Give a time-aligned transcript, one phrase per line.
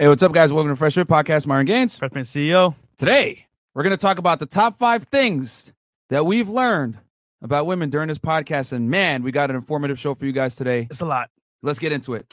[0.00, 0.52] Hey, what's up, guys?
[0.52, 1.48] Welcome to Fresh Fit Podcast.
[1.48, 1.96] Myron Gaines.
[1.96, 2.76] Freshman CEO.
[2.98, 5.72] Today, we're going to talk about the top five things
[6.08, 6.98] that we've learned
[7.42, 8.72] about women during this podcast.
[8.72, 10.86] And man, we got an informative show for you guys today.
[10.88, 11.30] It's a lot.
[11.64, 12.32] Let's get into it.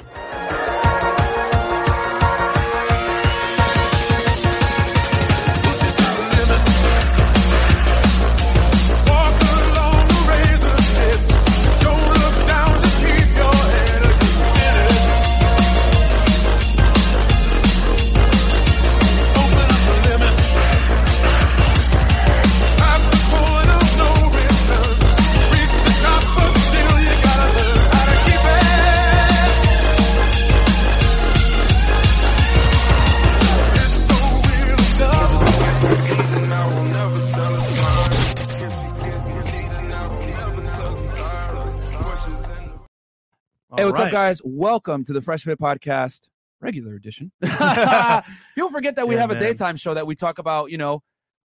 [43.86, 44.42] What's All up, guys?
[44.44, 47.32] Welcome to the Fresh Fit Podcast, regular edition.
[47.42, 51.04] People forget that we Yeah, have a daytime show that we talk about, you know.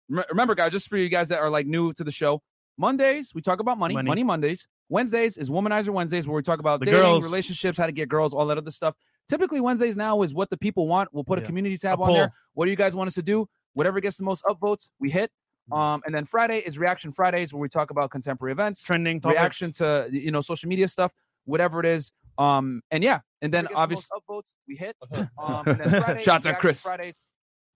[0.09, 2.41] Remember, guys, just for you guys that are like new to the show,
[2.77, 4.23] Mondays, we talk about money, money, Money.
[4.23, 4.67] Mondays.
[4.89, 7.23] Wednesdays is Womanizer Wednesdays, where we talk about The dating, girls.
[7.23, 8.95] relationships, how to get girls, all that other stuff.
[9.27, 11.09] Typically, Wednesdays now is what the people want.
[11.13, 12.33] We'll put a community tab A on there.
[12.55, 13.47] What do you guys want us to do?
[13.73, 15.31] Whatever gets the most upvotes, we hit.
[15.71, 15.77] Mm.
[15.77, 19.39] Um, and then Friday is Reaction Fridays, where we talk about contemporary events Trending topics.
[19.39, 21.13] reaction to you know social media stuff,
[21.45, 22.11] whatever it is.
[22.37, 24.95] Um, and yeah, and then obviously upvotes we hit.
[25.37, 26.81] Um, and then Friday, Shouts at Chris.
[26.81, 27.15] Fridays.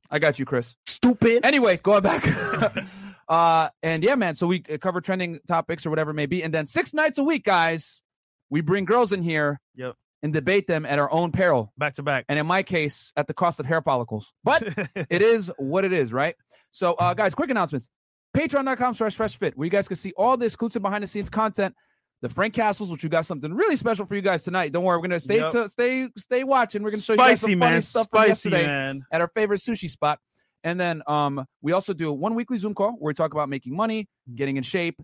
[0.09, 0.75] I got you, Chris.
[0.86, 1.45] Stupid.
[1.45, 2.25] Anyway, going back.
[3.30, 4.36] uh, and yeah, man.
[4.36, 7.17] So we uh, cover trending topics or whatever it may be, and then six nights
[7.17, 8.02] a week, guys,
[8.49, 9.59] we bring girls in here.
[9.75, 9.95] Yep.
[10.23, 12.25] And debate them at our own peril, Back to back.
[12.27, 14.33] and in my case, at the cost of hair follicles.
[14.44, 14.64] But
[15.11, 16.36] it is what it is, right?
[16.71, 17.88] So, uh, guys, quick announcements.
[18.36, 21.30] Patreon.com slash fresh fit, where you guys can see all the exclusive behind the scenes
[21.30, 21.75] content.
[22.21, 24.71] The Frank Castles, which we got something really special for you guys tonight.
[24.71, 25.51] Don't worry, we're gonna stay Yep.
[25.51, 26.81] to stay stay watching.
[26.81, 29.03] We're gonna show you guys spicy some funny stuff from Spicy yesterday man.
[29.11, 30.19] at our favorite sushi spot.
[30.63, 33.49] And then um, we also do a one weekly Zoom call where we talk about
[33.49, 34.99] making money, getting in shape,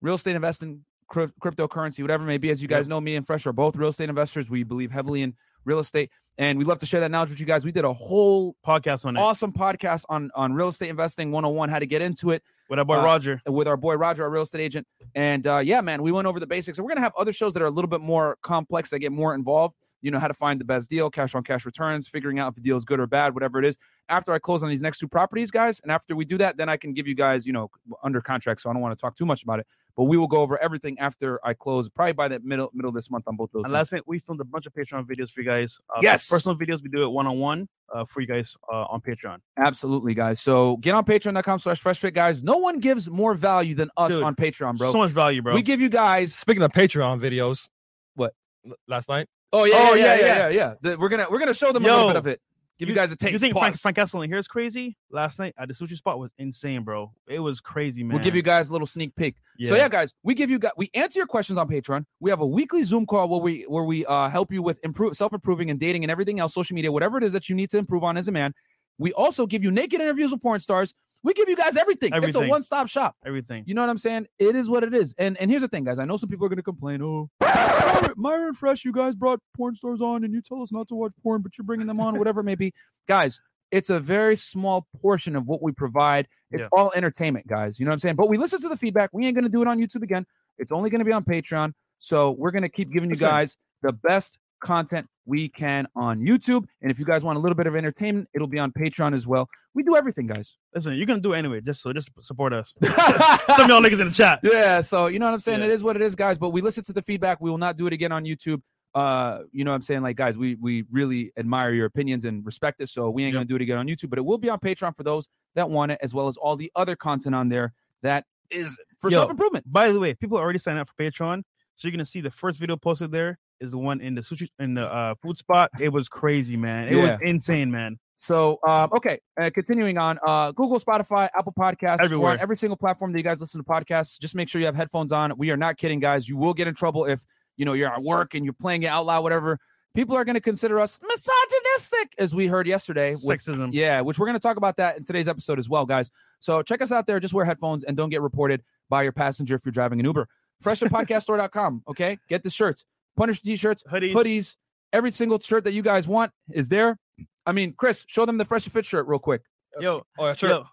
[0.00, 2.50] real estate investing, cryp- cryptocurrency, whatever it may be.
[2.50, 2.90] As you guys Yep.
[2.90, 4.48] know, me and Fresh are both real estate investors.
[4.48, 5.34] We believe heavily in
[5.64, 7.64] real estate, and we love to share that knowledge with you guys.
[7.64, 9.20] We did a whole Podcast on it.
[9.20, 12.42] awesome podcast on on real estate investing 101 how to get into it.
[12.70, 13.40] With our boy uh, Roger.
[13.46, 14.86] with our boy roger our real estate agent.
[15.14, 16.78] And uh yeah man we went over the basics.
[16.78, 19.12] And we're gonna have other shows that are a little bit more complex that get
[19.12, 19.74] more involved.
[20.00, 22.54] You know how to find the best deal cash on cash returns figuring out if
[22.54, 23.76] the deal is good or bad whatever it is.
[24.08, 26.68] After i close on these next two properties guys and after we do that then
[26.68, 27.70] i can give you guys you know
[28.02, 30.26] under contract so i don't want to talk too much about it but we will
[30.26, 33.36] go over everything after i close probably by the middle middle of this month on
[33.36, 35.78] both those And last night we filmed a bunch of Patreon videos for you guys.
[35.94, 36.28] Uh, Yes.
[36.28, 39.38] Personal videos we do it one on one uh for you guys uh, on Patreon.
[39.58, 40.40] Absolutely, guys.
[40.40, 42.42] So get on patreon.com slash freshfit, guys.
[42.42, 44.92] No one gives more value than us Dude, on Patreon, bro.
[44.92, 45.54] So much value, bro.
[45.54, 47.68] We give you guys Speaking of Patreon videos,
[48.14, 48.32] What?
[48.68, 49.28] L- last night?
[49.52, 50.48] Oh yeah, Oh, yeah, yeah, yeah, yeah, yeah.
[50.48, 50.74] yeah.
[50.80, 52.40] The- we're gonna we're gonna show them a little bit of it.
[52.78, 53.32] Give you, guys a taste.
[53.32, 53.62] You think Pause.
[53.62, 54.96] Frank, Frank Castle in here is crazy?
[55.10, 57.12] Last night at the sushi spot was insane, bro.
[57.28, 58.14] It was crazy, man.
[58.14, 59.36] We'll give you guys a little sneak peek.
[59.64, 62.04] So yeah, guys, we give you guys we answer your questions on Patreon.
[62.18, 65.16] We have a weekly Zoom call where we where we uh, help you with improve
[65.16, 67.70] self improving and dating and everything else, social media, whatever it is that you need
[67.70, 68.52] to improve on as a man.
[68.98, 70.94] We also give you naked interviews with porn stars.
[71.24, 72.10] We give you guys everything.
[72.14, 73.16] It's a one stop shop.
[73.24, 73.64] everything.
[73.66, 74.26] You know what I'm saying?
[74.38, 75.14] It is what it is.
[75.18, 75.98] And and here's the thing, guys.
[75.98, 77.00] I know some people are gonna complain.
[77.02, 80.88] Oh, Myron- Myron Fresh, you guys brought porn stars on, and you tell us not
[80.88, 82.72] to watch porn, but you're bringing them on, whatever it may be.
[83.06, 83.40] Guys,
[83.70, 86.26] it's a very small portion of what we provide.
[86.50, 86.68] It's Yeah.
[86.72, 87.78] all entertainment, guys.
[87.78, 88.16] You know what I'm saying?
[88.16, 89.10] But we listen to the feedback.
[89.12, 90.26] We ain't gonna do it on YouTube again.
[90.58, 91.72] It's only gonna be on Patreon.
[91.98, 96.64] So we're gonna keep giving you guys the best content we can on YouTube.
[96.80, 99.26] And if you guys want a little bit of entertainment, it'll be on Patreon as
[99.26, 99.48] well.
[99.74, 100.58] We do everything, guys.
[100.74, 101.60] Listen, you're gonna do it anyway.
[101.60, 102.74] Just so just support us.
[102.82, 104.40] Some of y'all niggas in the chat.
[104.42, 105.60] Yeah, so you know what I'm saying?
[105.60, 105.66] Yeah.
[105.66, 106.38] It is what it is, guys.
[106.38, 107.40] But we listen to the feedback.
[107.40, 108.60] We will not do it again on YouTube.
[108.94, 110.02] Uh, you know what I'm saying?
[110.02, 112.88] Like, guys, we we really admire your opinions and respect it.
[112.90, 113.38] So we ain't Yep.
[113.40, 115.70] gonna do it again on YouTube, but it will be on Patreon for those that
[115.70, 117.72] want it, as well as all the other content on there
[118.02, 119.64] that is for self improvement.
[119.72, 121.42] By the way, people already signed up for Patreon,
[121.76, 124.48] so you're gonna see the first video posted there is the one in the sushi
[124.58, 125.70] in the uh, food spot.
[125.80, 126.88] It was crazy, man.
[126.88, 127.98] It was insane, man.
[128.16, 132.38] So, um, okay, uh, continuing on, uh, Google, Spotify, Apple Podcasts, Everywhere.
[132.40, 134.20] every single platform that you guys listen to podcasts.
[134.20, 135.32] Just make sure you have headphones on.
[135.38, 136.28] We are not kidding, guys.
[136.28, 137.20] You will get in trouble if
[137.56, 139.58] you know you're at work and you're playing it out loud, whatever.
[139.94, 143.12] People are going to consider us misogynistic, as we heard yesterday.
[143.12, 143.70] with- Sexism.
[143.72, 146.10] yeah, which we're going to talk about that in today's episode as well, guys.
[146.40, 147.18] So check us out there.
[147.20, 150.28] Just wear headphones and don't get reported by your passenger if you're driving an Uber.
[150.64, 151.82] FreshFitPodcastStore.com.
[151.88, 152.84] Okay, get the shirts,
[153.16, 154.12] Punisher t-shirts, Hoodies.
[154.12, 154.56] hoodies.
[154.92, 156.98] Every single shirt that you guys want is there.
[157.46, 159.42] I mean, Chris, show them the Fresh and Fit shirt real quick.
[159.80, 160.50] Yo, Oh, yeah, sure.
[160.50, 160.64] yo,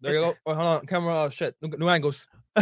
[0.00, 0.34] There you go.
[0.46, 0.86] Oh, hold on.
[0.86, 1.14] Camera.
[1.24, 1.54] Oh, shit.
[1.62, 2.28] New, new angles.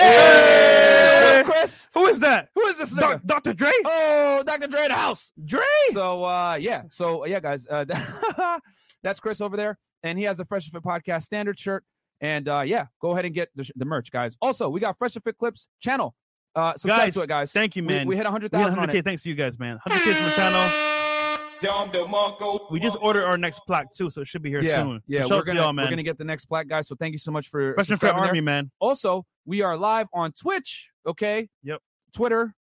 [0.00, 2.48] Hey, Chris, Who is that?
[2.54, 3.52] who is this Doc- Dr.
[3.52, 3.70] Dre?
[3.84, 4.66] Oh, Dr.
[4.68, 5.32] Dre in the house.
[5.44, 5.60] Dre.
[5.90, 7.84] So uh yeah, so yeah, guys, uh,
[9.02, 11.84] that's Chris over there, and he has a Fresh and Fit podcast standard shirt.
[12.20, 14.36] And uh yeah, go ahead and get the, the merch, guys.
[14.40, 16.14] Also, we got Fresh and Fit clips channel.
[16.58, 17.52] Uh, subscribe Guys, to it, guys.
[17.52, 18.06] Thank you, man.
[18.08, 18.94] We, hit 100,000 We hit on 100K.
[18.98, 19.04] it.
[19.04, 19.78] Thanks to you guys, man.
[19.86, 20.88] 100K from the channel.
[22.70, 25.02] We just ordered our next plaque too, so it should be here Yeah, soon.
[25.06, 26.88] yeah, we're to gonna y'all, we're gonna get the next plaque, guys.
[26.88, 28.14] So thank you so much for Fresh and Fit there.
[28.14, 28.70] Army, man.
[28.80, 30.90] Also, we are live on Twitch.
[31.06, 31.48] Okay.
[31.62, 31.80] Yep.
[32.12, 32.54] Twitter,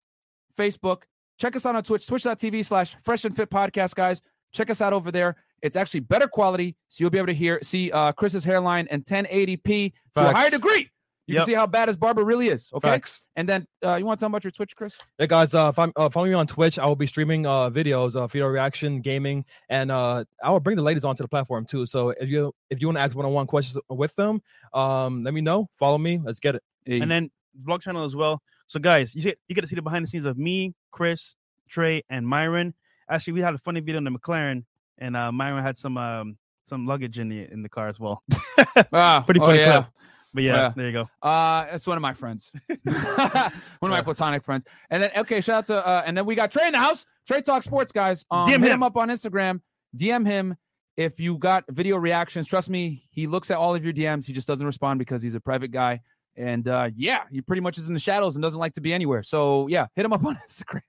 [0.59, 1.03] Facebook.
[1.39, 4.23] Check us out on Twitch, twitch.tv slash fresh and fit podcast, guys.
[4.53, 5.37] Check us out over there.
[5.63, 9.05] It's actually better quality, so you'll be able to hear see uh Chris's hairline and
[9.05, 10.91] 1080p to a higher degree.
[11.27, 11.41] You Yep.
[11.41, 12.71] can see how bad his barber really is.
[12.75, 12.87] Okay.
[12.89, 13.23] Facts.
[13.35, 14.95] And then uh you want to tell them about your Twitch, Chris?
[15.19, 16.79] Hey guys, uh, if I'm, uh, follow me on Twitch.
[16.79, 20.77] I will be streaming uh, videos, uh, video reaction, gaming, and uh, I will bring
[20.77, 21.87] the ladies onto the platform too.
[21.87, 24.43] So if you if you want to ask one-on-one questions with them,
[24.75, 25.69] um, let me know.
[25.79, 26.21] Follow me.
[26.23, 26.63] Let's get it.
[26.87, 27.31] And then
[27.67, 28.43] vlog channel as well.
[28.67, 31.37] So guys, you get you get to see the behind the scenes of me, Chris,
[31.69, 32.75] Trey, and Myron.
[33.09, 34.65] Actually, we had a funny video in the McLaren,
[34.99, 38.23] and uh Myron had some um some luggage in the in the car as well.
[38.93, 39.73] Ah, Pretty oh, funny yeah.
[39.83, 39.87] clip.
[40.35, 40.73] But yeah, Yeah.
[40.77, 41.09] there you go.
[41.23, 42.51] Uh, it's one of my friends,
[42.83, 44.65] one of my platonic friends.
[44.91, 47.07] And then okay, shout out to uh, and then we got Trey in the house.
[47.27, 48.25] Trey Talk Sports guys.
[48.31, 48.73] Um, DM hit him.
[48.73, 49.61] him up on Instagram.
[49.97, 50.57] DM him
[50.97, 52.47] if you got video reactions.
[52.49, 54.27] Trust me, he looks at all of your DMs.
[54.27, 56.01] He just doesn't respond because he's a private guy.
[56.37, 58.93] And uh, yeah, he pretty much is in the shadows and doesn't like to be
[58.93, 59.23] anywhere.
[59.23, 60.83] So yeah, hit him up on Instagram.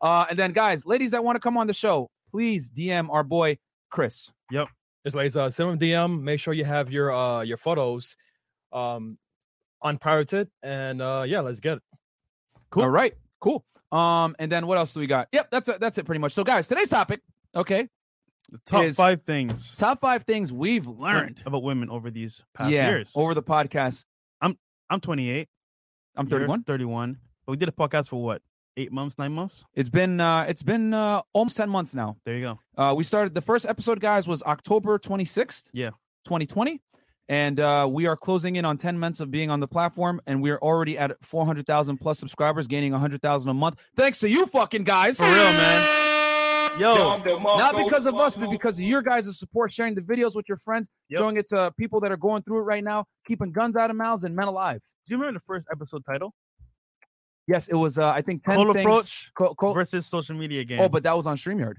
[0.00, 3.22] Uh, and then guys, ladies that want to come on the show, please DM our
[3.22, 3.58] boy
[3.90, 4.30] Chris.
[4.50, 4.68] Yep.
[5.04, 6.22] Just like uh, send him a DM.
[6.22, 8.16] Make sure you have your uh your photos,
[8.74, 9.18] um,
[9.82, 11.82] unpirated, and uh, yeah, let's get it.
[12.70, 12.82] Cool.
[12.84, 13.64] All right, cool.
[13.92, 15.28] Um, and then what else do we got?
[15.32, 15.80] Yep, that's it.
[15.80, 16.32] That's it pretty much.
[16.32, 17.20] So guys, today's topic.
[17.54, 17.88] Okay,
[18.50, 22.72] The top Is- five things top five things we've learned about women over these past
[22.72, 23.12] yeah, years.
[23.14, 24.04] over the podcast.
[24.40, 24.58] I'm
[24.90, 25.48] I'm 28.
[26.16, 26.64] I'm 31.
[26.64, 27.18] 31.
[27.46, 28.42] But we did a podcast for what?
[28.76, 29.64] Eight months, nine months?
[29.74, 32.16] It's been uh it's been uh almost 10 months now.
[32.24, 32.60] There you go.
[32.76, 35.66] Uh we started the first episode guys was October 26th.
[35.72, 35.90] Yeah.
[36.24, 36.80] 2020.
[37.28, 40.42] And uh we are closing in on 10 months of being on the platform and
[40.42, 43.80] we are already at 400,000 plus subscribers, gaining 100,000 a month.
[43.96, 45.16] Thanks to you fucking guys.
[45.16, 46.00] For real, man.
[46.78, 47.18] Yo,
[47.56, 50.58] Not because of us, but because of your guys' support, sharing the videos with your
[50.58, 51.18] friends, Yep.
[51.18, 53.96] showing it to people that are going through it right now, keeping guns out of
[53.96, 54.80] mouths and men alive.
[55.06, 56.34] do you remember the first episode title?
[57.46, 58.86] Yes, it was uh I think 10 Cold things.
[58.86, 60.80] approach Co- co- versus social media game.
[60.80, 61.74] Oh, but that was on StreamYard.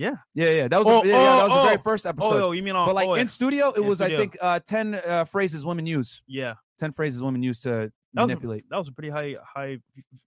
[0.00, 0.14] Yeah.
[0.34, 0.68] Yeah, yeah.
[0.68, 1.82] That was Oh, a, yeah, yeah, that oh, was the very oh.
[1.82, 2.42] first episode.
[2.42, 2.86] oh, you mean on?
[2.88, 3.20] but like oh, yeah.
[3.22, 6.22] in studio, it In was I think uh, ten uh, phrases women use.
[6.26, 8.64] yeah, Ten phrases women use to That was a- manipulate.
[8.70, 9.78] that was a pretty high high.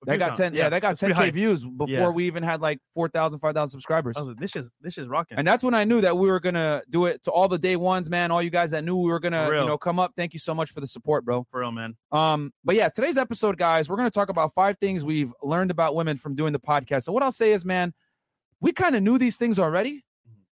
[0.05, 0.37] That got count.
[0.37, 0.53] ten.
[0.53, 1.31] Yeah, that got ten k high.
[1.31, 2.09] views before Yeah.
[2.09, 4.15] we even had like 4,000, 5,000 subscribers.
[4.15, 5.37] Like, this is this is rocking.
[5.39, 7.75] And that's when I knew that we were gonna do it to all the day
[7.75, 8.29] ones, man.
[8.29, 10.11] All you guys that knew we were gonna, you know, come up.
[10.15, 11.47] Thank you so much for the support, bro.
[11.49, 11.95] for real, man.
[12.11, 15.95] Um, but yeah, today's episode, guys, we're gonna talk about five things we've learned about
[15.95, 17.03] women from doing the podcast.
[17.03, 17.93] So what I'll say is, man,
[18.63, 20.03] we kind of knew these things already,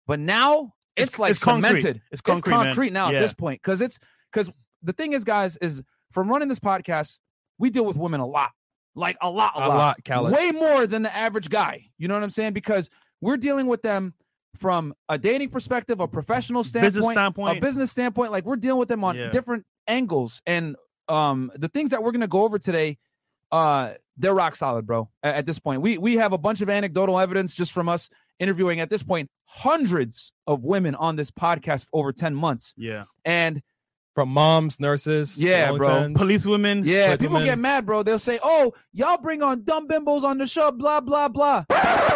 [0.05, 1.79] but now it's, It's- like it's concrete.
[1.81, 2.01] cemented.
[2.11, 2.93] It's concrete, man.
[2.93, 3.97] now at this point because it's
[4.31, 4.51] because
[4.83, 5.81] the thing is, guys, is
[6.11, 7.17] from running this podcast,
[7.57, 8.51] we deal with women a lot,
[8.95, 10.33] like a lot, a, A lot, Khaled.
[10.33, 11.85] way more than the average guy.
[11.97, 12.53] You know what I'm saying?
[12.53, 12.89] Because
[13.21, 14.13] we're dealing with them
[14.57, 17.57] from a dating perspective, a professional standpoint, Business standpoint.
[17.57, 18.31] a business standpoint.
[18.31, 19.29] Like we're dealing with them on Yeah.
[19.29, 20.75] different angles, and
[21.07, 22.97] um, the things that we're gonna go over today,
[23.51, 25.09] uh, they're rock solid, bro.
[25.23, 28.09] At, at this point, we we have a bunch of anecdotal evidence just from us
[28.39, 33.03] interviewing at this point hundreds of women on this podcast for over ten months, yeah,
[33.25, 33.61] and
[34.13, 35.87] From moms, nurses, Yeah, bro.
[35.87, 36.15] OnlyFans.
[36.17, 36.83] police women.
[36.83, 38.03] yeah, But people women- get mad, bro.
[38.03, 41.63] They'll say, "Oh, y'all bring on dumb bimbos on the show," blah blah blah.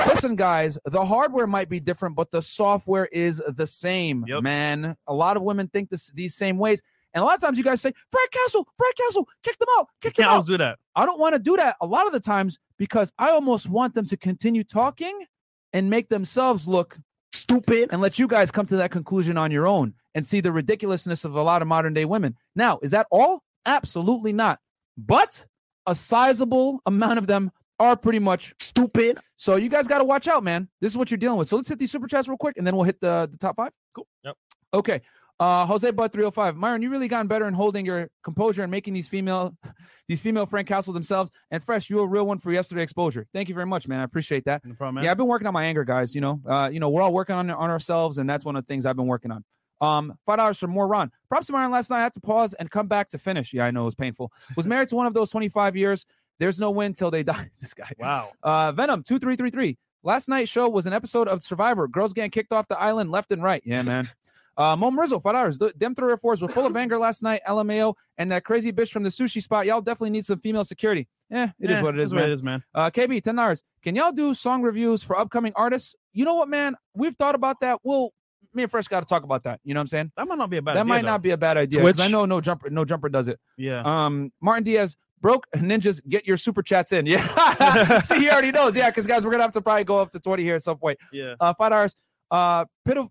[0.07, 4.43] Listen, guys, the hardware might be different, but the software is the same, Yep.
[4.43, 4.95] man.
[5.07, 6.81] A lot of women think this these same ways,
[7.15, 9.87] and a lot of times you guys say, "Frank Castle, Frank Castle, kick them out,
[10.01, 10.77] kick them out." do that.
[10.95, 13.95] I don't want to do that a lot of the times because I almost want
[13.95, 15.25] them to continue talking
[15.73, 16.99] and make themselves look
[17.33, 20.51] stupid and let you guys come to that conclusion on your own and see the
[20.51, 22.35] ridiculousness of a lot of modern day women.
[22.55, 23.43] Now, is that all?
[23.65, 24.59] Absolutely not.
[24.97, 25.45] But
[25.85, 29.19] a sizable amount of them are pretty much stupid.
[29.35, 30.69] So you guys got to watch out, man.
[30.81, 31.47] This is what you're dealing with.
[31.47, 33.55] So let's hit these super chats real quick and then we'll hit the, the top
[33.55, 33.71] five.
[33.93, 34.07] Cool.
[34.23, 34.37] Yep.
[34.73, 35.01] Okay.
[35.39, 36.55] Uh, Jose Bud 305.
[36.55, 39.55] Myron, you really gotten better in holding your composure and making these female
[40.07, 41.29] these female Frank Castle themselves.
[41.51, 43.27] And Fresh, you a real one for yesterday exposure.
[43.33, 43.99] Thank you very much, man.
[43.99, 44.63] I appreciate that.
[44.63, 45.03] No problem, man.
[45.03, 46.15] Yeah, I've been working on my anger, guys.
[46.15, 48.63] You know, uh, you know, we're all working on on ourselves, and that's one of
[48.63, 49.43] the things I've been working on.
[49.81, 51.11] Um, five dollars for more Ron.
[51.29, 51.99] Props to Myron last night.
[51.99, 53.53] I had to pause and come back to finish.
[53.53, 54.31] Yeah, I know it was painful.
[54.55, 56.05] Was married to one of those 25 years.
[56.39, 57.49] There's no win till they die.
[57.59, 57.91] this guy.
[57.99, 58.29] Wow.
[58.41, 59.77] Uh, Venom two three three three.
[60.01, 61.87] Last night's show was an episode of Survivor.
[61.87, 63.61] Girls getting kicked off the island left and right.
[63.65, 64.07] Yeah, man.
[64.57, 65.57] Uh, Mo Rizzo, five.
[65.57, 67.41] Th- Them three or fours were full of anger last night.
[67.47, 69.65] LMAO and that crazy bitch from the sushi spot.
[69.65, 71.07] Y'all definitely need some female security.
[71.31, 72.29] Eh, it is Yeah, what it is, that's what man.
[72.29, 72.63] it is, man.
[72.73, 73.61] Uh, KB, ten dollars.
[73.83, 75.95] Can y'all do song reviews for upcoming artists?
[76.13, 76.75] You know what, man?
[76.93, 77.79] We've thought about that.
[77.83, 78.11] We'll
[78.53, 79.59] me and Fresh got to talk about that.
[79.65, 80.11] You know what I'm saying?
[80.15, 80.77] That might not be a bad.
[80.77, 81.07] that idea, might though.
[81.09, 81.81] not be a bad idea.
[81.81, 83.37] 'cause I know no jumper, no jumper does it.
[83.57, 83.81] Yeah.
[83.83, 85.99] Um, Martin Diaz broke ninjas.
[86.07, 87.05] Get your super chats in.
[87.07, 88.73] Yeah, see, he already knows.
[88.75, 90.77] Yeah, because guys, we're gonna have to probably go up to twenty here at some
[90.77, 90.97] point.
[91.11, 91.35] yeah.
[91.39, 91.95] Uh, five hours.
[92.31, 93.09] Uh, pitif-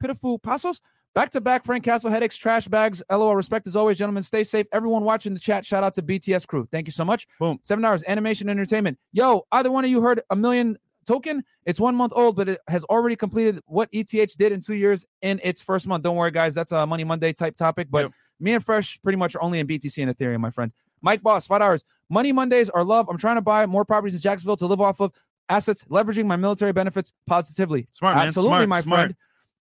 [0.00, 0.80] pitiful pasos.
[1.14, 3.00] Back to back, Frank Castle headaches, trash bags.
[3.08, 3.36] LOL.
[3.36, 4.22] Respect as always, gentlemen.
[4.24, 4.66] Stay safe.
[4.72, 5.64] Everyone watching the chat.
[5.64, 6.66] Shout out to BTS crew.
[6.72, 7.28] Thank you so much.
[7.38, 7.60] Boom.
[7.62, 8.98] Seven hours, Animation entertainment.
[9.12, 11.44] Yo, either one of you heard a million token?
[11.66, 15.06] It's one month old, but it has already completed what ETH did in two years
[15.22, 16.02] in its first month.
[16.02, 16.52] Don't worry, guys.
[16.52, 17.86] That's a Money Monday type topic.
[17.90, 18.12] But Yep.
[18.40, 20.72] me and Fresh pretty much are only in BTC and Ethereum, my friend.
[21.00, 21.84] Mike Boss, five hours.
[22.10, 23.08] Money Mondays are love.
[23.08, 25.12] I'm trying to buy more properties in Jacksonville to live off of
[25.48, 27.86] assets, leveraging my military benefits positively.
[27.90, 28.26] Smart man.
[28.26, 28.98] Absolutely, Smart, my smart.
[29.00, 29.14] friend.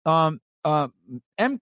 [0.04, 0.88] Um, uh,
[1.38, 1.60] M-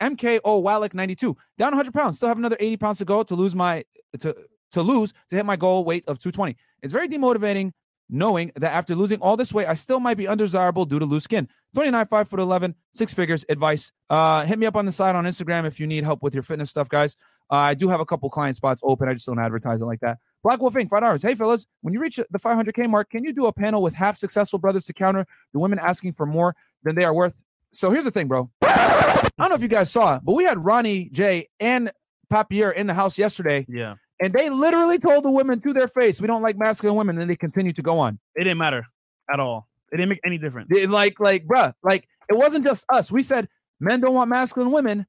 [0.00, 2.16] MKO Wallach 92 down 100 pounds.
[2.16, 3.84] Still have another 80 pounds to go to lose my
[4.18, 4.34] to
[4.72, 6.56] to lose to hit my goal weight of 220.
[6.82, 7.72] It's very demotivating
[8.08, 11.24] knowing that after losing all this weight, I still might be undesirable due to loose
[11.24, 11.48] skin.
[11.74, 13.44] 29, 5 foot 11, six figures.
[13.48, 13.92] Advice.
[14.10, 16.42] Uh, hit me up on the side on Instagram if you need help with your
[16.42, 17.16] fitness stuff, guys.
[17.50, 19.08] Uh, I do have a couple client spots open.
[19.08, 20.18] I just don't advertise it like that.
[20.42, 20.88] Black Wolf Inc.
[20.88, 21.22] Five dollars.
[21.22, 24.16] Hey fellas, when you reach the 500k mark, can you do a panel with half
[24.16, 27.34] successful brothers to counter the women asking for more than they are worth?
[27.72, 28.50] So here's the thing, bro.
[28.62, 31.90] I don't know if you guys saw it, but we had Ronny J and
[32.30, 33.94] Papier in the house yesterday, Yeah.
[34.20, 37.30] and they literally told the women to their face, "We don't like masculine women," and
[37.30, 38.18] they continue to go on.
[38.34, 38.84] It didn't matter
[39.32, 39.68] at all.
[39.90, 40.68] It didn't make any difference.
[40.70, 43.10] They- like, like, bruh, like it wasn't just us.
[43.10, 43.48] We said
[43.80, 45.06] men don't want masculine women.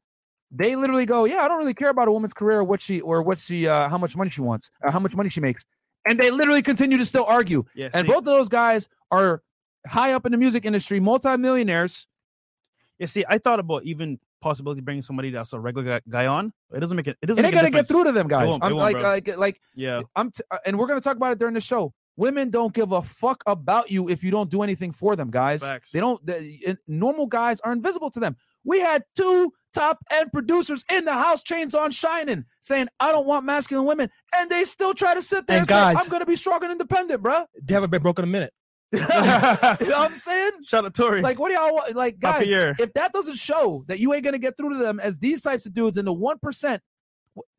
[0.52, 3.02] They literally go, "Yeah, I don't really care about a woman's career or what she
[3.02, 5.66] or what she, uh, how much money she wants, or how much money she makes,"
[6.08, 7.66] and they literally continue to still argue.
[7.76, 7.90] Yeah.
[7.94, 9.42] And both of those guys are
[9.88, 12.08] high up in the music industry, multimillionaires.
[13.00, 16.54] Yeah, see, I thought about even possibility bringing somebody that's a regular guy, guy on.
[16.74, 17.18] It doesn't make it.
[17.22, 17.44] It doesn't.
[17.44, 18.58] And they're make a gonna get through to them guys.
[18.62, 19.04] I'm like, bro.
[19.04, 21.94] like, like, Yeah, I'm, t- uh, and we're gonna talk about it during the show.
[22.16, 25.62] Women don't give a fuck about you if you don't do anything for them, guys.
[25.64, 25.92] Facts.
[25.92, 26.24] They don't.
[26.24, 28.36] The, uh, normal guys are invisible to them.
[28.64, 33.26] We had two top end producers in the house, chains on shining, saying, "I don't
[33.26, 36.28] want masculine women," and they still try to sit there and, And say, "I'm gonna
[36.28, 38.54] be strong and independent, bro." They haven't been broken a minute.
[38.94, 40.52] You know what I'm saying?
[40.68, 41.22] Shout out Tori.
[41.22, 41.96] Like, what do y'all want?
[41.96, 45.18] Like, guys, if that doesn't show that you ain't gonna get through to them as
[45.20, 46.82] these types of dudes in the one percent,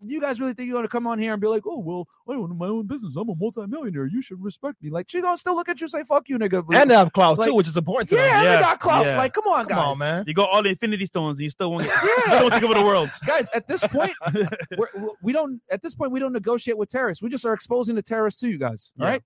[0.07, 2.35] you guys really think you're gonna come on here and be like, "Oh, well, I
[2.35, 3.17] own my own business.
[3.17, 4.07] I'm a multimillionaire.
[4.07, 6.39] You should respect me." Like, she gonna still look at you and say, "Fuck you,
[6.39, 8.35] nigga." And they have clout Like- too, which is important to yeah, them.
[8.37, 9.05] and Yeah, they got clout.
[9.05, 9.17] yeah.
[9.19, 9.93] Like, come on, Come guys.
[9.95, 10.25] on, man.
[10.29, 11.85] you got all the Infinity Stones, and you still won't.
[11.87, 12.23] Get, Yeah.
[12.25, 13.11] still don't take over the world.
[13.27, 14.13] guys at this point
[14.79, 14.87] we're,
[15.23, 18.03] we don't at this point we don't negotiate with terrorists we just are exposing the
[18.03, 19.13] terrorists to you guys all Yeah.
[19.15, 19.23] right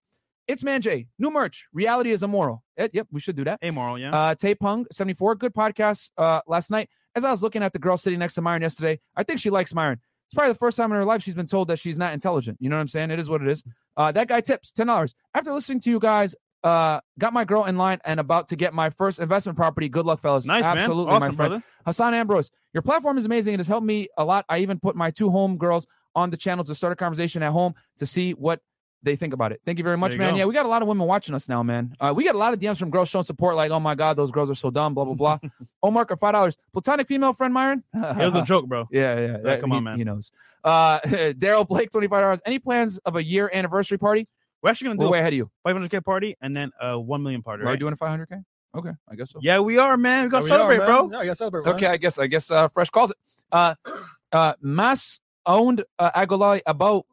[0.49, 1.07] it's man j.
[1.19, 1.67] New merch.
[1.73, 2.65] Reality is immoral.
[2.77, 3.63] Eh, yep we should do that.
[3.63, 4.15] Amoral, yeah.
[4.15, 6.89] uh tape hung 74 good podcast uh last night.
[7.15, 9.51] As i was looking at the girl sitting next to myron yesterday i think she
[9.51, 10.01] likes myron.
[10.27, 12.59] It's probably the first time in her life she's been told that she's not intelligent.
[12.61, 13.11] You know what i'm saying?
[13.11, 13.63] It is what it is.
[13.97, 15.15] Uh that guy tips ten dollars.
[15.35, 18.75] After listening to you guys uh got my girl in line and about to get
[18.75, 19.89] my first investment property.
[19.89, 20.45] Good luck fellas.
[20.45, 21.15] Nice absolutely man.
[21.15, 21.37] Awesome, my friend.
[21.37, 21.65] brother.
[21.87, 23.55] Hassan Ambrose, your platform is amazing.
[23.55, 24.45] It has helped me a lot.
[24.49, 27.53] I even put my two home girls on the channel to start a conversation at
[27.53, 28.61] home to see what
[29.03, 29.61] they think about it.
[29.65, 30.35] Thank you very much, you man.
[30.35, 30.39] go.
[30.39, 31.95] Yeah, we got a lot of women watching us now, man.
[32.01, 34.17] Uh, we got a lot of DMs from girls showing support, like, oh my God,
[34.17, 35.39] those girls are so dumb, blah, blah, blah.
[35.83, 36.57] Omar, five dollars.
[36.73, 37.85] Platonic female friend, Myron?
[37.95, 38.89] It was a joke, bro.
[38.91, 39.37] Yeah, yeah.
[39.45, 39.99] Yeah, come he, on, man.
[39.99, 40.31] He knows.
[40.65, 42.41] Uh, Daryl Blake, twenty-five dollars.
[42.45, 44.27] Any plans of a year anniversary party?
[44.63, 45.51] We're actually gonna We're do way a ahead of you.
[45.65, 47.63] 500k party and then a 1 million party.
[47.63, 47.79] Are we Right?
[47.79, 48.37] doing a five hundred k?
[48.75, 49.39] Okay, I guess so.
[49.41, 50.25] Yeah, we are, man.
[50.25, 51.11] We gotta Yeah, we are, celebrate, bro.
[51.13, 51.75] Yeah, you gotta celebrate, man.
[51.77, 53.17] Okay, I guess I guess uh, Fresh calls it.
[53.53, 53.75] Uh,
[54.33, 57.07] uh, Mass owned uh, Agolai about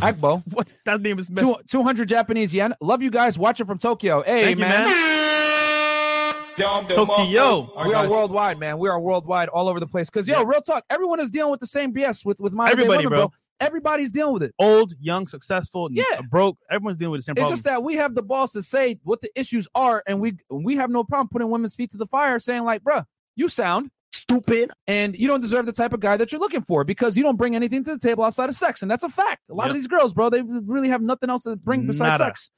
[0.00, 0.42] Agbo.
[0.52, 0.68] What?
[0.84, 1.28] That name is.
[1.28, 2.74] Two, 200 Japanese yen.
[2.80, 3.38] Love you guys.
[3.38, 4.22] Watching from Tokyo.
[4.22, 6.34] Hey, Thank you, man.
[6.56, 7.70] Tokyo.
[7.86, 8.78] We are worldwide, man.
[8.78, 10.10] We are worldwide all over the place.
[10.10, 10.44] Because, yo, Yeah.
[10.46, 13.18] real talk, everyone is dealing with the same BS with, with modern day Everybody, women,
[13.18, 13.32] bro.
[13.60, 14.54] Everybody's dealing with it.
[14.58, 16.04] Old, young, successful, Yeah.
[16.12, 16.20] yeah.
[16.28, 16.58] broke.
[16.70, 17.52] Everyone's dealing with the same problem.
[17.52, 17.76] It's problem.
[17.78, 20.76] just that we have the balls to say what the issues are, and we we
[20.76, 23.90] have no problem putting women's feet to the fire, saying like, "Bruh, you sound
[24.28, 27.22] stupid, and you don't deserve the type of guy that you're looking for because you
[27.22, 29.48] don't bring anything to the table outside of sex, and that's a fact.
[29.50, 32.24] A lot of these girls, bro, they really have nothing else to bring besides Nada.
[32.24, 32.50] sex.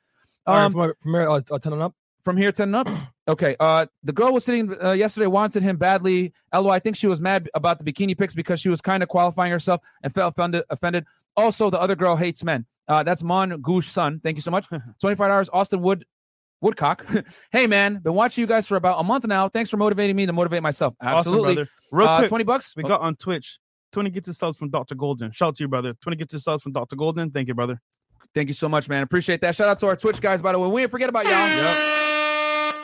[0.47, 1.95] All right, Um, from, here, uh, uh, 10 and up.
[2.25, 2.89] from here ten and up.
[3.31, 3.55] Okay.
[3.61, 6.33] Uh, the girl was sitting uh, yesterday, wanted him badly.
[6.53, 9.09] Elo, I think she was mad about the bikini pics because she was kind of
[9.09, 10.65] qualifying herself and felt offended.
[10.69, 11.05] Offended.
[11.37, 12.67] Also, the other girl hates men.
[12.89, 14.19] Uh, that's Mon Goosh Sun.
[14.25, 14.67] Thank you so much.
[15.01, 15.49] Twenty five dollars.
[15.53, 16.05] Austin Wood.
[16.61, 17.07] Woodcock.
[17.53, 19.49] hey man, been watching you guys for about a month now.
[19.49, 20.95] Thanks for motivating me to motivate myself.
[21.01, 21.55] Awesome, Absolutely.
[21.55, 21.71] brother.
[21.93, 22.75] Real uh, quick, Twenty bucks.
[22.77, 23.59] we Oh, got on Twitch
[23.93, 24.95] 20 gifted subs from Dr.
[24.95, 25.33] Golden.
[25.33, 25.95] Shout out to you, brother.
[26.01, 26.95] 20 gifted subs from Dr.
[26.97, 27.31] Golden.
[27.31, 27.81] Thank you, brother.
[28.35, 29.03] Thank you so much, man.
[29.03, 29.57] Appreciate that.
[29.57, 30.69] Shout out to our Twitch guys, by the way.
[30.69, 32.75] We ain't forget about y'all.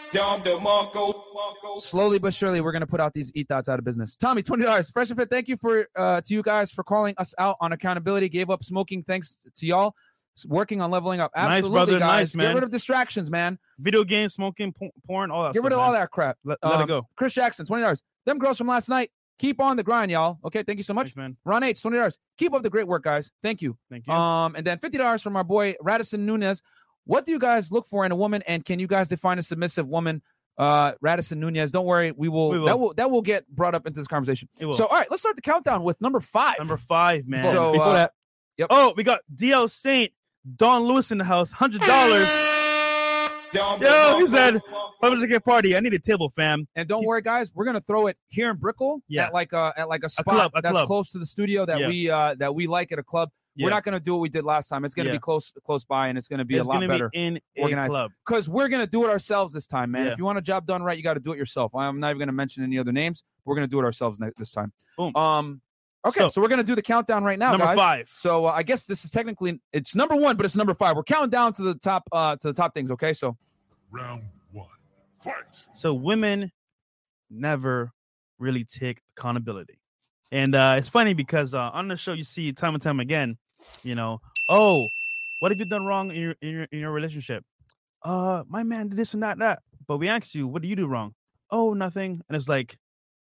[1.79, 4.17] Slowly but surely, we're gonna put out these eat dots out of business.
[4.17, 4.91] Tommy, twenty dollars.
[4.91, 5.29] Fresh and fit.
[5.31, 8.29] Thank you for uh, to you guys for calling us out on accountability.
[8.29, 9.03] Gave up smoking.
[9.03, 9.95] Thanks to y'all.
[10.37, 11.33] S- Working on leveling up.
[11.35, 11.99] Nice, Absolutely, brother.
[11.99, 12.09] guys.
[12.09, 12.47] Nice, man.
[12.49, 13.59] Get rid of distractions, man.
[13.79, 15.55] Video games, smoking, po- porn, all that.
[15.55, 16.37] Get rid of stuff, all that crap.
[16.45, 17.09] Let, let Um, it go.
[17.17, 18.03] Chris Jackson, twenty dollars.
[18.27, 19.11] Them girls from last night.
[19.39, 20.39] Keep on the grind, y'all.
[20.45, 21.07] Okay, thank you so much.
[21.09, 21.37] Thanks, man.
[21.45, 22.19] Ron H, twenty dollars.
[22.39, 23.31] Keep up the great work, guys.
[23.43, 23.77] Thank you.
[23.91, 24.13] Thank you.
[24.13, 26.63] Um, and then fifty dollars from our boy Radisson Nunez.
[27.05, 29.43] What do you guys look for in a woman, and can you guys define a
[29.43, 30.23] submissive woman?
[30.59, 31.71] Uh, Radisson Nunez.
[31.71, 32.67] Don't worry, we will, We will.
[32.67, 34.49] That will that will get brought up into this conversation.
[34.59, 34.75] It will.
[34.75, 36.55] So, all right, let's start the countdown with number five.
[36.59, 37.53] Number five, man.
[37.55, 38.13] So, Before uh, that,
[38.71, 40.13] oh, we got DL Saint,
[40.57, 42.29] Don Lewis in the house, hundred dollars.
[43.55, 44.61] Yo, he said, "I'm
[45.01, 45.77] "Public K party.
[45.77, 48.57] I need a table, fam." and don't worry, guys, we're gonna throw it here in
[48.57, 49.27] Brickell Yeah.
[49.27, 50.87] at like a at like a spot club, a that's club.
[50.87, 51.89] close to the studio that Yeah.
[51.89, 53.31] we uh that we like at a club.
[53.59, 54.85] We're not gonna do what we did last time.
[54.85, 55.15] It's gonna Yeah.
[55.15, 57.09] be close close by, and it's gonna be it's a lot better.
[57.09, 57.93] be in a organized.
[57.93, 58.11] club.
[58.27, 60.07] because we're gonna do it ourselves this time, man.
[60.07, 60.13] Yeah.
[60.13, 61.75] If you want a job done right, you got to do it yourself.
[61.75, 63.23] I'm not even gonna mention any other names.
[63.47, 64.73] We're gonna do it ourselves this time.
[64.99, 65.17] Boom.
[65.17, 65.61] Um.
[66.05, 67.77] Okay, so, So- we're gonna do the countdown right now, Number guys.
[67.77, 68.11] five.
[68.17, 70.97] So uh, I guess this is technically it's number one, but it's number five.
[70.97, 72.91] We're counting down to the top uh to the top things.
[72.91, 73.37] Okay, so
[73.91, 74.23] Round
[74.53, 74.67] one.
[75.19, 75.65] Fight.
[75.75, 76.53] So women
[77.31, 77.93] never
[78.39, 79.79] really take accountability.
[80.33, 83.39] And uh, it's funny because uh, on the show you see time and time again,
[83.85, 84.87] you know, oh,
[85.41, 87.45] what have you done wrong in your in your, in your relationship?
[88.03, 89.61] Uh, my man did this and that, that.
[89.87, 91.15] But we asked you, what do you do wrong?
[91.51, 92.21] Oh, nothing.
[92.29, 92.77] And it's like,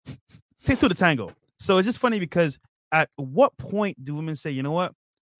[0.65, 1.33] take two the tango.
[1.61, 2.59] So it's just funny because
[2.93, 4.93] at what point do women say, you know what,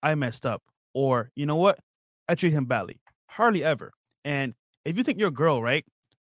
[0.03, 0.61] I messed up,
[0.93, 1.79] or you know what,
[2.27, 2.99] I treat him badly?
[3.27, 3.91] Hardly ever.
[4.25, 4.53] And
[4.85, 5.85] if you think your girl, right,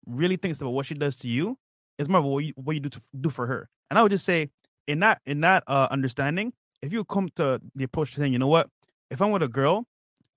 [0.06, 1.56] really thinks about what she does to you,
[1.98, 3.68] it's more about what you, what you do to, do for her.
[3.90, 4.50] And I would just say,
[4.86, 8.38] in that in that uh, understanding, if you come to the approach to saying, you
[8.38, 8.68] know what,
[9.10, 9.86] if I'm with a girl,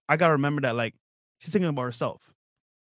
[0.09, 0.95] I gotta remember that like
[1.39, 2.33] she's thinking about herself.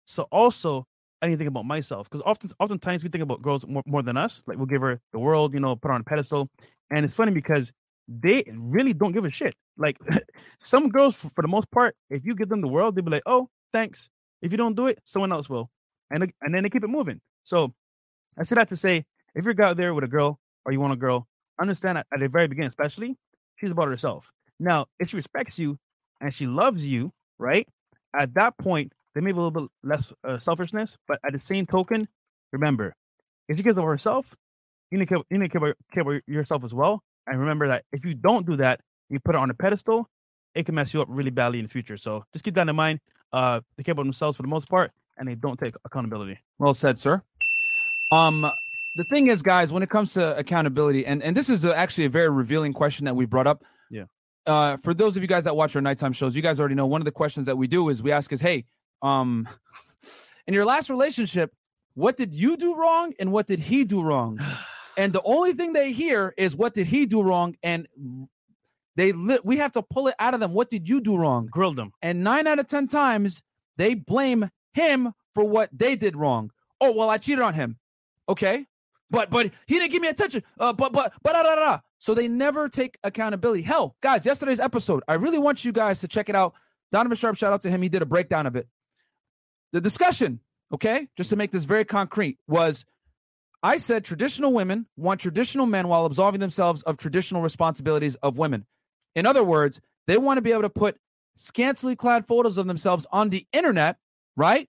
[0.05, 0.87] So also,
[1.21, 4.43] Think about myself because often oftentimes we think about girls more, more than us.
[4.47, 6.49] Like we'll give her the world, you know, put her on a pedestal,
[6.89, 7.71] and it's funny because
[8.07, 9.53] they really don't give a shit.
[9.77, 9.97] Like
[10.59, 13.11] some girls, for, for the most part, if you give them the world, they'll be
[13.11, 14.09] like, "Oh, thanks."
[14.41, 15.69] If you don't do it, someone else will,
[16.09, 17.21] and and then they keep it moving.
[17.43, 17.73] So
[18.37, 20.93] I say that to say, if you're out there with a girl or you want
[20.93, 21.27] a girl,
[21.59, 23.15] understand that at the very beginning, especially,
[23.57, 24.31] she's about herself.
[24.59, 25.77] Now, if she respects you
[26.19, 27.67] and she loves you, right?
[28.17, 31.39] At that point, there may be a little bit less uh, selfishness, but at the
[31.39, 32.07] same token,
[32.51, 32.95] remember,
[33.47, 34.35] if she cares about herself,
[34.89, 37.03] you need to care, you need to care about, care about yourself as well.
[37.27, 40.09] And remember that if you don't do that, you put her on a pedestal,
[40.55, 41.97] it can mess you up really badly in the future.
[41.97, 42.99] So just keep that in mind.
[43.31, 46.39] Uh, they care about themselves for the most part, and they don't take accountability.
[46.59, 47.21] Well said, sir.
[48.11, 48.49] Um,
[48.97, 52.05] the thing is, guys, when it comes to accountability, and and this is a, actually
[52.05, 53.63] a very revealing question that we brought up.
[53.89, 54.03] Yeah.
[54.45, 56.87] Uh, for those of you guys that watch our nighttime shows, you guys already know
[56.87, 58.65] one of the questions that we do is we ask is, hey,
[59.01, 59.47] um,
[60.47, 61.53] in your last relationship,
[61.93, 64.39] what did you do wrong and what did he do wrong?
[64.97, 67.87] and the only thing they hear is what did he do wrong, and
[68.95, 70.53] they li- we have to pull it out of them.
[70.53, 71.47] What did you do wrong?
[71.47, 71.91] Grilled them.
[72.01, 73.41] And nine out of 10 times,
[73.77, 76.51] they blame him for what they did wrong.
[76.79, 77.77] Oh, well, I cheated on him.
[78.27, 78.65] Okay.
[79.09, 80.41] But but he didn't give me attention.
[80.57, 81.79] Uh, but but but da, da, da.
[81.99, 83.61] so they never take accountability.
[83.61, 86.53] Hell, guys, yesterday's episode, I really want you guys to check it out.
[86.93, 87.81] Donovan Sharp, shout out to him.
[87.81, 88.67] He did a breakdown of it.
[89.73, 90.39] The discussion,
[90.73, 92.85] okay, just to make this very concrete, was
[93.63, 98.65] I said traditional women want traditional men while absolving themselves of traditional responsibilities of women.
[99.15, 100.97] In other words, they want to be able to put
[101.35, 103.97] scantily clad photos of themselves on the internet,
[104.35, 104.67] right?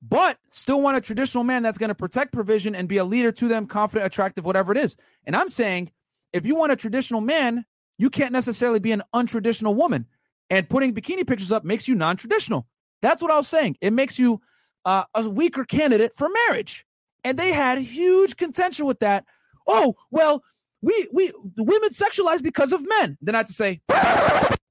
[0.00, 3.32] But still want a traditional man that's going to protect provision and be a leader
[3.32, 4.96] to them, confident, attractive, whatever it is.
[5.24, 5.92] And I'm saying,
[6.32, 7.64] if you want a traditional man,
[7.98, 10.06] you can't necessarily be an untraditional woman.
[10.50, 12.66] And putting bikini pictures up makes you non traditional.
[13.02, 13.76] That's what I was saying.
[13.80, 14.40] It makes you
[14.84, 16.86] uh, a weaker candidate for marriage.
[17.24, 19.24] And they had huge contention with that.
[19.66, 20.42] Oh, well,
[20.80, 23.16] we we the women sexualize because of men.
[23.20, 23.80] Then I had to say,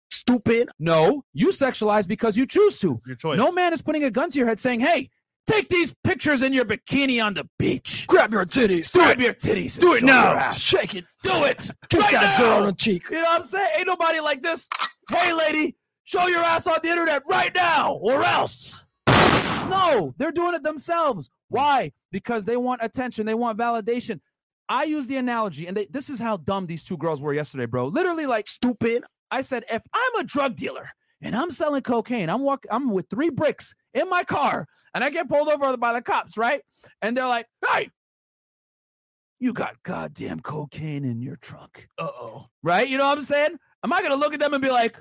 [0.09, 0.69] stupid.
[0.79, 2.95] No, you sexualize because you choose to.
[2.95, 3.37] It's your choice.
[3.37, 5.09] No man is putting a gun to your head saying, "Hey,
[5.47, 8.05] take these pictures in your bikini on the beach.
[8.07, 8.93] grab your titties.
[8.93, 9.79] Grab your titties.
[9.79, 10.51] Do it now.
[10.51, 11.05] Shake it.
[11.23, 11.69] Do it.
[11.89, 13.03] Kiss right that girl on the cheek.
[13.09, 13.69] You know what I'm saying?
[13.77, 14.67] Ain't nobody like this.
[15.09, 15.75] Hey, lady,
[16.11, 18.85] show your ass on the internet right now, or else.
[19.07, 21.29] No, they're doing it themselves.
[21.47, 21.91] Why?
[22.11, 23.25] Because they want attention.
[23.25, 24.19] They want validation.
[24.67, 27.65] I use the analogy, and they, this is how dumb these two girls were yesterday,
[27.65, 27.87] bro.
[27.87, 29.03] Literally, like stupid.
[29.29, 30.89] I said, if I'm a drug dealer
[31.21, 35.09] and I'm selling cocaine, I'm walking, I'm with three bricks in my car, and I
[35.09, 36.61] get pulled over by the cops, right?
[37.01, 37.89] And they're like, "Hey,
[39.39, 42.45] you got goddamn cocaine in your trunk." Uh oh.
[42.61, 42.87] right?
[42.87, 43.57] You know what I'm saying?
[43.83, 44.97] Am I gonna look at them and be like,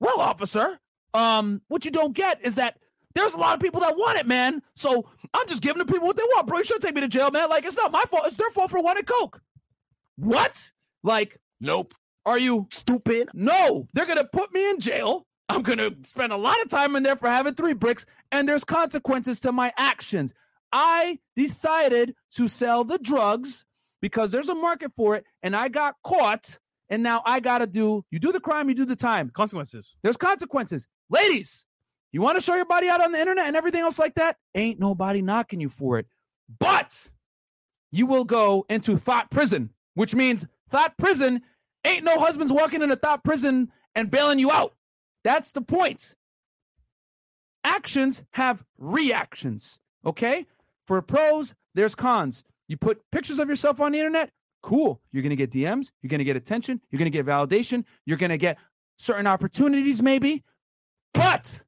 [0.00, 0.78] "Well, officer,
[1.14, 2.78] um, what you don't get is that
[3.14, 4.62] there's a lot of people that want it, man.
[4.76, 6.58] So I'm just giving the people what they want, bro.
[6.58, 7.48] You should take me to jail, man.
[7.48, 8.24] Like it's not my fault.
[8.26, 9.40] It's their fault for wanting coke.
[10.16, 10.70] What?
[11.02, 11.94] Like, Nope.
[12.26, 13.30] are you Stupid.
[13.34, 15.26] no, they're gonna put me in jail.
[15.48, 18.64] I'm gonna spend a lot of time in there for having three bricks, and there's
[18.64, 20.32] consequences to my actions.
[20.72, 23.64] I decided to sell the drugs
[24.00, 26.58] because there's a market for it, and I got caught,
[26.90, 29.30] and now I gotta do you do the crime, you do the time.
[29.30, 29.96] Consequences.
[30.02, 30.86] There's consequences.
[31.08, 31.64] Ladies,
[32.12, 34.36] you want to show your body out on the internet and everything else like that?
[34.54, 36.06] Ain't nobody knocking you for it.
[36.58, 37.08] But
[37.92, 41.42] you will go into thought prison, which means thought prison
[41.84, 44.74] ain't no husbands walking into thought prison and bailing you out.
[45.24, 46.14] That's the point.
[47.62, 49.78] Actions have reactions.
[50.04, 50.46] Okay?
[50.86, 52.42] For pros, there's cons.
[52.68, 54.30] You put pictures of yourself on the internet,
[54.62, 55.00] cool.
[55.12, 57.84] You're going to get DMs, you're going to get attention, you're going to get validation,
[58.04, 58.58] you're going to get
[58.98, 60.44] certain opportunities, maybe.
[61.14, 61.62] But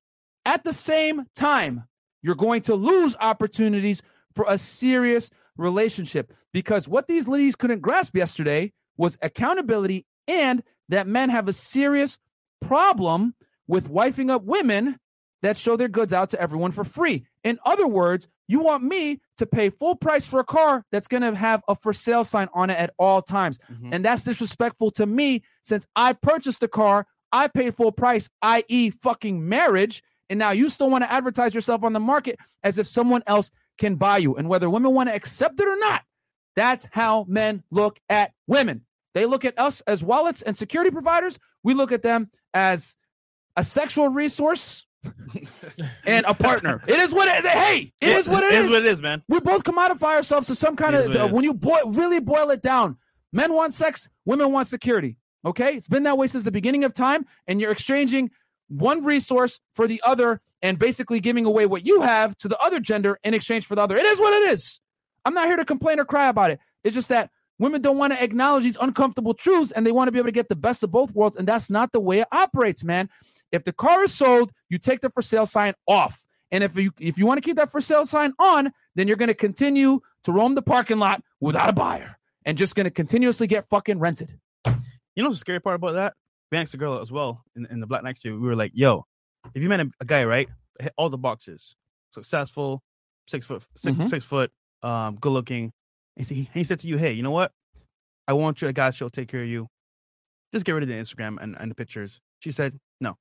[0.44, 1.84] at the same time,
[2.22, 4.02] you're going to lose opportunities
[4.34, 11.06] for a serious relationship because what these ladies couldn't grasp yesterday was accountability and that
[11.06, 12.18] men have a serious
[12.60, 13.34] problem
[13.66, 14.98] with wifing up women
[15.42, 17.26] that show their goods out to everyone for free.
[17.44, 21.22] In other words, you want me to pay full price for a car that's going
[21.22, 23.58] to have a for sale sign on it at all times.
[23.70, 23.94] Mhm.
[23.94, 28.90] And that's disrespectful to me since I purchased the car, I paid full price, i.e.,
[28.90, 30.02] fucking marriage.
[30.28, 33.50] And now you still want to advertise yourself on the market as if someone else
[33.78, 34.36] can buy you.
[34.36, 36.02] And whether women want to accept it or not,
[36.54, 38.84] that's how men look at women.
[39.14, 41.38] They look at us as wallets and security providers.
[41.62, 42.96] We look at them as
[43.56, 44.86] a sexual resource
[46.06, 46.82] and a partner.
[46.86, 48.66] It is what it hey, it is what it It is.
[48.66, 49.22] is what it is, man.
[49.28, 52.62] We both commodify ourselves to some kind of uh, when you boil, really boil it
[52.62, 52.98] down.
[53.32, 55.16] Men want sex, women want security.
[55.44, 58.30] Okay, it's been that way since the beginning of time, and you're exchanging
[58.68, 62.78] one resource for the other, and basically giving away what you have to the other
[62.78, 63.96] gender in exchange for the other.
[63.96, 64.80] It is what it is.
[65.24, 66.60] I'm not here to complain or cry about it.
[66.84, 70.12] It's just that women don't want to acknowledge these uncomfortable truths, and they want to
[70.12, 72.28] be able to get the best of both worlds, and that's not the way it
[72.30, 73.08] operates, man.
[73.52, 76.24] If the car is sold, you take the for sale sign off.
[76.50, 79.16] And if you if you want to keep that for sale sign on, then you're
[79.16, 82.90] going to continue to roam the parking lot without a buyer and just going to
[82.90, 84.38] continuously get fucking rented.
[84.66, 86.14] You know the scary part about that?
[86.50, 88.34] We asked the girl as well in, in the black next you.
[88.38, 89.06] We were like, yo,
[89.54, 90.48] if you met a, a guy, right?
[90.80, 91.76] Hit all the boxes.
[92.12, 92.82] Successful,
[93.28, 94.08] six foot, 6 Mhm.
[94.10, 94.50] six foot,
[94.82, 95.72] um, good looking.
[96.16, 97.52] And he, he said to you, hey, you know what?
[98.28, 99.68] I want you a guy she'll take care of you.
[100.52, 102.20] Just get rid of the Instagram and, and the pictures.
[102.40, 103.16] She said, no.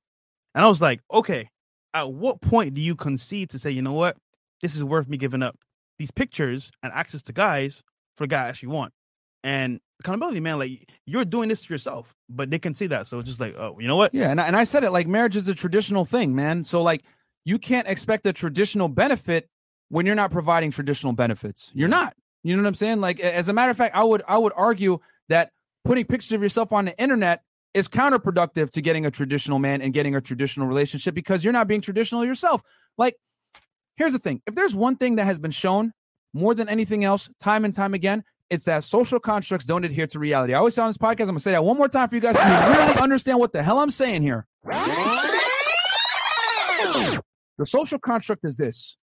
[0.54, 1.48] And I was like, okay,
[1.94, 4.16] at what point do you concede to say, you know what?
[4.60, 5.56] This is worth me giving up
[5.98, 7.82] these pictures and access to guys
[8.16, 8.92] for a guy I actually want.
[9.44, 13.06] And accountability, man, like you're doing this to yourself, but they can see that.
[13.06, 14.14] So it's just like, oh, you know what?
[14.14, 16.64] Yeah, and I, and I said it like marriage is a traditional thing, man.
[16.64, 17.02] So like
[17.44, 19.48] you can't expect a traditional benefit
[19.88, 21.70] when you're not providing traditional benefits.
[21.74, 22.14] You're not.
[22.44, 23.00] You know what I'm saying?
[23.00, 25.50] Like as a matter of fact, I would I would argue that
[25.84, 27.42] putting pictures of yourself on the internet
[27.74, 31.68] is counterproductive to getting a traditional man and getting a traditional relationship because you're not
[31.68, 32.62] being traditional yourself.
[32.98, 33.16] Like
[33.96, 34.42] here's the thing.
[34.46, 35.92] If there's one thing that has been shown
[36.34, 40.18] more than anything else time and time again, it's that social constructs don't adhere to
[40.18, 40.52] reality.
[40.52, 42.20] I always say on this podcast, I'm gonna say that one more time for you
[42.20, 44.46] guys so you really understand what the hell I'm saying here.
[47.58, 48.96] The social construct is this: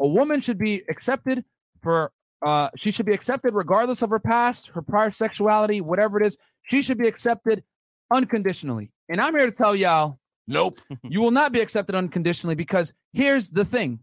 [0.00, 1.44] a woman should be accepted
[1.82, 2.10] for
[2.44, 6.36] uh she should be accepted regardless of her past, her prior sexuality, whatever it is.
[6.62, 7.62] She should be accepted
[8.10, 8.90] unconditionally.
[9.08, 10.18] And I'm here to tell y'all
[10.48, 10.80] Nope.
[11.04, 14.00] you will not be accepted unconditionally because here's the thing.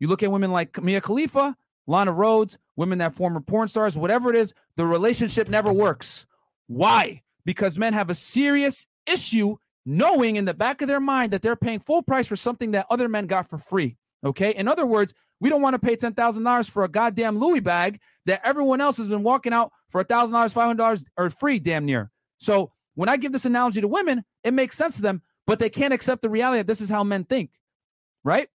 [0.00, 1.54] You look at women like Mia Khalifa,
[1.86, 6.26] Lana Rhoades, women that former porn stars, whatever it is, the relationship never works.
[6.66, 7.22] Why?
[7.44, 11.56] Because men have a serious issue knowing in the back of their mind that they're
[11.56, 13.96] paying full price for something that other men got for free.
[14.24, 14.54] Okay.
[14.54, 18.40] In other words, we don't want to pay $10,000 for a goddamn Louis bag that
[18.44, 22.10] everyone else has been walking out for $1,000, $500 or free damn near.
[22.38, 25.70] So when I give this analogy to women, it makes sense to them, but they
[25.70, 27.50] can't accept the reality that this is how men think.
[28.24, 28.48] Right?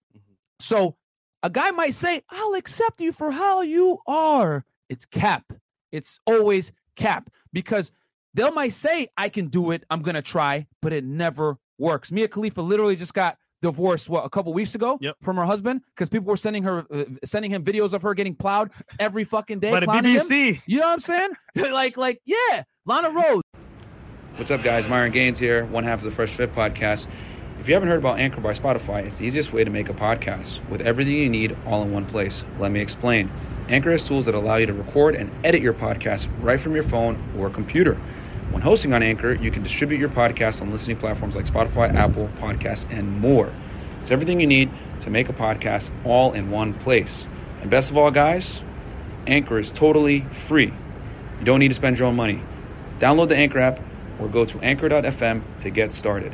[0.59, 0.95] So
[1.43, 4.65] a guy might say, I'll accept you for how you are.
[4.89, 5.43] It's cap.
[5.91, 7.91] It's always cap because
[8.33, 9.83] they might say, I can do it.
[9.89, 12.11] I'm going to try, but it never works.
[12.11, 15.15] Mia Khalifa literally just got divorced, what, a couple weeks ago Yep.
[15.21, 18.35] from her husband because people were sending her, uh, sending him videos of her getting
[18.35, 19.71] plowed every fucking day.
[19.71, 20.21] By the clowning him.
[20.21, 20.61] BBC.
[20.67, 21.29] You know what I'm saying?
[21.71, 23.41] like, like, yeah, Lana Rhoades.
[24.37, 24.89] What's up, guys?
[24.89, 27.07] Myron Gaines here, one half of the Fresh Fit podcast.
[27.61, 29.93] If you haven't heard about Anchor by Spotify, it's the easiest way to make a
[29.93, 32.43] podcast with everything you need all in one place.
[32.59, 33.31] Let me explain.
[33.69, 36.83] Anchor has tools that allow you to record and edit your podcast right from your
[36.83, 37.95] phone or computer.
[38.51, 42.29] When hosting on Anchor, you can distribute your podcast on listening platforms like Spotify, Apple
[42.37, 43.53] Podcasts, and more.
[44.01, 44.69] It's everything you need
[44.99, 47.25] to make a podcast all in one place.
[47.61, 48.59] And best of all, guys,
[49.27, 50.73] Anchor is totally free.
[51.39, 52.41] You don't need to spend your own money.
[52.99, 53.79] Download the Anchor app
[54.19, 56.33] or go to anchor.fm to get started.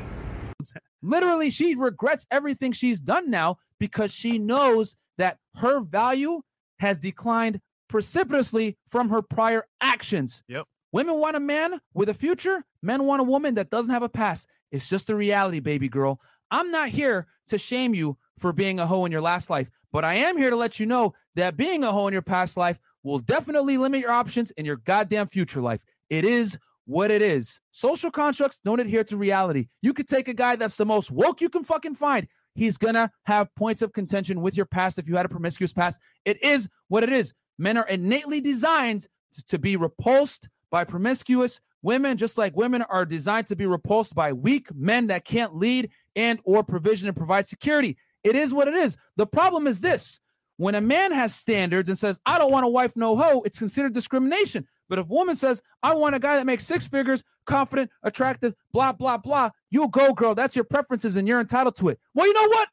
[1.01, 6.41] Literally, she regrets everything she's done now because she knows that her value
[6.79, 10.43] has declined precipitously from her prior actions.
[10.47, 10.65] Yep.
[10.91, 14.09] Women want a man with a future, men want a woman that doesn't have a
[14.09, 14.47] past.
[14.71, 16.19] It's just the reality, baby girl.
[16.49, 20.05] I'm not here to shame you for being a hoe in your last life, but
[20.05, 22.79] I am here to let you know that being a hoe in your past life
[23.03, 25.81] will definitely limit your options in your goddamn future life.
[26.09, 26.57] It is
[26.91, 27.59] what it is.
[27.71, 29.67] Social constructs don't adhere to reality.
[29.81, 32.27] You could take a guy that's the most woke you can fucking find.
[32.53, 36.01] He's gonna have points of contention with your past if you had a promiscuous past.
[36.25, 37.33] It is what it is.
[37.57, 39.07] Men are innately designed
[39.47, 44.33] to be repulsed by promiscuous women, just like women are designed to be repulsed by
[44.33, 47.97] weak men that can't lead and or provision and provide security.
[48.25, 48.97] It is what it is.
[49.15, 50.19] The problem is this.
[50.61, 53.57] When a man has standards and says, I don't want a wife, no hoe, it's
[53.57, 54.67] considered discrimination.
[54.89, 58.53] But if a woman says, I want a guy that makes six figures, confident, attractive,
[58.71, 60.35] blah, blah, blah, you'll go, girl.
[60.35, 61.99] That's your preferences and you're entitled to it.
[62.13, 62.69] Well, you know what?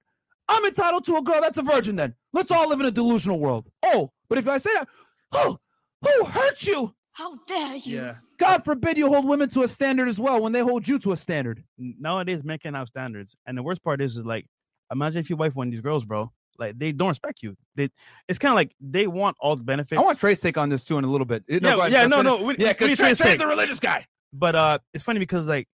[0.50, 2.14] I'm entitled to a girl that's a virgin then.
[2.34, 3.70] Let's all live in a delusional world.
[3.82, 4.86] Oh, but if I say that,
[5.32, 5.58] who,
[6.02, 6.94] who hurt you?
[7.12, 7.96] How dare you?
[8.00, 8.14] Yeah.
[8.36, 11.12] God forbid you hold women to a standard as well when they hold you to
[11.12, 11.64] a standard.
[11.78, 14.44] Nowadays, men can't have standards, and the worst part is, is like,
[14.92, 16.30] imagine if your wife one of these girls, bro.
[16.58, 17.56] Like they don't respect you.
[17.76, 17.88] They,
[18.26, 19.98] it's kind of like they want all the benefits.
[19.98, 21.44] I want Trey's take on this too in a little bit.
[21.48, 22.42] Yeah, ahead, yeah, no, no.
[22.42, 24.06] we- Yeah, because Trey, Trey's Trey's a religious guy.
[24.32, 25.68] But uh, it's funny because like,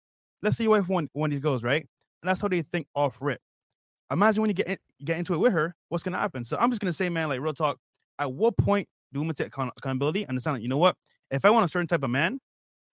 [0.41, 1.81] let's say your wife one one of these girls, right?
[2.23, 3.39] And that's how they think off rip.
[4.11, 6.43] Imagine when you get in, get into it with her, what's gonna happen?
[6.43, 7.77] So I'm just gonna say, man, like real talk.
[8.19, 10.21] At what point do women take account- accountability?
[10.23, 10.95] and Understand, like, you know what?
[11.31, 12.39] If I want a certain type of man,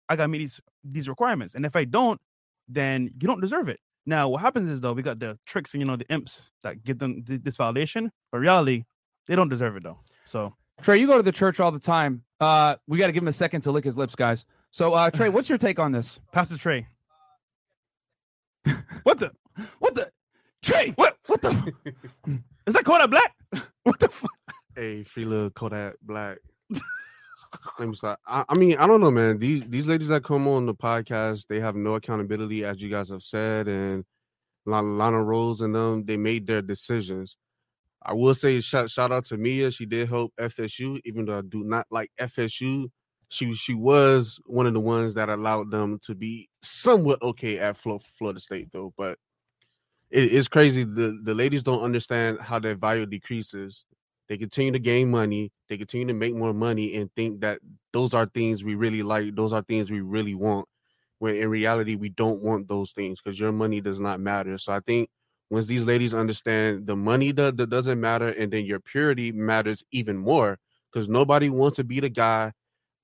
[0.10, 2.20] I gotta meet these these requirements, and if I don't,
[2.68, 3.80] then you don't deserve it.
[4.06, 6.84] Now, what happens is though, we got the tricks and you know the imps that
[6.84, 8.84] give them th- this validation, but reality,
[9.28, 10.00] they don't deserve it though.
[10.26, 12.24] So Trey, you go to the church all the time.
[12.40, 14.44] Uh, we got to give him a second to lick his lips, guys.
[14.72, 16.20] So, uh, Trey, what's your take on this?
[16.34, 16.86] Pastor Trey.
[19.04, 19.32] what the?
[19.80, 20.12] What the?
[20.64, 21.18] Trey, What?
[21.28, 21.74] what the?
[22.68, 23.34] Is that Kodak Black?
[23.84, 24.10] what the?
[24.10, 24.32] Fuck?
[24.76, 26.40] Hey, free little Kodak Black.
[28.26, 29.38] I, I mean, I don't know, man.
[29.38, 33.10] These these ladies that come on the podcast, they have no accountability, as you guys
[33.10, 34.04] have said, and
[34.66, 37.38] Lana, Rose and them, they made their decisions.
[38.02, 39.72] I will say shout shout out to Mia.
[39.72, 42.90] She did help FSU, even though I do not like FSU.
[43.30, 47.78] She she was one of the ones that allowed them to be somewhat okay at
[47.78, 48.94] Florida State, though.
[48.98, 49.18] But
[50.12, 50.84] it, it's crazy.
[50.84, 53.86] The the ladies don't understand how their value decreases
[54.30, 57.60] they continue to gain money they continue to make more money and think that
[57.94, 60.68] those are things we really like those are things we really want
[61.20, 64.58] when in reality we don't want those things because your money does not matter.
[64.58, 65.10] So i think
[65.50, 69.84] once these ladies understand the money that, that doesn't matter and then your purity matters
[69.92, 70.58] even more
[70.92, 72.52] because nobody wants to be the guy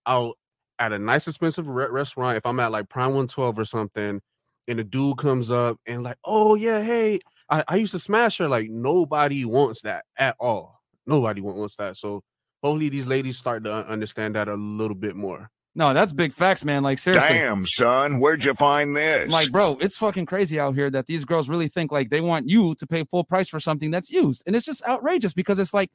[0.08, 0.36] out
[0.80, 4.20] at a nice expensive re- restaurant if i'm at like prime 112 or something
[4.68, 7.20] and a dude comes up and like oh yeah hey
[7.52, 8.48] I, I used to smash her.
[8.48, 11.98] Like nobody wants that at all nobody wants that.
[11.98, 12.24] So
[12.64, 15.50] hopefully these ladies start to understand that a little bit more.
[15.74, 16.84] No, that's big facts, man.
[16.84, 19.30] Like seriously, Damn, son, where'd you find this?
[19.30, 22.50] like bro, it's fucking crazy out here that these girls really think like they want
[22.50, 25.74] you to pay full price for something that's used, and it's just outrageous because it's
[25.74, 25.90] like,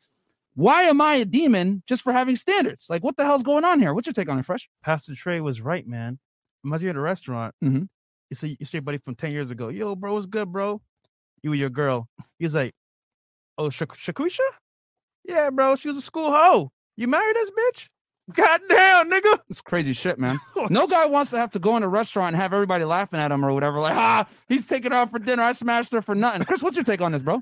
[0.55, 2.87] why am I a demon just for having standards?
[2.89, 3.93] Like, what the hell's going on here?
[3.93, 4.71] What's your take on it, Fresh?
[4.83, 6.19] Pastor Trey was right, man.
[6.65, 7.55] Imagine you're at a restaurant.
[7.63, 7.89] Mhm.
[8.31, 9.69] You see, you see your buddy from 10 years ago.
[9.69, 10.81] Yo, bro, what's good, bro?
[11.43, 12.09] You and your girl.
[12.39, 12.75] He's like,
[13.59, 14.39] oh, Shak- Shakusha?
[15.27, 16.71] Yeah, bro, she was a school hoe.
[16.97, 17.89] You married this bitch?
[18.35, 19.39] God damn, nigga.
[19.49, 20.41] It's crazy shit, man.
[20.71, 23.31] No guy wants to have to go in a restaurant and have everybody laughing at
[23.31, 23.79] him or whatever.
[23.79, 25.43] Like, ah, he's taking her out for dinner.
[25.43, 26.43] I smashed her for nothing.
[26.45, 27.41] Chris, what's your take on this, bro?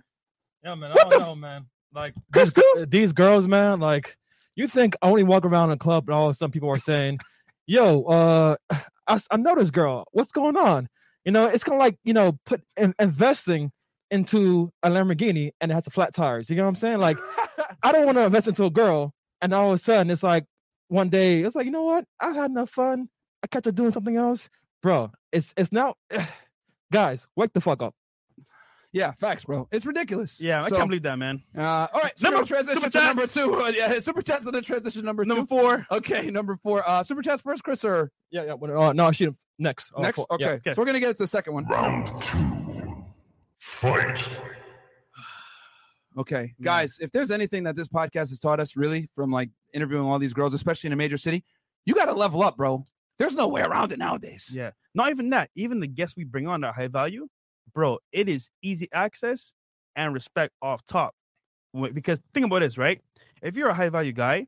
[0.63, 0.91] Yeah, man.
[0.91, 1.67] I What don't the know, man.
[1.95, 3.81] Like Chris, these, these girls, man.
[3.81, 4.17] Like
[4.57, 7.21] you think I only walk around in a club and all some people are saying,
[7.67, 8.57] "Yo, uh,
[9.07, 10.07] I know this girl.
[10.13, 10.89] What's going on?"
[11.25, 13.71] You know, it's kind of like you know, put in, investing
[14.11, 16.51] into a Lamborghini and it has the flat tires.
[16.51, 16.99] You know what I'm saying?
[16.99, 17.17] Like,
[17.85, 20.47] I don't want to invest into a girl and all of a sudden it's like
[20.89, 22.05] one day it's like, you know what?
[22.21, 23.09] I had enough fun.
[23.43, 24.49] I catch her doing something else,
[24.83, 25.13] bro.
[25.31, 25.95] It's it's now,
[26.93, 27.95] guys, wake the fuck up.
[28.93, 29.67] Yeah, facts, bro.
[29.73, 30.41] It's ridiculous.
[30.41, 31.43] Yeah, I So, can't believe that, man.
[31.59, 33.53] Uh, all right, Number- number transition super to number two.
[33.53, 35.47] Uh, yeah, super chats to the transition number, Number two.
[35.49, 35.85] four.
[35.91, 36.89] Okay, number four.
[36.89, 38.53] Uh, super chats first, Chris, or Yeah, yeah.
[38.53, 39.91] What, uh, no, she next.
[39.97, 40.17] Oh, next?
[40.19, 40.45] four- okay.
[40.45, 40.51] yeah.
[40.53, 40.73] okay.
[40.75, 41.67] so we're gonna get to the second one.
[41.67, 43.05] Round two.
[43.59, 44.25] Fight.
[46.17, 50.07] Okay, guys, if there's anything that this podcast has taught us, really, from like interviewing
[50.07, 51.45] all these girls, especially in a major city,
[51.87, 52.87] you got to level up, bro.
[53.19, 54.51] There's no way around it nowadays.
[54.53, 54.71] Yeah.
[54.95, 55.51] Not even that.
[55.55, 57.29] Even the guests we bring on that high value,
[57.73, 59.55] bro, it is easy access
[59.97, 61.15] and respect off top.
[61.93, 63.01] Because think about this, right?
[63.43, 64.47] If you're a high value guy,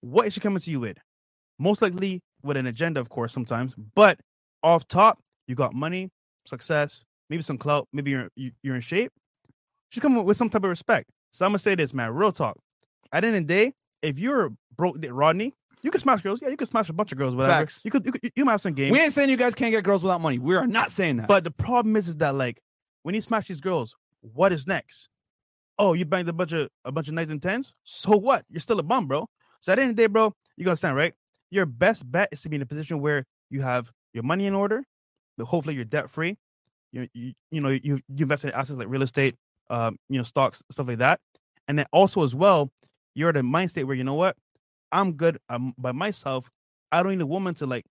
[0.00, 0.98] what is she coming to you with?
[1.58, 3.74] Most likely with an agenda, of course, sometimes.
[3.94, 4.18] But
[4.62, 6.10] off top, you got money,
[6.46, 9.12] success, maybe some clout, maybe you're you're in shape.
[9.90, 11.10] She's coming with some type of respect.
[11.30, 12.12] So I'm gonna say this, man.
[12.12, 12.58] Real talk.
[13.12, 16.42] At the end of the day, if you're broke, Rodney, you can smash girls.
[16.42, 17.34] Yeah, you can smash a bunch of girls.
[17.34, 17.52] Whatever.
[17.52, 17.80] Facts.
[17.84, 18.92] You could, you could, you might have some game.
[18.92, 20.38] We ain't saying you guys can't get girls without money.
[20.38, 21.28] We are not saying that.
[21.28, 22.60] But the problem is, is that like
[23.02, 25.08] when you smash these girls, what is next?
[25.78, 27.74] Oh, you banged a bunch of a bunch of nines and tens.
[27.84, 28.44] So what?
[28.50, 29.28] You're still a bum, bro.
[29.60, 31.14] So at the end of the day, bro, you gotta understand, right?
[31.50, 34.54] Your best bet is to be in a position where you have your money in
[34.54, 34.84] order.
[35.40, 36.36] Hopefully you're debt free.
[36.92, 39.36] You, you you know you you invest in assets like real estate,
[39.70, 41.20] um, you know stocks, stuff like that,
[41.68, 42.70] and then also as well,
[43.14, 44.36] you're at a mind state where you know what,
[44.92, 46.50] I'm good um, by myself.
[46.92, 47.84] I don't need a woman to like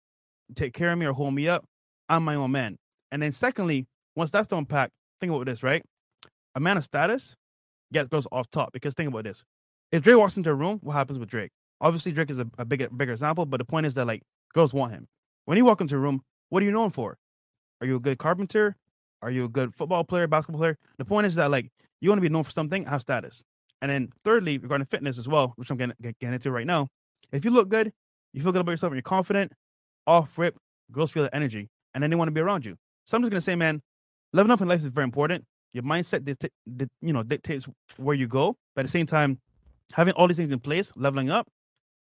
[0.55, 1.65] take care of me or hold me up.
[2.09, 2.77] I'm my own man.
[3.11, 5.83] And then secondly, once that's done packed, think about this, right?
[6.55, 7.35] A man of status
[7.93, 9.43] gets girls off top because think about this.
[9.91, 11.51] If Drake walks into a room, what happens with Drake?
[11.81, 14.21] Obviously, Drake is a, a bigger bigger example, but the point is that like
[14.53, 15.07] girls want him.
[15.45, 17.17] When you walk into a room, what are you known for?
[17.81, 18.75] Are you a good carpenter?
[19.21, 20.77] Are you a good football player, basketball player?
[20.97, 21.69] The point is that like
[22.01, 23.43] you want to be known for something, have status.
[23.81, 26.87] And then thirdly, regarding fitness as well, which I'm getting, getting into right now,
[27.31, 27.91] if you look good,
[28.33, 29.51] you feel good about yourself, and you're confident,
[30.05, 30.57] off rip,
[30.91, 32.75] girls feel the energy, and then they want to be around you.
[33.05, 33.81] So I'm just gonna say, man,
[34.33, 35.45] leveling up in life is very important.
[35.73, 36.27] Your mindset,
[37.01, 38.55] you know, dictates where you go.
[38.75, 39.39] But at the same time,
[39.93, 41.47] having all these things in place, leveling up,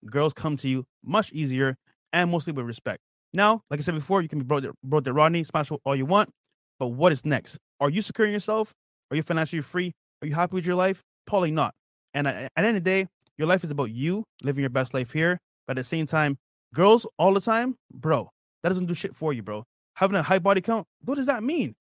[0.07, 1.77] girls come to you much easier
[2.13, 3.01] and mostly with respect.
[3.33, 6.07] Now, like I said before, you can be brought brought to Rodney, smash all you
[6.07, 6.31] want,
[6.79, 7.59] but what is next?
[7.81, 8.73] Are you securing yourself?
[9.11, 9.93] Are you financially free?
[10.23, 11.03] Are you happy with your life?
[11.27, 11.75] Probably not.
[12.15, 13.07] And at, the end of the day,
[13.37, 15.39] your life is about you living your best life here.
[15.67, 16.39] But at the same time,
[16.75, 18.31] girls all the time, bro,
[18.63, 19.65] that doesn't do shit for you, bro.
[19.95, 21.75] Having a high body count, what does that mean?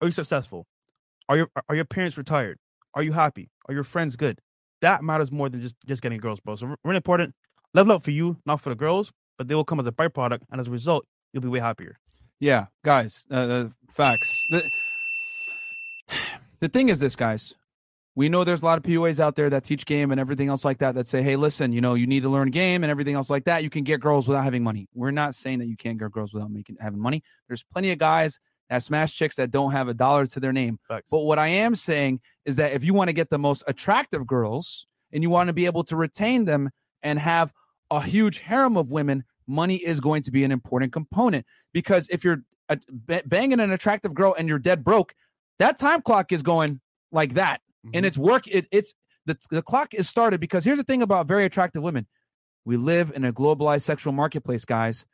[0.00, 0.64] Are you successful?
[1.28, 2.58] Are your are your parents retired?
[2.94, 3.48] Are you happy?
[3.68, 4.40] Are your friends good?
[4.80, 6.56] That matters more than just just getting girls, bro.
[6.56, 7.34] So really important.
[7.72, 10.40] Level up for you, not for the girls, but they will come as a byproduct,
[10.50, 11.96] and as a result, you'll be way happier.
[12.40, 14.46] Yeah, guys, uh, uh, facts.
[14.50, 14.70] The,
[16.60, 17.54] the thing is this, guys.
[18.16, 20.64] We know there's a lot of PUAs out there that teach game and everything else
[20.64, 23.14] like that that say, hey, listen, you know, you need to learn game and everything
[23.14, 23.62] else like that.
[23.62, 24.88] You can get girls without having money.
[24.94, 27.22] We're not saying that you can't get girls without making having money.
[27.46, 30.78] There's plenty of guys that smash chicks that don't have a dollar to their name.
[30.88, 31.08] Facts.
[31.10, 34.26] But what I am saying is that if you want to get the most attractive
[34.26, 36.70] girls and you want to be able to retain them
[37.02, 37.52] and have
[37.90, 41.44] a huge harem of women, money is going to be an important component.
[41.72, 42.76] Because if you're uh,
[43.26, 45.14] banging an attractive girl and you're dead broke,
[45.58, 46.80] that time clock is going
[47.12, 47.60] like that,
[47.92, 48.46] and it's work.
[48.46, 48.94] It, it's
[49.26, 52.06] the the clock is started because here's the thing about very attractive women:
[52.64, 55.04] we live in a globalized sexual marketplace, guys.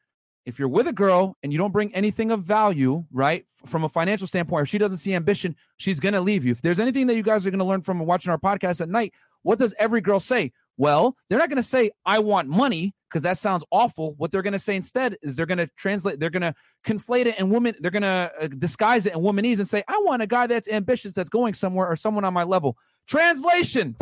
[0.44, 3.88] If you're with a girl and you don't bring anything of value, right, from a
[3.88, 6.52] financial standpoint, if she doesn't see ambition, she's gonna leave you.
[6.52, 9.12] If there's anything that you guys are gonna learn from watching our podcast at night,
[9.42, 10.52] what does every girl say?
[10.76, 14.14] Well, they're not going to say, I want money, because that sounds awful.
[14.16, 17.26] What they're going to say instead is they're going to translate, they're going to conflate
[17.26, 20.22] it and woman, they're going to uh, disguise it in womanese and say, I want
[20.22, 22.76] a guy that's ambitious, that's going somewhere, or someone on my level.
[23.06, 23.94] Translation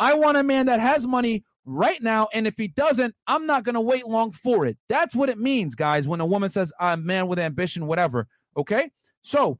[0.00, 2.28] I want a man that has money right now.
[2.32, 4.76] And if he doesn't, I'm not going to wait long for it.
[4.88, 8.26] That's what it means, guys, when a woman says, I'm a man with ambition, whatever.
[8.56, 8.90] Okay.
[9.22, 9.58] So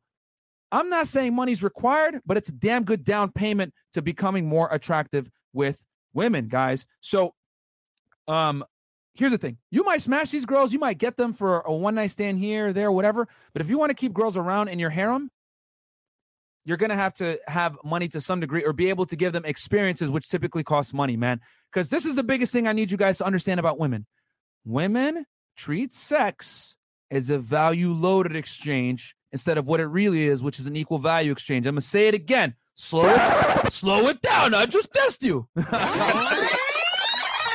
[0.73, 4.69] I'm not saying money's required, but it's a damn good down payment to becoming more
[4.71, 5.79] attractive with
[6.13, 6.85] women, guys.
[7.01, 7.35] So,
[8.29, 8.65] um,
[9.15, 11.95] here's the thing: you might smash these girls, you might get them for a one
[11.95, 13.29] night stand here, there, whatever.
[13.53, 15.31] But if you want to keep girls around in your harem,
[16.65, 19.45] you're gonna have to have money to some degree, or be able to give them
[19.45, 21.41] experiences, which typically costs money, man.
[21.73, 24.07] Because this is the biggest thing I need you guys to understand about women:
[24.65, 26.77] women treat sex
[27.11, 30.99] as a value loaded exchange instead of what it really is, which is an equal
[30.99, 31.67] value exchange.
[31.67, 32.55] I'm gonna say it again.
[32.77, 34.53] Slow it, slow it down.
[34.55, 35.49] I just test you.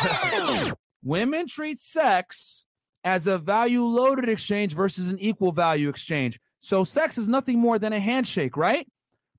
[1.04, 2.66] Women treat sex
[3.04, 6.40] as a value loaded exchange versus an equal value exchange.
[6.60, 8.88] So sex is nothing more than a handshake, right?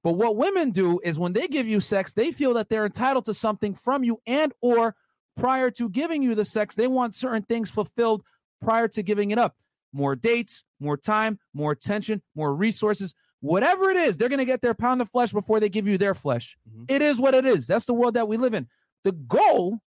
[0.03, 3.27] But what women do is when they give you sex, they feel that they're entitled
[3.27, 4.97] to something from you and or
[5.37, 8.23] prior to giving you the sex, they want certain things fulfilled
[8.63, 9.57] prior to giving it up.
[9.93, 14.63] More dates, more time, more attention, more resources, whatever it is, they're going to get
[14.63, 16.57] their pound of flesh before they give you their flesh.
[16.69, 16.91] Mhm.
[16.91, 17.67] It is what it is.
[17.67, 18.69] That's the world that we live in.
[19.05, 19.81] The goal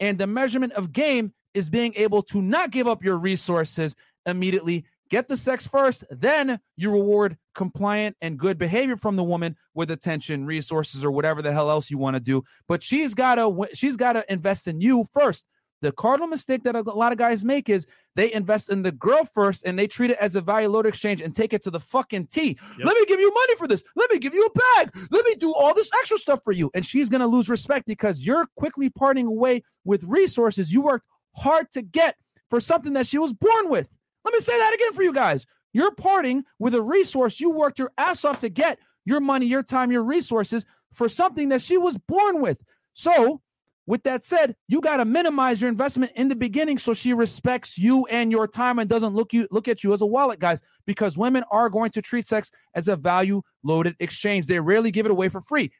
[0.00, 3.94] and the measurement of game is being able to not give up your resources
[4.26, 4.84] immediately.
[5.10, 9.90] Get the sex first, then you reward compliant and good behavior from the woman with
[9.90, 12.44] attention, resources, or whatever the hell else you want to do.
[12.68, 15.46] But she's gotta she's gotta invest in you first.
[15.80, 17.86] The cardinal mistake that a lot of guys make is
[18.18, 21.20] they invest in the girl first and they treat it as a value load exchange
[21.20, 22.48] and take it to the fucking T.
[22.48, 22.84] Yep.
[22.84, 23.84] Let me give you money for this.
[23.94, 25.08] Let me give you a bag.
[25.12, 26.68] Let me do all this extra stuff for you.
[26.74, 31.06] And she's going to lose respect because you're quickly parting away with resources you worked
[31.36, 32.16] hard to get
[32.50, 33.88] for something that she was born with.
[34.24, 35.46] Let me say that again for you guys.
[35.72, 39.62] You're parting with a resource you worked your ass off to get your money, your
[39.62, 42.58] time, your resources for something that she was born with.
[42.94, 43.42] So,
[43.88, 47.78] with that said, you got to minimize your investment in the beginning so she respects
[47.78, 50.60] you and your time and doesn't look you look at you as a wallet, guys,
[50.84, 54.46] because women are going to treat sex as a value loaded exchange.
[54.46, 55.72] They rarely give it away for free.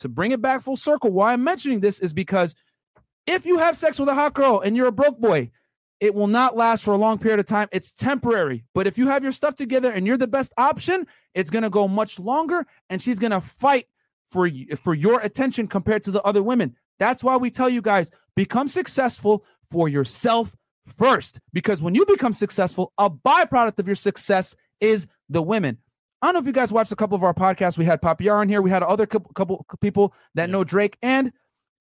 [0.00, 2.56] To bring it back full circle, why I'm mentioning this is because
[3.28, 5.52] if you have sex with a hot girl and you're a broke boy,
[6.00, 7.68] it will not last for a long period of time.
[7.70, 8.64] It's temporary.
[8.74, 11.70] But if you have your stuff together and you're the best option, it's going to
[11.70, 13.84] go much longer and she's going to fight
[14.32, 16.74] for you, for your attention compared to the other women.
[16.98, 20.54] That's why we tell you guys become successful for yourself
[20.86, 25.78] first because when you become successful, a byproduct of your success is the women.
[26.22, 27.78] I don't know if you guys watched a couple of our podcasts.
[27.78, 28.60] We had Papiar on here.
[28.62, 30.52] We had other couple, couple people that Yeah.
[30.52, 31.32] know Drake and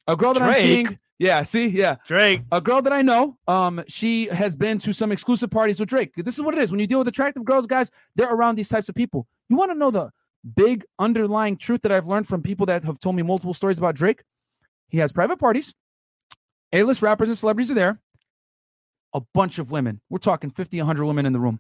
[0.08, 1.00] a girl that I'm seeing.
[1.20, 2.42] Yeah, see, yeah Drake.
[2.52, 6.14] a girl that I know, um, she has been to some exclusive parties with Drake.
[6.16, 6.70] This is what it is.
[6.72, 9.26] When you deal with attractive girls, guys, they're around these types of people.
[9.50, 10.12] You want to know the
[10.56, 13.96] big underlying truth that I've learned from people that have told me multiple stories about
[13.96, 14.22] Drake?
[14.90, 15.74] He has private parties.
[16.74, 18.00] A-list rappers and celebrities are there.
[19.14, 20.02] A bunch of women.
[20.10, 21.60] We're talking 50, 100 women in the room.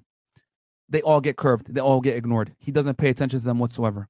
[0.89, 1.73] They all get curved.
[1.73, 2.53] They all get ignored.
[2.59, 4.09] He doesn't pay attention to them whatsoever.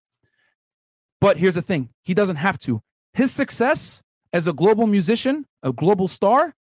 [1.21, 1.89] But here's the thing.
[2.03, 2.81] He doesn't have to.
[3.13, 4.01] His success
[4.33, 6.53] as a global musician, a global star,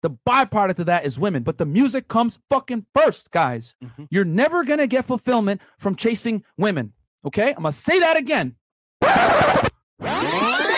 [0.00, 1.42] the byproduct of that is women.
[1.42, 3.74] But the music comes fucking first, guys.
[3.84, 4.06] Mhm.
[4.10, 6.92] You're never going to get fulfillment from chasing women.
[7.26, 7.48] Okay?
[7.50, 8.56] I'm going to say that again.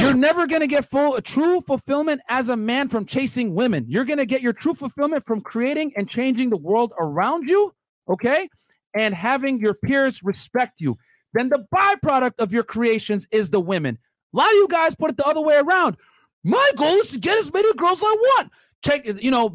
[0.00, 3.84] You're never going to get full true fulfillment as a man from chasing women.
[3.88, 7.74] You're going to get your true fulfillment from creating and changing the world around you,
[8.08, 8.48] okay?
[8.94, 10.96] And having your peers respect you.
[11.34, 13.98] Then the byproduct of your creations is the women.
[14.32, 15.96] A lot of you guys put it the other way around.
[16.44, 18.52] My goal is to get as many girls as I want.
[18.84, 19.54] Check, you know,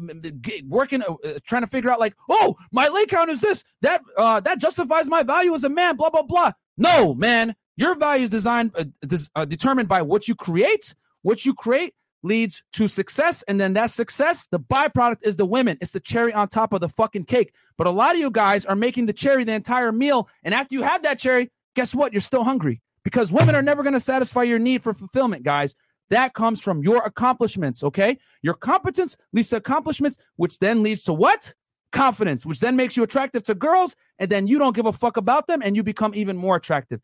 [0.68, 3.64] working, uh, uh, trying to figure out like, oh, my lay count is this.
[3.80, 5.96] That uh, that justifies my value as a man.
[5.96, 6.52] Blah blah blah.
[6.76, 10.94] No, man, your value is designed, uh, dis- uh, determined by what you create.
[11.22, 15.76] What you create leads to success, and then that success, the byproduct is the women.
[15.80, 17.52] It's the cherry on top of the fucking cake.
[17.76, 20.74] But a lot of you guys are making the cherry the entire meal, and after
[20.74, 22.12] you have that cherry, guess what?
[22.12, 25.74] You're still hungry because women are never going to satisfy your need for fulfillment, guys.
[26.10, 28.18] That comes from your accomplishments, okay?
[28.42, 31.54] Your competence leads to accomplishments, which then leads to what?
[31.92, 35.16] Confidence, which then makes you attractive to girls, and then you don't give a fuck
[35.16, 37.00] about them and you become even more attractive.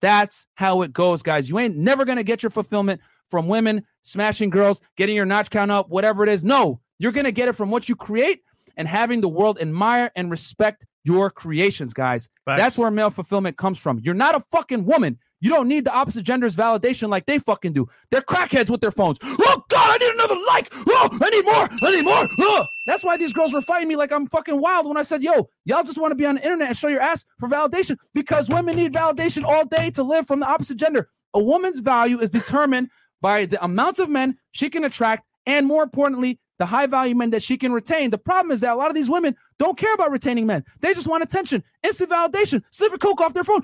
[0.00, 1.48] That's how it goes, guys.
[1.48, 5.50] You ain't never going to get your fulfillment from women, smashing girls, getting your notch
[5.50, 6.44] count up, whatever it is.
[6.44, 8.40] No, you're going to get it from what you create
[8.76, 12.28] and having the world admire and respect your creations, guys.
[12.44, 12.60] Facts.
[12.60, 14.00] That's where male fulfillment comes from.
[14.02, 15.18] You're not a fucking woman.
[15.40, 17.86] You don't need the opposite gender's validation like they fucking do.
[18.10, 19.18] They're crackheads with their phones.
[19.22, 20.72] Oh God, I need another like.
[20.88, 21.68] Oh, I need more.
[21.82, 22.28] I need more.
[22.40, 22.66] Oh.
[22.86, 25.48] That's why these girls were fighting me like I'm fucking wild when I said, "Yo,
[25.64, 28.48] y'all just want to be on the internet and show your ass for validation because
[28.48, 31.08] women need validation all day to live from the opposite gender.
[31.32, 35.82] A woman's value is determined by the amount of men she can attract, and more
[35.82, 38.10] importantly, the high value men that she can retain.
[38.10, 40.64] The problem is that a lot of these women don't care about retaining men.
[40.80, 43.62] They just want attention, instant validation, sniff a coke off their phone.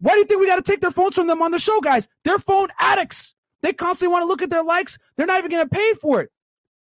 [0.00, 1.80] Why do you think we got to take their phones from them on the show,
[1.80, 2.06] guys?
[2.24, 3.34] They're phone addicts.
[3.62, 4.98] They constantly want to look at their likes.
[5.16, 6.30] They're not even going to pay for it.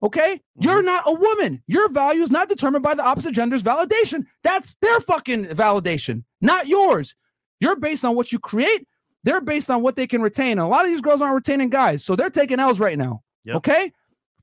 [0.03, 0.41] Okay?
[0.59, 1.61] You're not a woman.
[1.67, 4.25] Your value is not determined by the opposite gender's validation.
[4.43, 7.15] That's their fucking validation, not yours.
[7.59, 8.87] You're based on what you create.
[9.23, 10.51] They're based on what they can retain.
[10.51, 13.21] And a lot of these girls aren't retaining guys, so they're taking L's right now.
[13.45, 13.57] Yep.
[13.57, 13.91] Okay?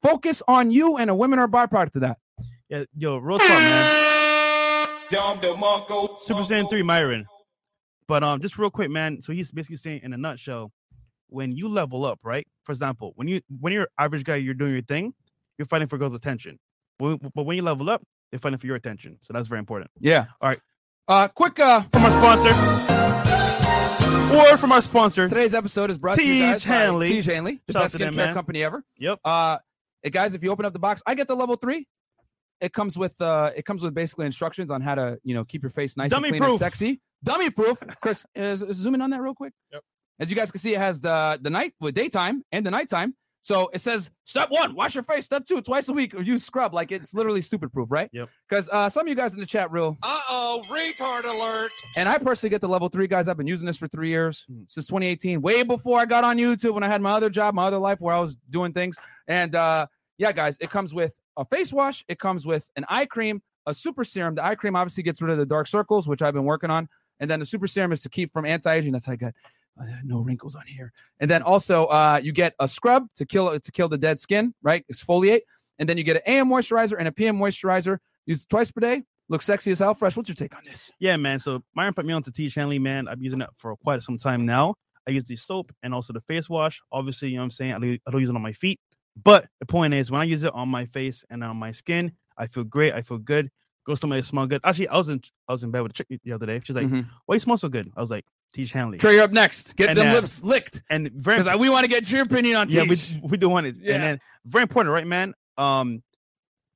[0.02, 2.18] Focus on you, and a women are a byproduct of that.
[2.68, 4.88] Yeah, yo, real talk, man.
[6.20, 7.26] Super Saiyan 3 Myron.
[8.06, 9.20] But um, just real quick, man.
[9.22, 10.70] So he's basically saying in a nutshell,
[11.28, 12.46] when you level up, right?
[12.64, 15.12] For example, when you when you're average guy, you're doing your thing,
[15.58, 16.58] you're fighting for girls' attention.
[16.98, 19.18] But when you level up, they're fighting for your attention.
[19.20, 19.90] So that's very important.
[19.98, 20.26] Yeah.
[20.40, 20.60] All right.
[21.06, 21.58] Uh, quick.
[21.58, 22.50] Uh, From our sponsor,
[24.36, 25.28] or from our sponsor.
[25.28, 26.40] today's episode is brought to you T.
[26.40, 27.10] guys by Hanley.
[27.10, 28.84] Tiege Hanley, the Shout best to them, skincare company ever.
[28.98, 29.18] Yep.
[29.24, 29.58] Uh,
[30.02, 31.86] hey guys, if you open up the box, I get the level three.
[32.60, 35.62] It comes with uh, it comes with basically instructions on how to you know keep
[35.62, 37.00] your face nice Dummy and clean and sexy.
[37.24, 37.78] Dummy proof.
[38.02, 39.52] Chris, is, is zoom in on that real quick.
[39.72, 39.82] Yep.
[40.20, 43.14] As you guys can see, it has the the night with daytime and the nighttime.
[43.40, 45.24] So it says step one, wash your face.
[45.24, 46.74] Step two, twice a week, or use scrub.
[46.74, 48.10] Like it's literally stupid proof, right?
[48.12, 48.28] Yep.
[48.48, 51.70] Because uh, some of you guys in the chat real, Uh oh, retard alert.
[51.96, 53.28] and I personally get the level three guys.
[53.28, 54.64] I've been using this for three years Mm.
[54.70, 57.64] since 2018, way before I got on YouTube when I had my other job, my
[57.64, 58.96] other life where I was doing things.
[59.28, 59.86] And uh,
[60.18, 62.04] yeah, guys, it comes with a face wash.
[62.08, 64.34] It comes with an eye cream, a super serum.
[64.34, 66.88] The eye cream obviously gets rid of the dark circles, which I've been working on,
[67.20, 68.92] and then the super serum is to keep from anti-aging.
[68.92, 69.30] That's how I got uh,
[70.04, 70.92] no wrinkles on here.
[71.20, 74.54] And then also uh, you get a scrub to kill to kill the dead skin,
[74.62, 74.84] right?
[74.92, 75.40] Exfoliate,
[75.78, 77.98] and then you get an AM moisturizer and a PM moisturizer.
[78.26, 79.04] Use it twice per day.
[79.30, 79.94] Look sexy as hell.
[79.94, 80.16] Fresh.
[80.16, 80.90] What's your take on this?
[80.98, 81.38] Yeah, man.
[81.38, 83.08] So Myron put me on to Tiege Hanley, man.
[83.08, 84.74] I've been using it for quite some time now.
[85.06, 86.80] I use the soap and also the face wash.
[86.92, 87.72] Obviously, you know what I'm saying?
[87.74, 88.80] I don't, I don't use it on my feet.
[89.22, 92.12] But the point is, when I use it on my face and on my skin,
[92.36, 92.92] I feel great.
[92.94, 93.50] I feel good.
[93.86, 94.60] Goes to my smell good.
[94.64, 96.60] Actually, I was in I was in bed with a chick the other day.
[96.62, 97.06] She's like, Mhm.
[97.26, 99.76] "Why you smell so good?" I was like, "Tiege Hanley." Trey, you're up next.
[99.76, 102.56] Get And, them uh, lips licked And very because we want to get your opinion
[102.56, 103.16] on yeah, we Teach.
[103.22, 103.78] we do want it.
[103.80, 103.94] Yeah.
[103.94, 105.34] And then very important, right, man?
[105.56, 106.02] Um,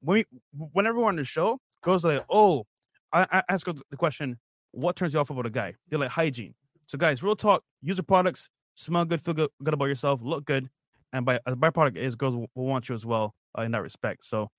[0.01, 2.67] when we whenever we're on the show, girls are like, "Oh,"
[3.13, 4.39] I, I ask her the question,
[4.73, 6.55] "What turns you off about a guy?" They're like hygiene.
[6.87, 10.45] So, guys, real talk: use the products, smell good, feel good, good about yourself, look
[10.45, 10.69] good,
[11.13, 13.83] and by a byproduct is girls will, will want you as well uh, in that
[13.83, 14.25] respect.
[14.25, 14.51] So,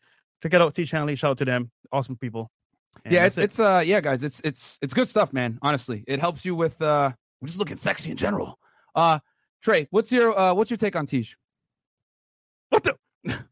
[0.41, 1.15] check it out, Tiege Hanley.
[1.15, 2.49] Shout out to them, awesome people.
[3.05, 3.43] And yeah, it's it.
[3.43, 5.59] it's uh yeah, guys, it's it's it's good stuff, man.
[5.61, 7.11] Honestly, it helps you with uh
[7.43, 8.59] just looking sexy in general.
[8.95, 9.19] Uh,
[9.61, 11.37] Trey, what's your uh what's your take on Teach?
[12.69, 12.95] what the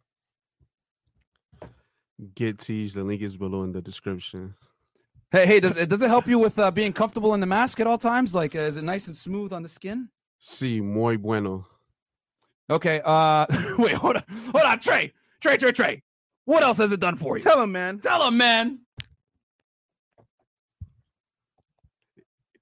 [2.36, 2.94] Get Teach.
[2.94, 4.56] The link is below in the description.
[5.32, 7.80] Hey, hey, does it does it help you with uh, being comfortable in the mask
[7.80, 8.36] at all times?
[8.36, 10.10] Like, uh, is it nice and smooth on the skin?
[10.42, 11.66] Sí, muy bueno.
[12.70, 13.02] Okay.
[13.04, 13.46] Uh,
[13.78, 16.04] wait, hold on, hold on, Trey, Trey, Trey, Trey.
[16.46, 17.44] What else has it done for you?
[17.44, 18.00] tell him, man.
[18.00, 18.80] Tell him, man.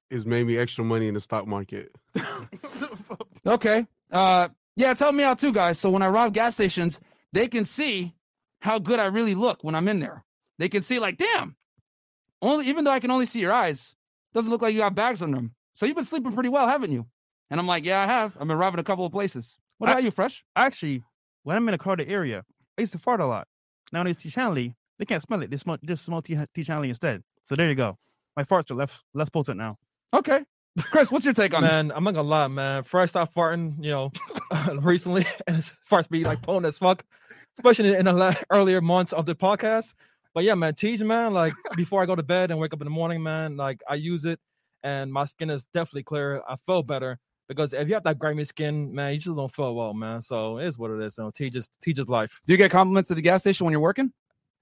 [0.09, 1.91] It's made me extra money in the stock market.
[3.45, 3.87] Okay.
[4.11, 5.79] Uh, yeah, tell me out too, guys.
[5.79, 6.99] So when I rob gas stations,
[7.31, 8.13] they can see
[8.61, 10.23] how good I really look when I'm in there.
[10.59, 11.55] They can see, like, damn.
[12.41, 13.95] Only even though I can only see your eyes,
[14.33, 15.55] doesn't look like you got bags on them.
[15.73, 17.07] So you've been sleeping pretty well, haven't you?
[17.49, 18.35] And I'm like, yeah, I have.
[18.39, 19.57] I've been robbing a couple of places.
[19.77, 20.43] What I- about you, Fresh?
[20.55, 21.03] Actually,
[21.43, 22.43] when I'm in a crowded area,
[22.77, 23.47] I used to fart a lot.
[23.91, 25.49] Now it's Tiege Hanley, they can't smell it.
[25.49, 27.23] They smell just smell T T Chanley instead.
[27.43, 27.97] So there you go.
[28.37, 29.77] My farts are less less potent now.
[30.13, 30.43] Okay.
[30.91, 31.71] Chris, what's your take on this?
[31.71, 32.83] Man, I'm not gonna lie, man.
[32.83, 34.11] First I stopped farting, you know,
[34.79, 37.03] recently, and it's farts be like potent as fuck,
[37.57, 39.93] especially in the earlier months of the podcast.
[40.33, 41.33] But yeah, man, teach, man.
[41.33, 43.95] Like before I go to bed and wake up in the morning, man, like I
[43.95, 44.39] use it,
[44.83, 46.41] and my skin is definitely clear.
[46.47, 49.75] I feel better because if you have that grimy skin, man, you just don't feel
[49.75, 50.21] well, man.
[50.21, 51.15] So it is what it is.
[51.15, 52.39] So teaches teaches life.
[52.47, 54.13] Do you get compliments at the gas station when you're working?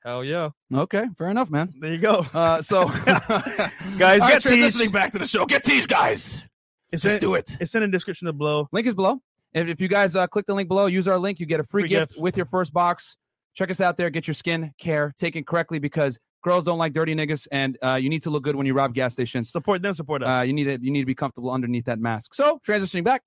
[0.05, 0.49] Hell yeah.
[0.73, 1.73] Okay, fair enough, man.
[1.79, 2.25] There you go.
[2.33, 3.29] Uh, so, Guys,
[3.97, 5.45] get transitioning back to the show.
[5.45, 6.43] Get Teach, guys.
[6.91, 7.57] It's Just in, do it.
[7.59, 8.69] it's in the description below.
[8.71, 9.19] Link is below.
[9.53, 11.63] And if you guys uh, click the link below, use our link, you get a
[11.63, 12.21] free, Free gift, gift.
[12.21, 13.17] with your first box.
[13.55, 14.09] Check us out there.
[14.09, 18.07] Get your skin care taken correctly because girls don't like dirty niggas, and uh, you
[18.07, 19.51] need to look good when you rob gas stations.
[19.51, 20.39] Support them, support us.
[20.39, 22.35] Uh, you need to you need to be comfortable underneath that mask.
[22.35, 23.23] So transitioning back.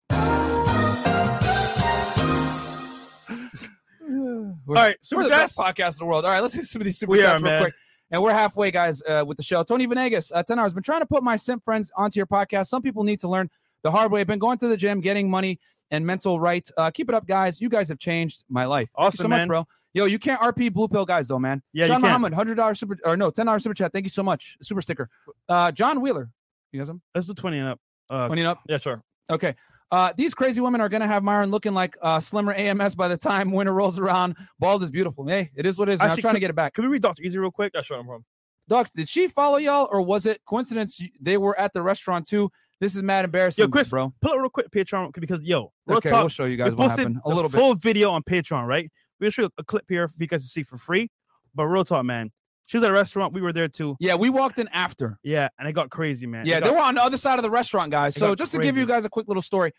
[4.41, 6.25] All All right, super we're the best podcast in the world.
[6.25, 7.63] All right, let's see some of these super We chats are, real man.
[7.63, 7.75] quick.
[8.13, 9.63] And we're halfway, guys, uh, with the show.
[9.63, 10.75] Tony Venegas, uh, 10 hours.
[10.75, 12.67] Been trying to put my simp friends onto your podcast.
[12.67, 13.49] Some people need to learn
[13.85, 14.21] the hard way.
[14.21, 15.61] I've been going to the gym, getting money
[15.93, 16.69] and mental right.
[16.77, 17.61] Uh, keep it up, guys.
[17.61, 18.89] You guys have changed my life.
[18.97, 19.49] Thank you Awesome, so much, man.
[19.49, 19.67] bro.
[19.93, 21.63] Yo, you can't RP Blue Pill guys, though, man.
[21.73, 22.21] Yeah, Sean you can't.
[22.23, 23.93] Muhammad, $100 super, or no, $10 super chat.
[23.93, 24.57] Thank you so much.
[24.63, 25.09] Super sticker.
[25.49, 26.31] Uh, John Wheeler.
[26.73, 27.03] You guys have him?
[27.15, 27.81] Let's do 20 and up.
[28.11, 28.59] Uh, 20 and up.
[28.69, 29.03] Yeah, sure.
[29.29, 29.55] Okay.
[29.91, 33.09] Uh, these crazy women are going to have Myron looking like uh, slimmer AMS by
[33.09, 34.37] the time winter rolls around.
[34.59, 35.27] Bald is beautiful.
[35.27, 35.99] Hey, it is what it is.
[35.99, 36.75] Now, I'm Actually, trying to get it back.
[36.75, 37.23] Can we read Dr.
[37.23, 37.73] Easy real quick?
[37.75, 37.97] Yeah, sure.
[37.97, 38.25] No problem.
[38.69, 42.51] Doc, did she follow y'all or was it coincidence they were at the restaurant too?
[42.81, 44.13] This is mad embarrassing, Yo, Chris, bro.
[44.23, 46.91] Pull up real quick Patreon because yo, real Okay, talk, we'll show you guys what
[46.91, 47.59] happened a the little bit.
[47.59, 48.91] full video on Patreon, right?
[49.19, 51.11] We'll show you a clip here for you guys to see for free.
[51.55, 52.31] But real talk, man.
[52.71, 53.33] She was at a restaurant.
[53.35, 53.97] We were there too.
[53.99, 55.19] Yeah, we walked in after.
[55.25, 56.47] Yeah, and it got crazy, man.
[56.47, 58.15] Yeah, got- they were on the other side of the restaurant, guys.
[58.15, 59.73] So just to give you guys a quick little story,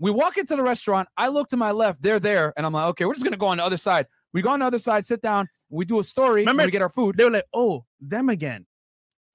[0.00, 1.08] we walk into the restaurant.
[1.16, 3.46] I look to my left, they're there, and I'm like, okay, we're just gonna go
[3.46, 4.06] on the other side.
[4.32, 6.72] We go on the other side, sit down, we do a story, and Remember- we
[6.72, 7.16] get our food.
[7.16, 8.66] They were like, "Oh, them again."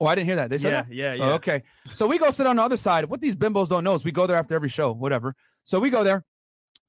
[0.01, 0.49] Oh, I didn't hear that.
[0.49, 0.93] They said Yeah, that?
[0.93, 1.23] yeah, yeah.
[1.31, 1.63] Oh, okay.
[1.93, 3.05] So we go sit on the other side.
[3.05, 5.35] What these bimbos don't know is we go there after every show, whatever.
[5.63, 6.25] So we go there,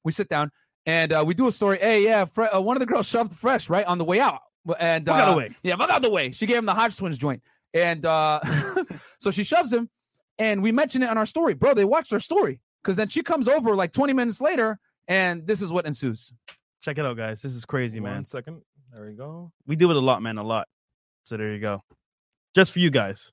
[0.03, 0.51] we sit down,
[0.85, 1.77] and uh, we do a story.
[1.79, 4.41] Hey, yeah, Fre- uh, one of the girls shoved Fresh right on the way out,
[4.79, 5.49] and Fuck out of uh, the way.
[5.63, 6.31] Yeah, fuck out the way.
[6.31, 7.41] She gave him the Hodge twins joint,
[7.73, 8.39] and uh,
[9.19, 9.89] so she shoves him,
[10.39, 11.73] and we mention it on our story, bro.
[11.73, 15.61] They watched our story because then she comes over like 20 minutes later, and this
[15.61, 16.31] is what ensues.
[16.81, 17.41] Check it out, guys.
[17.41, 18.25] This is crazy, One man.
[18.25, 18.61] second.
[18.93, 19.51] There we go.
[19.67, 20.67] We deal with a lot, man, a lot.
[21.23, 21.83] So there you go.
[22.55, 23.31] Just for you guys.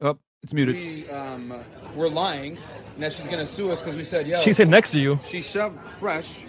[0.00, 0.74] Oh, It's muted.
[0.76, 1.52] We um,
[1.94, 2.56] we're lying.
[2.96, 5.18] Now she's gonna sue us because we said, yo, She said next to you.
[5.28, 6.44] she shoved fresh,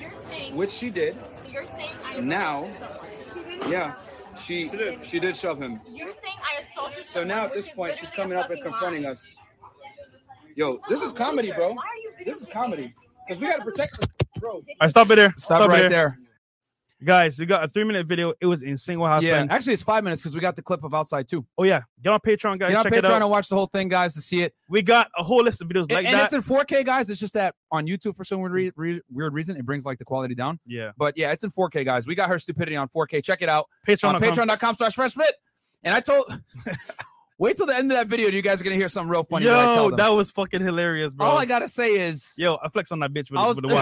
[0.53, 1.17] which she did.
[1.51, 2.69] You're saying I Now,
[3.61, 3.93] She yeah,
[4.39, 5.81] she she did shove him.
[5.89, 7.05] You're saying I assaulted.
[7.07, 9.23] So now at this point, she's coming up and confronting us.
[9.23, 9.35] us.
[10.55, 11.75] Yo, this is comedy, bro.
[12.25, 12.93] This is comedy.
[13.27, 14.07] Because we gotta protect her,
[14.39, 14.51] bro.
[14.53, 15.33] All right, stop it there.
[15.37, 16.19] Stop it right there.
[17.03, 17.39] Guys.
[17.39, 18.33] We got a three minute video.
[18.41, 18.99] It was insane.
[18.99, 19.27] What happened?
[19.27, 21.45] Yeah, actually, it's five minutes because we got the clip of outside too.
[21.57, 22.71] Oh yeah, get on Patreon, guys.
[22.71, 24.53] Get on Check it Patreon and watch the whole thing, guys, to see it.
[24.67, 26.13] We got a whole list of videos like and that.
[26.13, 27.09] And it's in 4K, guys.
[27.09, 30.05] It's just that on YouTube for some weird, re- weird reason, it brings like the
[30.05, 30.59] quality down.
[30.65, 32.07] yeah, But yeah, it's in 4K, guys.
[32.07, 33.23] We got her stupidity on 4K.
[33.23, 34.15] Check it out Patreon.
[34.15, 35.35] on patreon.com slash fresh fit.
[35.83, 36.25] And I told,
[37.37, 39.23] wait till the end of that video, and you guys are gonna hear something real
[39.23, 39.45] funny.
[39.45, 41.25] that I tell Yo, that was fucking hilarious, bro.
[41.27, 43.69] All I gotta say is, Yo, I flex on that bitch with, I was, with
[43.69, 43.73] the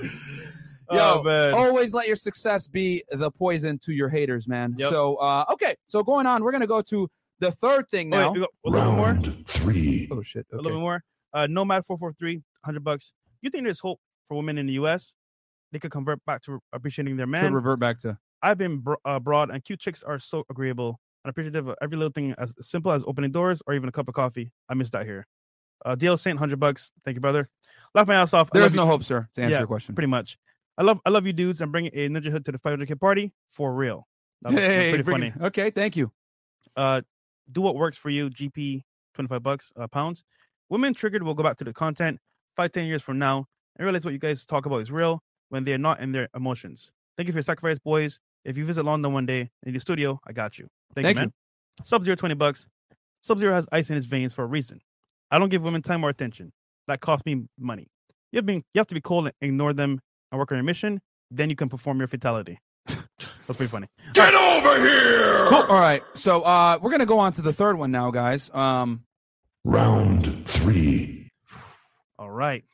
[0.00, 0.10] watch.
[0.90, 1.54] Yo, oh man.
[1.54, 4.74] always let your success be the poison to your haters, man.
[4.78, 4.90] Yep.
[4.90, 7.08] So, uh, okay, so going on, we're gonna go to
[7.40, 8.46] the third thing Oh, wait, now.
[8.64, 9.44] a little bit more.
[9.48, 10.08] Three.
[10.10, 10.46] oh shit!
[10.52, 11.02] A little bit more.
[11.32, 13.12] Uh, Nomad four four three, hundred bucks.
[13.42, 15.14] You think there's hope for women in the U.S.
[15.72, 17.52] They could convert back to appreciating their Could man.
[17.54, 21.30] revert back to I've been bro- uh, abroad, and cute chicks are so agreeable and
[21.30, 24.14] appreciative of every little thing, as simple as opening doors or even a cup of
[24.14, 24.52] coffee.
[24.68, 25.26] I missed that here.
[25.84, 26.92] Uh, DL Saint, hundred bucks.
[27.04, 27.48] Thank you, brother.
[27.94, 28.48] Laugh my ass off.
[28.52, 29.94] There's There love is you- no hope, sir, to answer Yeah, your question.
[29.94, 30.38] Pretty much.
[30.76, 33.32] I love, I love you, dudes, I'm bringing a Ninja Hood to the 500k party
[33.50, 34.06] for real.
[34.48, 35.28] Hey, pretty funny.
[35.28, 36.10] it- Okay, thank you.
[36.76, 37.00] uh
[37.52, 38.80] do what works for you gp
[39.14, 40.24] 25 bucks uh, pounds.
[40.70, 42.18] Women triggered will go back to the content
[42.56, 43.46] five ten years from now
[43.76, 46.90] and realize what you guys talk about is real when they're not in their emotions.
[47.16, 48.18] Thank you for your sacrifice boys.
[48.44, 50.66] If you visit london one day in the studio i got you.
[50.94, 51.20] Thank, Thank you.
[51.22, 51.32] man.
[51.84, 52.66] Sub zero 20 bucks.
[53.20, 54.80] Sub zero has ice in his veins for a reason.
[55.30, 56.52] I don't give women time or attention.
[56.88, 57.88] That costs me money.
[58.32, 60.00] You have been you have to be cold and ignore them
[60.32, 61.00] and work on your mission
[61.30, 63.06] then you can perform your fatality that's
[63.46, 65.46] pretty funny Get over here!
[65.48, 65.62] Cool.
[65.62, 68.50] All right, so uh, we're gonna go on to the third one now, guys.
[68.54, 69.04] Um,
[69.64, 71.30] Round three.
[72.18, 72.64] all right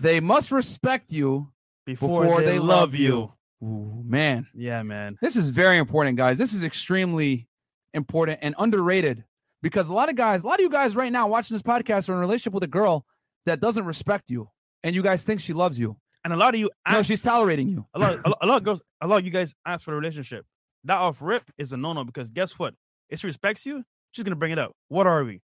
[0.00, 1.52] they must respect you
[1.84, 3.32] before, before, they, love you.
[3.62, 5.18] Ooh, man, Yeah, man.
[5.20, 6.38] this is very important, guys.
[6.38, 7.46] This is extremely
[7.92, 9.24] important and underrated
[9.62, 12.08] because a lot of guys, a lot of you guys right now watching this podcast
[12.08, 13.04] are in a relationship with a girl
[13.44, 14.48] that doesn't respect you,
[14.82, 15.96] and you guys think she loves you.
[16.24, 17.86] And a lot of you No, she's tolerating you.
[17.94, 19.92] a lot, a lot, a lot of girls, a lot of you guys ask for
[19.92, 20.44] a relationship.
[20.84, 22.74] That off rip is a no no because guess what?
[23.08, 24.74] If she respects you, she's gonna bring it up.
[24.88, 25.40] What are we?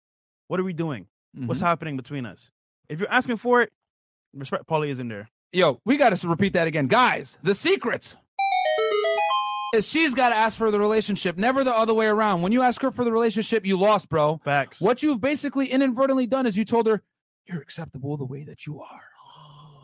[0.48, 1.08] What are we doing?
[1.34, 1.66] What's Mhm.
[1.68, 2.52] happening between us?
[2.90, 3.74] If you're asking for it,
[4.34, 5.30] respect probably isn't there.
[5.52, 7.38] Yo, we got to repeat that again, guys.
[7.42, 8.16] The secret
[9.74, 12.42] is she's got to ask for the relationship, never the other way around.
[12.42, 14.40] When you ask her for the relationship, you lost, bro.
[14.44, 14.80] Facts.
[14.82, 17.02] What you've basically inadvertently done is you told her,
[17.48, 19.04] You're acceptable the way that you are.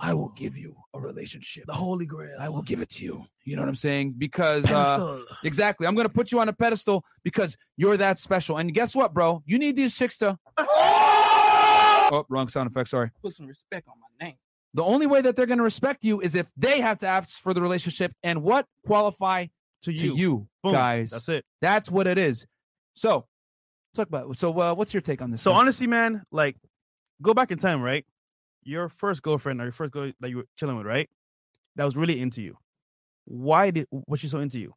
[0.04, 1.66] I will give you a relationship.
[1.68, 2.36] The Holy Grail.
[2.39, 3.24] I will give it to you.
[3.45, 4.16] You know what I'm saying?
[4.18, 8.58] Because uh, exactly, I'm gonna put you on a pedestal because you're that special.
[8.58, 9.43] And guess what, bro?
[9.45, 10.38] You need these chicks to.
[12.14, 12.89] Oh, wrong sound effect.
[12.89, 13.10] Sorry.
[13.24, 14.36] Put some respect on my name.
[14.74, 17.54] The only way that they're gonna respect you is if they have to ask for
[17.54, 19.45] the relationship and what qualify
[19.84, 20.74] to to you, you, Boom.
[20.74, 21.12] guys.
[21.12, 21.45] That's it.
[21.62, 22.45] That's what it is.
[22.95, 23.28] So,
[23.95, 24.36] talk about.
[24.36, 25.41] So, uh, what's your take on this?
[25.41, 25.60] So man?
[25.62, 26.58] honestly, man, like,
[27.22, 28.06] go back in time, right?
[28.64, 31.09] Your first girlfriend or your first girl that you were chilling with, right?
[31.76, 32.57] That was really into you.
[33.26, 34.74] Why did was she so into you?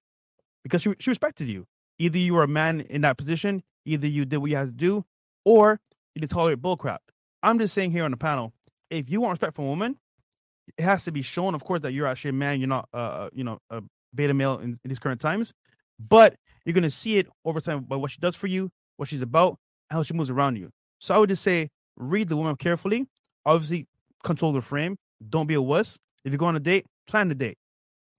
[0.62, 1.66] Because she she respected you.
[1.98, 4.72] Either you were a man in that position, either you did what you had to
[4.72, 5.04] do,
[5.44, 5.80] or
[6.14, 6.98] you didn't tolerate bullcrap.
[7.42, 8.52] I'm just saying here on the panel,
[8.90, 9.98] if you want respect from a woman,
[10.78, 12.60] it has to be shown, of course, that you're actually a man.
[12.60, 13.82] You're not, uh, you know, a
[14.14, 15.52] beta male in, in these current times.
[15.98, 19.22] But you're gonna see it over time by what she does for you, what she's
[19.22, 19.58] about,
[19.90, 20.70] how she moves around you.
[21.00, 23.06] So I would just say, read the woman carefully.
[23.46, 23.86] Obviously,
[24.22, 24.96] control the frame.
[25.28, 25.98] Don't be a wuss.
[26.24, 27.58] If you go on a date, plan the date.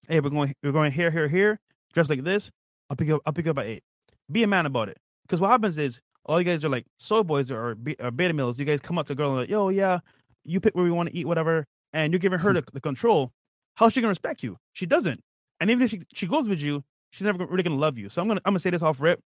[0.07, 1.59] Hey, we're going, we're going here, here, here.
[1.93, 2.51] Dress like this.
[2.89, 3.21] I'll pick up.
[3.25, 3.83] I'll pick up at eight.
[4.31, 4.97] Be a man about it.
[5.23, 8.59] Because what happens is, all you guys are like soy boys or, or beta males.
[8.59, 9.99] You guys come up to a girl and like, yo, yeah,
[10.43, 12.55] you pick where we want to eat, whatever, and you're giving her hmm.
[12.55, 13.31] the, the control.
[13.75, 14.57] How's she gonna respect you?
[14.73, 15.21] She doesn't.
[15.59, 18.09] And even if she, she goes with you, she's never really gonna love you.
[18.09, 19.19] So I'm gonna I'm gonna say this off rip.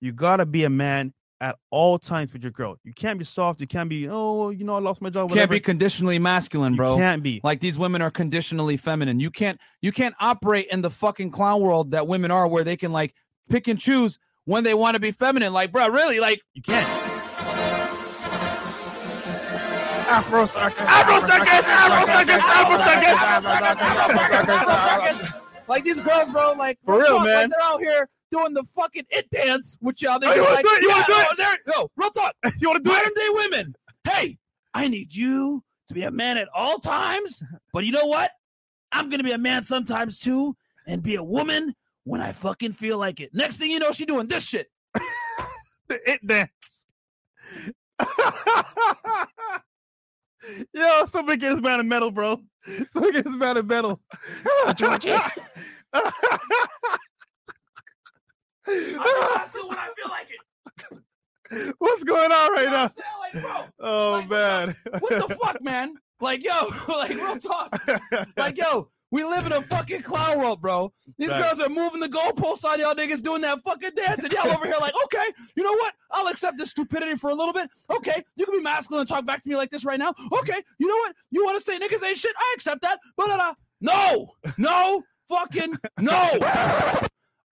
[0.00, 2.76] You gotta be a man at all times with your girl.
[2.84, 3.60] You can't be soft.
[3.60, 5.30] You can't be oh you know I lost my job.
[5.32, 6.96] can't be conditionally masculine, You bro.
[6.96, 7.40] can't be.
[7.44, 9.20] Like these women are conditionally feminine.
[9.20, 12.76] You can't you can't operate in the fucking clown world that women are, where they
[12.76, 13.14] can like
[13.50, 15.52] pick and choose when they want to be feminine.
[15.52, 16.20] Like, bro, really?
[16.20, 16.86] Like, You can't.
[20.08, 25.32] Afro circus, Afro circus, Afro circus, Afro circus, Afro circus, Afro circus.
[25.68, 26.52] Like these girls, bro.
[26.56, 27.50] Like For real, talk, like, man.
[27.50, 30.18] they're out here doing the fucking it dance with y'all.
[30.18, 30.82] They Oh, you wanna like, do it?
[30.82, 31.60] You yeah, do oh, it?
[31.66, 32.34] no, real talk.
[32.60, 33.14] You want to do modern it?
[33.16, 33.74] day women.
[34.04, 34.38] Hey,
[34.74, 38.30] I need you to be a man at all times, but you know what?
[38.92, 40.56] I'm gonna be a man sometimes too,
[40.86, 41.74] and be a woman
[42.04, 43.30] when I fucking feel like it.
[43.34, 44.68] Next thing you know, she doing this shit.
[45.88, 46.50] The it dance.
[50.74, 52.40] Yo, somebody get this man a medal, bro.
[52.92, 54.00] Somebody get this man a medal.
[54.74, 55.14] Georgie.
[58.68, 61.74] I when I feel like it.
[61.78, 62.90] What's going on right now?
[63.20, 64.76] Like, bro, Oh like, man.
[64.98, 65.94] what the fuck, man?
[66.20, 67.78] Like, yo, like real talk.
[68.36, 70.92] Like, yo, we live in a fucking clown world, bro.
[71.18, 71.42] These Right.
[71.44, 74.64] girls are moving the goalposts on y'all niggas doing that fucking dance, and y'all over
[74.66, 75.94] here like, okay, you know what?
[76.10, 77.70] I'll accept this stupidity for a little bit.
[77.90, 80.12] Okay, you can be masculine and talk back to me like this right now.
[80.32, 81.14] Okay, you know what?
[81.30, 82.34] You want to say niggas ain't shit?
[82.36, 82.98] I accept that.
[83.16, 86.38] But no, no, fucking no.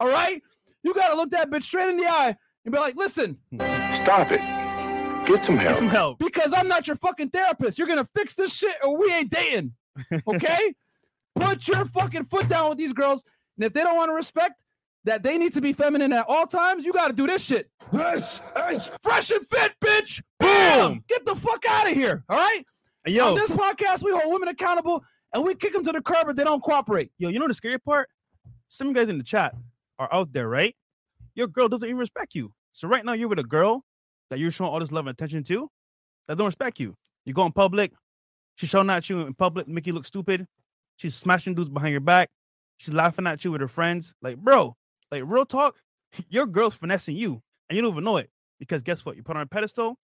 [0.00, 0.42] All right,
[0.84, 3.38] you gotta look that bitch straight in the eye and be like, listen,
[3.92, 4.40] Stop it.
[5.26, 5.58] Get some help.
[5.58, 5.78] Get help.
[5.78, 6.18] some help.
[6.18, 7.78] because I'm not your fucking therapist.
[7.78, 9.72] You're gonna fix this shit or we ain't dating.
[10.28, 10.74] Okay?
[11.36, 13.24] Put your fucking foot down with these girls.
[13.56, 14.62] And if they don't want to respect
[15.04, 17.68] that they need to be feminine at all times, you gotta do this shit.
[17.92, 20.22] This is Fresh and fit, bitch.
[20.40, 20.90] Bam!
[20.92, 21.04] Boom.
[21.08, 22.24] Get the fuck out of here.
[22.28, 22.62] All right?
[23.06, 26.28] Yo, On this podcast, we hold women accountable and we kick them to the curb
[26.28, 27.10] if they don't cooperate.
[27.18, 28.08] yo, you know the scary part?
[28.68, 29.54] Some guys in the chat
[29.98, 30.74] are out there, right?
[31.34, 32.52] Your girl doesn't even respect you.
[32.72, 33.84] So right now you're with a girl
[34.30, 35.68] that you're showing all this love and attention to
[36.28, 36.96] that don't respect you.
[37.24, 37.92] You go in public,
[38.56, 40.46] she's shouting at you in public, make you look stupid.
[40.96, 42.30] She's smashing dudes behind your back.
[42.78, 44.14] She's laughing at you with her friends.
[44.22, 44.76] Like, bro,
[45.10, 45.76] like real talk,
[46.28, 48.30] your girl's finessing you and you don't even know it.
[48.58, 49.16] Because guess what?
[49.16, 49.96] You put her on a pedestal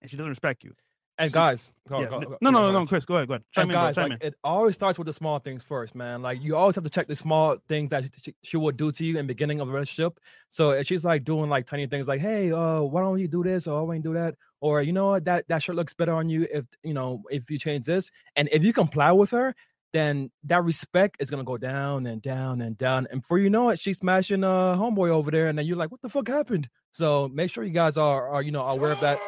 [0.00, 0.72] and she doesn't respect you.
[1.20, 2.86] And guys, go- Yeah, go- no, go- no, go no, no.
[2.86, 3.44] Chris, go ahead, go ahead.
[3.52, 4.26] Chime And in, bro, guys, chime like, in.
[4.28, 6.22] it always starts with the small things first, man.
[6.22, 9.04] Like you always have to check the small things that she, she would do to
[9.04, 10.20] you in the beginning of a relationship.
[10.48, 13.42] So if she's like doing like tiny things like, "Hey, uh, why don't you do
[13.42, 15.92] this or why don't you do that?" Or you know what, that that shirt looks
[15.92, 18.10] better on you if you know if you change this.
[18.36, 19.54] And if you comply with her,
[19.92, 23.08] then that respect is gonna go down and down and down.
[23.10, 25.90] And before you know it, she's smashing uh homeboy over there, and then you're like,
[25.90, 29.00] "What the fuck happened?" So make sure you guys are are you know aware of
[29.00, 29.18] that,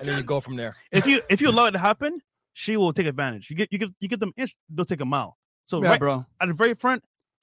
[0.00, 0.74] and then you go from there.
[0.92, 2.20] if you if you allow it to happen,
[2.52, 3.50] she will take advantage.
[3.50, 5.36] You get you get you get them inch, they'll take a mile.
[5.66, 6.26] So Yeah, right bro.
[6.40, 7.02] at the very front,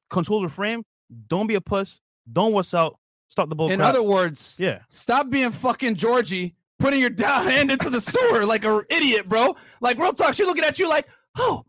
[0.10, 0.84] control the frame.
[1.28, 2.00] Don't be a puss.
[2.32, 2.98] Don't wuss out.
[3.30, 3.70] Stop the bull.
[3.70, 3.90] In crap.
[3.90, 8.64] other words, yeah, Stop being fucking Georgie, putting your down hand into the sewer like
[8.64, 9.56] an idiot, bro.
[9.82, 11.66] Like real talk, she looking at you like, oh,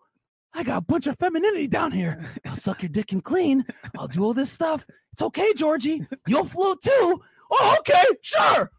[0.54, 2.24] I got a bunch of femininity down here.
[2.46, 3.64] I'll suck your dick and clean.
[3.98, 4.86] I'll do all this stuff.
[5.14, 6.06] It's okay, Georgie.
[6.28, 7.22] You'll float too.
[7.50, 8.70] Oh, okay, sure.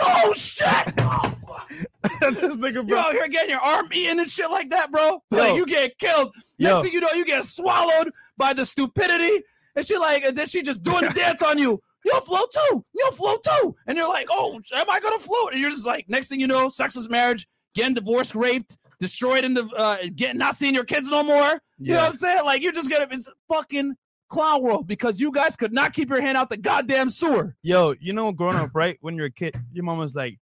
[0.00, 0.94] Oh shit!
[0.98, 1.34] Oh,
[2.20, 2.98] this nigga, You bro.
[2.98, 5.22] out here getting your arm eaten and shit like that, bro.
[5.30, 6.34] Like you get killed.
[6.58, 9.42] Next thing you know, you get swallowed by the stupidity,
[9.76, 11.80] and she like, and then she just doing the dance on you.
[12.04, 12.84] You'll float too.
[12.96, 13.76] You'll float too.
[13.86, 15.52] And you're like, oh, am I gonna float?
[15.52, 19.54] And you're just like, next thing you know, sexless marriage, getting divorced, raped, destroyed in
[19.54, 21.60] the, uh, getting not seeing your kids no more.
[21.78, 22.44] You know what I'm saying?
[22.44, 23.94] Like you're just gonna it's fucking
[24.32, 27.54] clown world because you guys could not keep your hand out the goddamn sewer.
[27.62, 28.96] Yo, you know, growing up, right?
[29.02, 30.38] When you're a kid, your mom was like,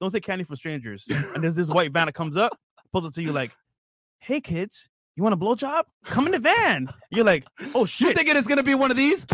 [0.00, 2.58] "Don't take candy from strangers." And there's this white van that comes up,
[2.92, 3.50] pulls it to you like,
[4.18, 5.84] "Hey, kids, you want a blowjob?
[6.04, 8.00] Come in the van." You're like, "Oh shit.
[8.00, 9.26] You shit!" thinking it's gonna be one of these?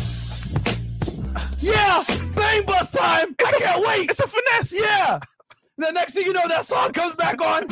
[1.58, 2.04] Yeah,
[2.36, 3.34] bang bus time!
[3.44, 4.10] I can't wait.
[4.10, 4.80] It's a finesse.
[4.80, 5.18] Yeah.
[5.76, 7.66] The next thing you know, that song comes back on.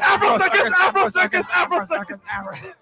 [0.00, 2.74] Afro circus, Afro circus, Afro circus.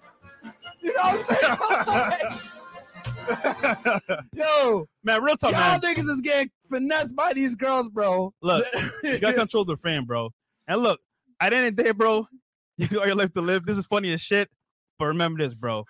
[0.87, 1.59] You know what
[1.99, 4.21] I'm saying?
[4.33, 5.81] Yo, Man, real talk, y'all man.
[5.81, 8.33] niggas is getting finessed by these girls, bro.
[8.41, 8.65] Look,
[9.03, 10.29] you gotta control the frame, bro.
[10.67, 11.01] And look,
[11.41, 12.25] at the end of the day, bro,
[12.77, 13.65] you got your life to live.
[13.65, 14.49] This is funny as shit.
[14.97, 15.83] But remember this, bro.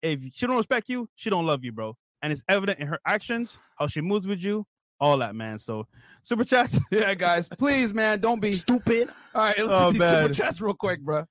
[0.00, 1.94] If she don't respect you, she don't love you, bro.
[2.22, 4.66] And it's evident in her actions, how she moves with you,
[4.98, 5.58] all that, man.
[5.58, 5.86] So
[6.22, 6.80] super chats.
[6.90, 9.10] Yeah, guys, please, man, don't be stupid.
[9.34, 11.26] All right, let's Oh, do these super chats real quick, bro.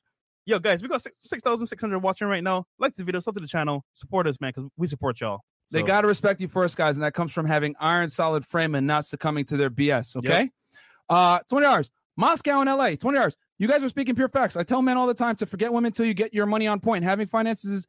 [0.47, 2.65] Yo, guys, we got six six thousand six hundred watching right now.
[2.79, 5.41] Like the video, sub to the channel, support us, man, because we support y'all.
[5.71, 8.73] They got to respect you first, guys, and that comes from having iron solid frame
[8.73, 10.15] and not succumbing to their BS.
[10.15, 10.49] Okay,
[11.09, 13.35] uh, twenty hours, Moscow and LA, twenty hours.
[13.57, 14.55] You guys are speaking pure facts.
[14.55, 16.79] I tell men all the time to forget women until you get your money on
[16.79, 17.03] point.
[17.03, 17.85] Having finances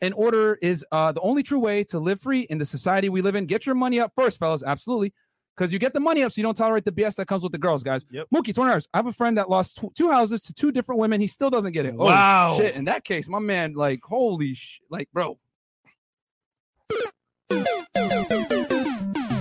[0.00, 3.20] in order is uh, the only true way to live free in the society we
[3.20, 3.44] live in.
[3.44, 4.62] Get your money up first, fellas.
[4.62, 5.12] Absolutely.
[5.58, 7.50] Because you get the money up so you don't tolerate the BS that comes with
[7.50, 8.06] the girls, guys.
[8.12, 8.28] Yep.
[8.32, 8.86] Mookie, 20 hours.
[8.94, 11.20] I have a friend that lost tw- two houses to two different women.
[11.20, 11.96] He still doesn't get it.
[11.98, 12.54] Oh, Wow.
[12.56, 12.76] shit.
[12.76, 14.86] In that case, my man, like, holy shit.
[14.88, 15.36] Like, bro.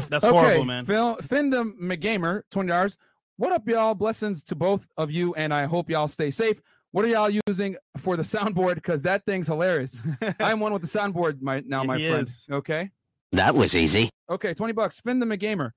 [0.10, 0.86] that's horrible, man.
[0.86, 2.98] Phil, Finn the McGamer, twenty dollars.
[3.36, 3.94] What up, y'all?
[3.94, 6.60] Blessings to both of you, and I hope y'all stay safe.
[6.92, 8.76] What are y'all using for the soundboard?
[8.76, 10.02] Because that thing's hilarious.
[10.40, 12.28] I'm one with the soundboard my, now, my he friend.
[12.28, 12.44] is.
[12.52, 12.90] Okay,
[13.34, 14.10] That was easy.
[14.30, 15.00] okay, twenty bucks.
[15.00, 15.72] Finn the McGamer.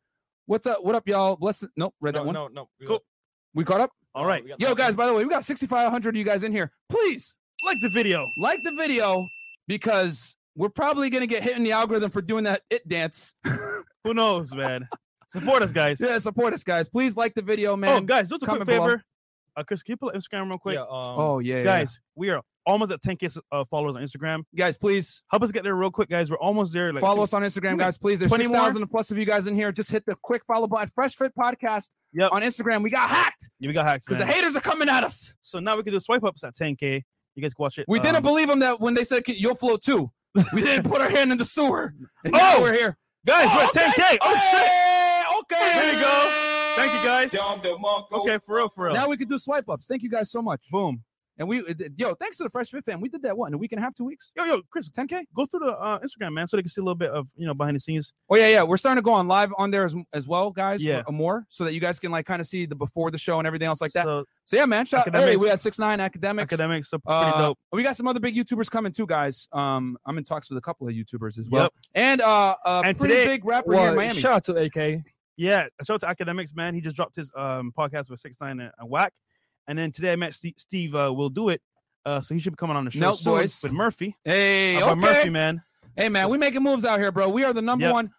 [0.46, 0.82] What's up?
[0.84, 1.36] What up, y'all?
[1.36, 1.64] Bless.
[1.76, 2.34] Nope, read that No, one.
[2.34, 2.68] no, no.
[2.80, 2.96] we Cool.
[2.98, 3.04] got-
[3.54, 3.90] We caught up.
[4.14, 4.96] All right, Yo, guys.
[4.96, 6.72] By the way, we got 6,500 of you guys in here.
[6.88, 7.34] Please
[7.64, 8.26] like the video.
[8.38, 9.28] like the video
[9.68, 13.34] because we're probably gonna get hit in the algorithm for doing that it dance.
[14.04, 14.88] Who knows, man?
[15.28, 16.00] Support us, guys.
[16.00, 16.88] Yeah, support us, guys.
[16.88, 17.96] Please like the video, man.
[17.96, 18.86] oh, guys, just a quick comment below.
[18.88, 19.04] favor.
[19.56, 20.74] Uh, Chris, can you pull up Instagram real quick?
[20.74, 20.88] Yeah, um,
[21.18, 21.62] Oh yeah, yeah.
[21.64, 24.42] guys, we are almost at 10k uh, followers on Instagram.
[24.56, 26.30] guys, please Help us get there real quick, guys.
[26.30, 26.92] We're almost there.
[26.92, 27.98] Like, follow us on Instagram, guys.
[27.98, 28.60] Please, there's 20 six more?
[28.60, 29.70] thousand plus of you guys in here.
[29.72, 30.90] Just hit the quick follow button.
[30.94, 32.30] Fresh Fit Podcast Yep.
[32.32, 32.82] on Instagram.
[32.82, 35.34] We got hacked Yeah, we got hacked because the haters are coming at us.
[35.42, 37.02] So now we can do swipe ups at 10k.
[37.34, 37.84] You guys can watch it.
[37.88, 40.10] We Um, didn't believe them that when they said you'll float too.
[40.52, 41.92] We didn't put our hand in the sewer.
[42.24, 42.62] And now Oh!
[42.62, 42.96] we're here.
[43.26, 43.46] guys.
[43.54, 43.84] we're okay.
[43.86, 44.18] at 10k.
[44.22, 45.56] Oh shit!
[45.58, 45.72] Okay.
[45.74, 46.46] There you go.
[46.76, 47.34] Thank you, guys.
[48.12, 48.94] Okay, for real, for real.
[48.94, 49.86] Now we can do swipe ups.
[49.86, 50.68] Thank you guys so much.
[50.70, 51.02] Boom.
[51.40, 51.64] And we,
[51.96, 53.00] yo, thanks to the Fresh Fit fam.
[53.00, 54.90] We did that what in a week and a half, two weeks, Yo, yo, Chris,
[54.90, 55.22] 10k.
[55.34, 57.46] go through the uh, Instagram, man, so they can see a little bit of you
[57.46, 58.12] know behind the scenes.
[58.28, 58.62] Oh yeah, yeah.
[58.62, 60.84] We're starting to go on live on there as, as well, guys.
[60.84, 61.02] Yeah.
[61.08, 63.38] uh, more so that you guys can like kind of see the before the show
[63.38, 64.04] and everything else like that.
[64.04, 64.84] So, So yeah, man.
[64.84, 66.48] Shout, hey, we had six nine Akademiks.
[66.48, 67.58] Akademiks are pretty Uh, dope.
[67.72, 69.48] we got some other big YouTubers coming too, guys.
[69.52, 71.72] Um, I'm in talks with a couple of YouTubers as well, Yep.
[71.94, 74.20] and uh, a And pretty today- big rapper here in Miami.
[74.20, 75.02] shout out to AK.
[75.38, 76.74] Yeah, shout out to Akademiks, man.
[76.74, 79.14] He just dropped his um podcast with six nine and, and Wack.
[79.68, 80.54] And then today I met Steve.
[80.58, 81.60] Steve uh, will do it.
[82.04, 83.62] Uh, so he should be coming on the show Nope, soon boys.
[83.62, 84.16] with Murphy.
[84.24, 84.94] Hey, okay.
[84.94, 85.62] Murphy, man.
[85.96, 87.28] Hey, man, we making moves out here, bro.
[87.28, 87.92] We are the number Yep.
[87.92, 88.10] one.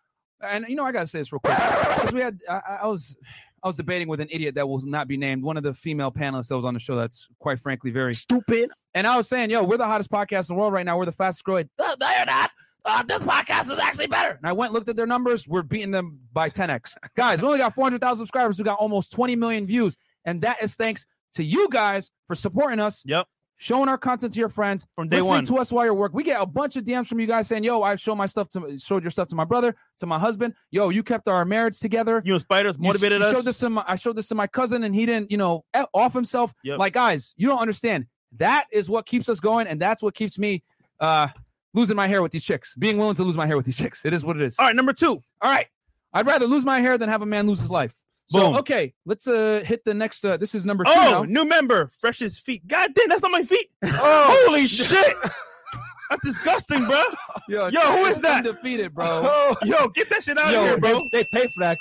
[0.43, 2.39] And you know, I gotta say this real quick because we had.
[2.49, 3.15] I, I was.
[3.63, 6.11] I was debating with an idiot that will not be named, one of the female
[6.11, 6.95] panelists that was on the show.
[6.95, 8.71] That's quite frankly very Stupid.
[8.95, 10.97] And I was saying, yo, we're the hottest podcast in the world right now.
[10.97, 11.69] We're the fastest growing.
[11.77, 12.49] No, no, you're not.
[12.83, 14.31] Uh, this podcast is actually better.
[14.31, 15.47] And I went looked at their numbers.
[15.47, 16.95] We're beating them by 10x.
[17.15, 18.57] guys, we only got 400,000 subscribers.
[18.57, 19.95] We got almost 20 million views.
[20.25, 23.27] And that is thanks to you guys for supporting us, Yep.
[23.57, 25.45] showing our content to your friends, From day listening one.
[25.45, 26.13] to us while you're work.
[26.13, 28.49] We get a bunch of DMs from you guys saying, yo, I showed my stuff
[28.49, 30.53] to showed your stuff to my brother, to my husband.
[30.71, 32.21] Yo, you kept our marriage together.
[32.25, 33.33] You Spiders You- motivated you us.
[33.33, 35.63] Showed this to my, I showed this to my cousin, and he didn't, you know,
[35.93, 36.53] off himself.
[36.63, 36.79] Yep.
[36.79, 38.07] Like, guys, you don't understand.
[38.37, 40.63] That is what keeps us going, and that's what keeps me
[40.99, 41.27] uh
[41.73, 42.75] losing my hair with these chicks.
[42.75, 44.03] Being willing to lose my hair with these chicks.
[44.05, 44.55] It is what it is.
[44.59, 45.21] All right, number two.
[45.41, 45.67] All right.
[46.13, 47.93] I'd rather lose my hair than have a man lose his life.
[48.31, 48.55] So Boom.
[48.59, 50.23] okay, let's uh hit the next.
[50.23, 50.91] Uh, this is number two.
[50.93, 51.23] Oh, now.
[51.23, 52.65] new member, freshest feet.
[52.65, 53.67] God damn, that's not my feet.
[53.83, 55.17] Oh, holy shit.
[56.09, 57.01] That's disgusting, bro.
[57.47, 58.45] Yo, Yo, who is that?
[58.45, 59.53] Undefeated, bro.
[59.63, 60.99] Yo, get that shit out Yo, of here, bro.
[61.13, 61.77] They, they pay for that.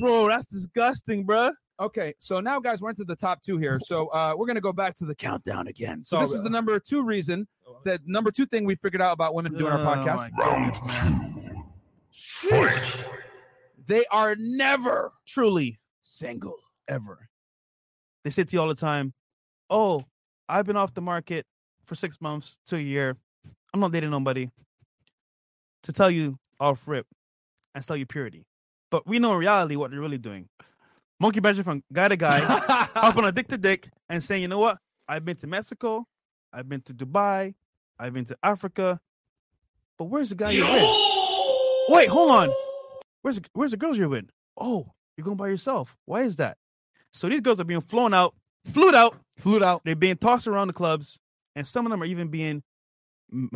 [0.00, 1.50] Bro, that's disgusting, bro.
[1.78, 3.78] Okay, so now guys, we're into the top two here.
[3.78, 6.02] So uh, we're gonna go back to the countdown again.
[6.02, 7.46] So Oh, this is the number two reason,
[7.84, 10.30] the number two thing we figured out about women doing our Oh, podcast.
[13.88, 13.98] My goodness, man.
[13.98, 16.56] They are never Truly, single.
[16.88, 17.28] ever.
[18.24, 19.14] They say to you all the time,
[19.70, 20.04] "Oh,
[20.48, 21.46] I've been off the market
[21.86, 23.16] for six months to a year.
[23.74, 24.50] I'm not dating nobody."
[25.84, 27.06] To tell you off rip
[27.74, 28.46] and tell you purity,
[28.90, 30.48] but we know in reality what they're really doing.
[31.18, 32.38] Monkey badger from guy to guy,
[32.94, 34.78] up on a dick to dick, and saying, "You know what?
[35.08, 36.06] I've been to Mexico,
[36.52, 37.54] I've been to Dubai,
[37.98, 39.00] I've been to Africa,
[39.98, 41.88] but where's the guy you're with?
[41.88, 42.50] Wait, hold on.
[43.22, 44.26] Where's the, where's the girls you're with?
[44.58, 45.96] Oh, you're going by yourself.
[46.06, 46.56] Why is that?
[47.12, 48.34] So these girls are being flown out,
[48.72, 49.82] flued out, Flued out.
[49.84, 51.18] they're being tossed around the clubs,
[51.56, 52.62] and some of them are even being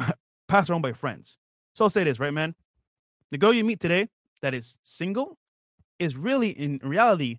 [0.49, 1.39] passed around by friends.
[1.75, 2.55] So I'll say this, right, man?
[3.31, 4.09] The girl you meet today
[4.43, 5.37] that is single
[5.99, 7.39] is really, in reality,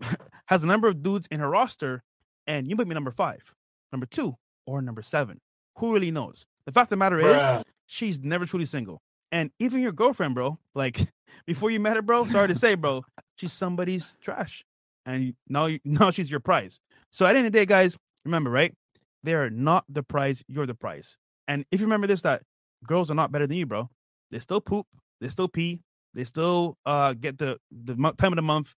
[0.46, 2.02] has a number of dudes in her roster,
[2.46, 3.54] and you might be number five,
[3.92, 4.36] number two,
[4.66, 5.40] or number seven.
[5.78, 6.46] Who really knows?
[6.66, 9.00] The fact of the matter is, she's never truly single.
[9.30, 11.00] And even your girlfriend, bro, like
[11.46, 13.04] before you met her, bro, sorry to say, bro,
[13.36, 14.64] she's somebody's trash.
[15.06, 16.80] And now, now she's your prize.
[17.10, 18.74] So at the end of the day, guys, remember, right?
[19.22, 21.16] They are not the prize, you're the prize.
[21.48, 22.42] And if you remember this, that
[22.86, 23.90] girls are not better than you, bro.
[24.30, 24.86] They still poop,
[25.20, 25.80] they still pee,
[26.14, 28.74] they still uh get the the time of the month.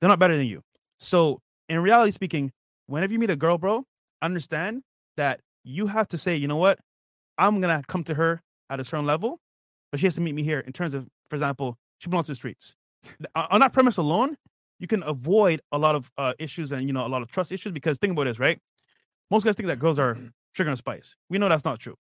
[0.00, 0.62] They're not better than you.
[0.98, 2.52] So in reality speaking,
[2.86, 3.84] whenever you meet a girl, bro,
[4.22, 4.82] understand
[5.16, 6.78] that you have to say, you know what,
[7.36, 9.38] I'm gonna come to her at a certain level,
[9.90, 12.32] but she has to meet me here in terms of, for example, she belongs to
[12.32, 12.74] the streets.
[13.34, 14.36] On on that premise alone,
[14.78, 17.52] you can avoid a lot of uh, issues and you know a lot of trust
[17.52, 18.58] issues because think about this, right?
[19.30, 20.18] Most guys think that girls are
[20.52, 21.16] sugar and spice.
[21.28, 21.96] We know that's not true.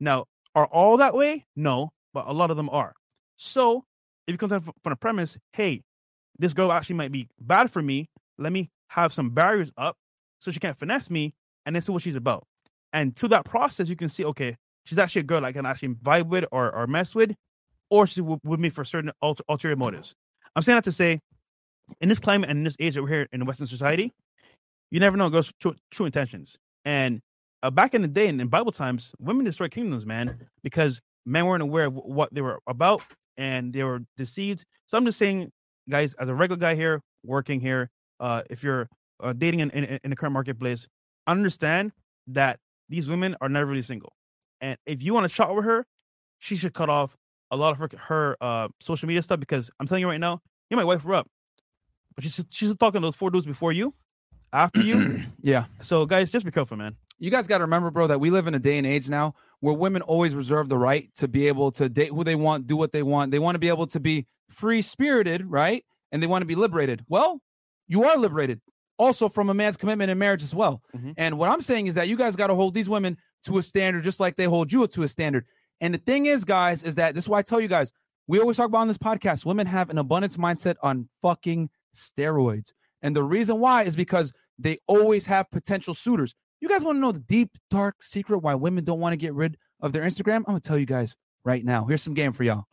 [0.00, 0.24] Now,
[0.54, 1.46] are all that way?
[1.54, 2.94] No, but a lot of them are.
[3.36, 3.84] So
[4.26, 5.82] if you come from from the premise, hey,
[6.38, 8.08] this girl actually might be bad for me.
[8.38, 9.96] Let me have some barriers up
[10.40, 11.34] so she can't finesse me,
[11.64, 12.46] and then see what she's about.
[12.92, 14.56] And through that process, you can see, okay,
[14.90, 17.36] she's actually a girl I can actually vibe with or, or mess with,
[17.90, 20.14] or she's with, me for certain ulter, ulterior motives.
[20.56, 21.20] I'm saying that to say,
[22.00, 24.12] in this climate and in this age that we're here in Western society,
[24.90, 26.58] you never know girls' true, true intentions.
[26.84, 27.20] And
[27.62, 31.46] uh, back in the day, in, in Bible times, women destroyed kingdoms, man, because men
[31.46, 33.02] weren't aware of what they were about
[33.36, 34.64] and they were deceived.
[34.88, 35.52] So I'm just saying,
[35.88, 38.88] guys, as a regular guy here, working here, uh, if you're
[39.22, 40.88] uh, dating in, in, in the current marketplace,
[41.28, 41.92] understand
[42.26, 44.12] that these women are never really single.
[44.60, 45.86] And if you want to chat with her,
[46.38, 47.16] she should cut off
[47.50, 50.40] a lot of her, her uh, social media stuff because I'm telling you right now,
[50.70, 51.28] you might wife her up,
[52.14, 53.94] but she's she's talking to those four dudes before you,
[54.52, 55.22] after you.
[55.42, 55.64] Yeah.
[55.80, 56.96] So guys, just be careful, man.
[57.18, 59.34] You guys got to remember, bro, that we live in a day and age now
[59.60, 62.76] where women always reserve the right to be able to date who they want, do
[62.76, 63.30] what they want.
[63.30, 65.84] They want to be able to be free spirited, right?
[66.12, 67.04] And they want to be liberated.
[67.08, 67.40] Well,
[67.88, 68.60] you are liberated
[68.98, 70.82] also from a man's commitment in marriage as well.
[70.94, 71.14] Mhm.
[71.16, 73.62] And what I'm saying is that you guys got to hold these women to a
[73.62, 75.46] standard just like they hold you to a standard.
[75.80, 77.90] And the thing is, guys, is that this is why I tell you guys,
[78.26, 82.72] we always talk about on this podcast, women have an abundance mindset on fucking steroids.
[83.02, 86.34] And the reason why is because they always have potential suitors.
[86.60, 89.34] You guys want to know the deep, dark secret why women don't want to get
[89.34, 90.36] rid of their Instagram?
[90.36, 91.86] I'm going to tell you guys right now.
[91.86, 92.64] Here's some game for y'all.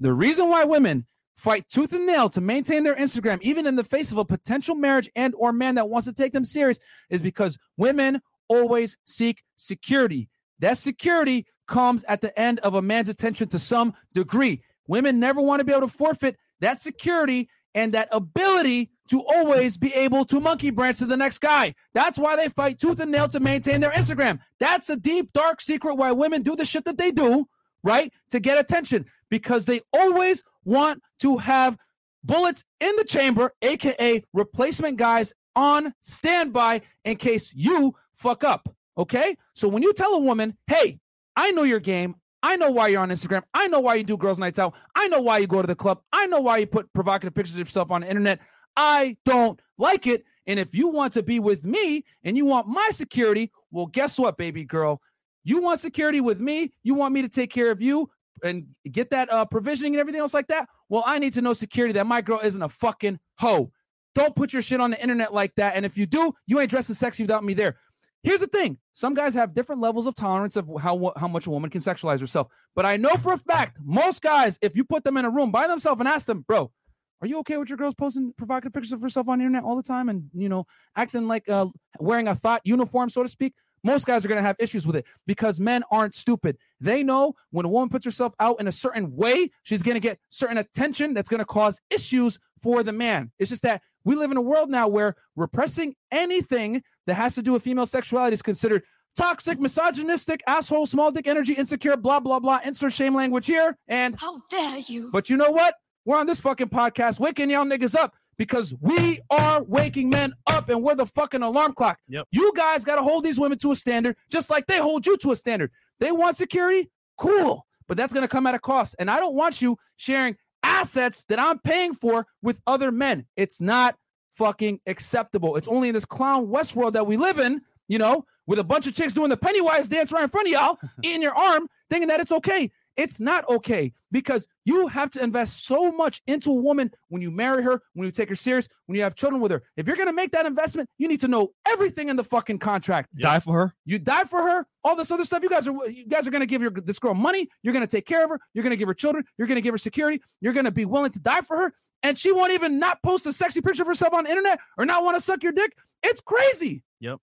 [0.00, 3.84] The reason why women fight tooth and nail to maintain their Instagram, even in the
[3.84, 6.78] face of a potential marriage and or man that wants to take them serious,
[7.10, 10.28] is because women always seek security.
[10.58, 14.62] That security comes at the end of a man's attention to some degree.
[14.86, 19.76] Women never want to be able to forfeit that security and that ability to always
[19.76, 21.74] be able to monkey branch to the next guy.
[21.94, 24.40] That's why they fight tooth and nail to maintain their Instagram.
[24.58, 27.46] That's a deep, dark secret why women do the shit that they do,
[27.82, 28.12] right?
[28.30, 31.76] To get attention because they always want to have
[32.24, 38.74] bullets in the chamber, aka replacement guys on standby in case you fuck up.
[38.96, 39.36] Okay.
[39.54, 40.98] So when you tell a woman, hey,
[41.36, 42.16] I know your game.
[42.42, 43.42] I know why you're on Instagram.
[43.54, 44.74] I know why you do girls' nights out.
[44.94, 46.00] I know why you go to the club.
[46.12, 48.40] I know why you put provocative pictures of yourself on the internet.
[48.76, 50.24] I don't like it.
[50.46, 54.18] And if you want to be with me and you want my security, well, guess
[54.18, 55.00] what, baby girl?
[55.44, 56.72] You want security with me.
[56.82, 58.08] You want me to take care of you
[58.42, 60.68] and get that uh, provisioning and everything else like that.
[60.88, 63.72] Well, I need to know security that my girl isn't a fucking hoe.
[64.14, 65.76] Don't put your shit on the internet like that.
[65.76, 67.76] And if you do, you ain't dressing sexy without me there.
[68.22, 71.50] Here's the thing: some guys have different levels of tolerance of how how much a
[71.50, 72.48] woman can sexualize herself.
[72.74, 75.50] But I know for a fact, most guys, if you put them in a room
[75.50, 76.72] by themselves and ask them, "Bro,
[77.20, 79.76] are you okay with your girls posting provocative pictures of herself on the internet all
[79.76, 80.66] the time and you know
[80.96, 81.66] acting like uh,
[82.00, 83.54] wearing a thought uniform, so to speak?"
[83.84, 86.58] Most guys are going to have issues with it because men aren't stupid.
[86.80, 90.00] They know when a woman puts herself out in a certain way, she's going to
[90.00, 93.30] get certain attention that's going to cause issues for the man.
[93.38, 97.42] It's just that we live in a world now where repressing anything that has to
[97.42, 98.82] do with female sexuality is considered
[99.16, 102.60] toxic, misogynistic, asshole, small dick energy, insecure, blah, blah, blah.
[102.64, 103.76] Insert shame language here.
[103.88, 105.10] And How dare you?
[105.10, 105.74] but you know what?
[106.04, 110.68] We're on this fucking podcast waking y'all niggas up because we are waking men up
[110.68, 111.98] and we're the fucking alarm clock.
[112.08, 112.26] Yep.
[112.30, 115.16] You guys got to hold these women to a standard just like they hold you
[115.18, 115.70] to a standard.
[116.00, 116.90] They want security?
[117.18, 117.66] Cool.
[117.88, 118.94] But that's going to come at a cost.
[118.98, 123.26] And I don't want you sharing assets that I'm paying for with other men.
[123.36, 123.96] It's not
[124.38, 125.56] fucking acceptable.
[125.56, 128.86] It's only in this clown Westworld that we live in, you know, with a bunch
[128.86, 132.08] of chicks doing the Pennywise dance right in front of y'all, eating your arm, thinking
[132.08, 132.70] that it's okay.
[132.98, 137.30] It's not okay because you have to invest so much into a woman when you
[137.30, 139.62] marry her, when you take her serious, when you have children with her.
[139.76, 142.58] If you're going to make that investment, you need to know everything in the fucking
[142.58, 143.16] contract.
[143.16, 143.74] Die for her.
[143.84, 145.42] You die for her, all this other stuff.
[145.42, 147.48] You guys are you guys are gonna give your this girl money.
[147.62, 148.40] You're gonna take care of her.
[148.52, 149.24] You're gonna give her children.
[149.36, 150.20] You're gonna give her security.
[150.40, 153.32] You're gonna be willing to die for her, and she won't even not post a
[153.32, 155.76] sexy picture of herself on the internet or not want to suck your dick.
[156.02, 156.82] It's crazy.
[157.00, 157.18] Yep.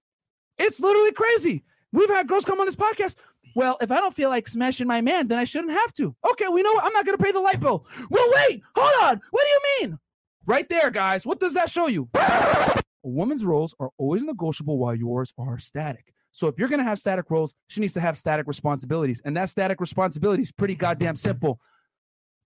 [0.58, 1.64] It's literally crazy.
[1.92, 3.16] We've had girls come on this podcast.
[3.56, 6.16] Well, if I don't feel like smashing my man, then I shouldn't have to.
[6.32, 6.80] Okay, we know?
[6.84, 7.88] I'm not gonna pay the light bill.
[8.10, 9.22] Well, wait, hold on.
[9.32, 10.00] What do you mean?
[10.46, 11.26] Right there, guys.
[11.26, 12.10] What does that show you?
[12.14, 16.14] A woman's roles are always negotiable while yours are static.
[16.32, 19.22] So if you're going to have static roles, she needs to have static responsibilities.
[19.24, 21.60] And that static responsibility is pretty goddamn simple.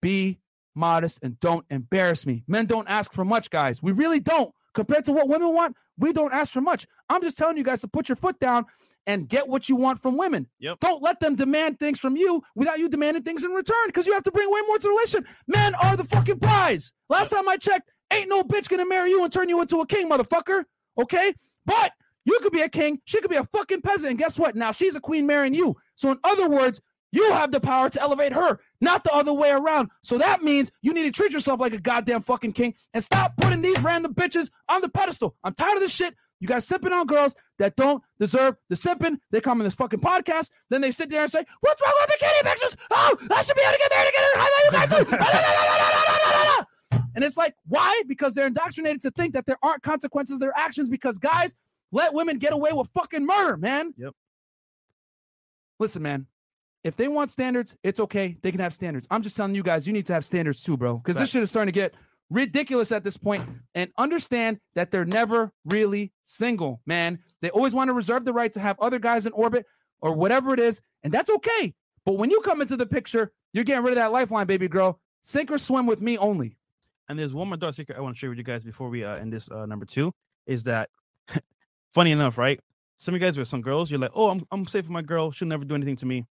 [0.02, 0.38] Be
[0.74, 2.44] modest and don't embarrass me.
[2.46, 3.82] Men don't ask for much, guys.
[3.82, 4.52] We really don't.
[4.74, 6.86] Compared to what women want, we don't ask for much.
[7.08, 8.66] I'm just telling you guys to put your foot down
[9.06, 10.46] and get what you want from women.
[10.60, 10.80] Yep.
[10.80, 14.12] Don't let them demand things from you without you demanding things in return because you
[14.12, 15.26] have to bring way more to the relationship.
[15.46, 16.92] Men are the fucking prize.
[17.08, 19.86] Last time I checked, ain't no bitch gonna marry you and turn you into a
[19.86, 20.64] king, motherfucker.
[20.98, 21.32] Okay?
[21.64, 21.92] But
[22.24, 24.10] you could be a king, she could be a fucking peasant.
[24.10, 24.54] And guess what?
[24.54, 25.76] Now she's a queen marrying you.
[25.94, 26.80] So, in other words,
[27.12, 29.90] you have the power to elevate her, not the other way around.
[30.02, 33.36] So that means you need to treat yourself like a goddamn fucking king and stop
[33.36, 35.34] putting these random bitches on the pedestal.
[35.42, 36.14] I'm tired of this shit.
[36.40, 39.20] You guys sipping on girls that don't deserve the sipping.
[39.30, 42.18] They come in this fucking podcast, then they sit there and say, "What's wrong with
[42.18, 42.76] bikini pictures?
[42.90, 44.24] Oh, I should be able to get married again.
[44.34, 46.66] How about you guys too?"
[47.14, 48.02] And it's like, why?
[48.06, 50.88] Because they're indoctrinated to think that there aren't consequences to their actions.
[50.88, 51.54] Because guys
[51.92, 53.94] let women get away with fucking murder, man.
[53.96, 54.14] Yep.
[55.78, 56.26] Listen, man.
[56.82, 58.36] If they want standards, it's okay.
[58.40, 59.06] They can have standards.
[59.10, 60.96] I'm just telling you guys, you need to have standards too, bro.
[60.96, 61.94] Because this shit is starting to get
[62.30, 63.18] ridiculous at this.
[63.74, 67.18] And understand that they're never really single, man.
[67.42, 69.66] They always want to reserve the right to have other guys in orbit
[70.00, 71.74] or whatever it is, and that's okay.
[72.04, 75.00] But when you come into the picture, you're getting rid of that lifeline, baby girl.
[75.22, 76.56] Sink or swim with me only.
[77.08, 79.04] And there's one more dark secret I want to share with you guys before we
[79.04, 80.12] uh, end this uh, number two.
[80.46, 80.88] Is that
[81.92, 82.60] funny enough, right?
[82.96, 85.02] Some of you guys with some girls, you're like, oh, I'm I'm safe with my
[85.02, 85.30] girl.
[85.30, 86.26] She'll never do anything to me.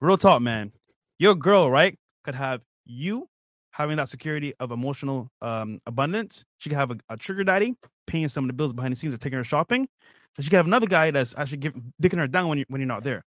[0.00, 0.72] Real talk, man.
[1.18, 3.28] Your girl, right, could have you
[3.72, 6.44] having that security of emotional um, abundance.
[6.58, 7.74] She could have a, a trigger daddy
[8.06, 9.88] paying some of the bills behind the scenes or taking her shopping.
[10.36, 12.80] So she could have another guy that's actually give, dicking her down when you when
[12.80, 13.22] you're not there.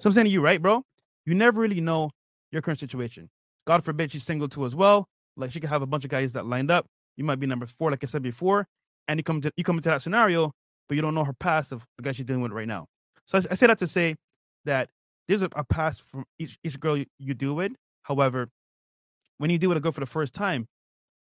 [0.00, 0.82] So I'm saying to you, right, bro?
[1.26, 2.10] You never really know
[2.50, 3.30] your current situation.
[3.66, 5.06] God forbid she's single too as well.
[5.36, 6.86] Like she could have a bunch of guys that lined up.
[7.16, 8.66] You might be number four, like I said before,
[9.08, 10.52] and you come to you come into that scenario,
[10.88, 12.86] but you don't know her past of the guy she's dealing with right now.
[13.26, 14.16] So I, I say that to say
[14.64, 14.88] that
[15.28, 17.72] there's a, a past from each each girl you, you deal with.
[18.02, 18.48] However,
[19.38, 20.66] when you deal with uh, a girl for the first time,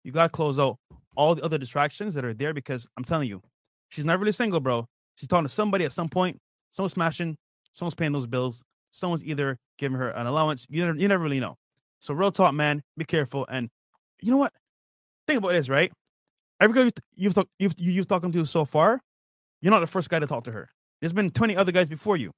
[0.03, 0.77] you gotta close out
[1.15, 3.41] all the other distractions that are there because I'm telling you,
[3.89, 4.87] she's not really single, bro.
[5.15, 6.39] She's talking to somebody at some point.
[6.69, 7.37] Someone's smashing.
[7.71, 8.63] Someone's paying those bills.
[8.91, 10.65] Someone's either giving her an allowance.
[10.69, 11.55] You never, you never really know.
[11.99, 12.83] So real talk, man.
[12.97, 13.45] Be careful.
[13.49, 13.69] And
[14.21, 14.53] you know what?
[15.27, 15.91] Think about this, right?
[16.59, 19.01] Every girl you've talk, you've you- you've talked to so far,
[19.61, 20.69] you're not the first guy to talk to her.
[20.99, 22.31] There's been 20 other guys before you.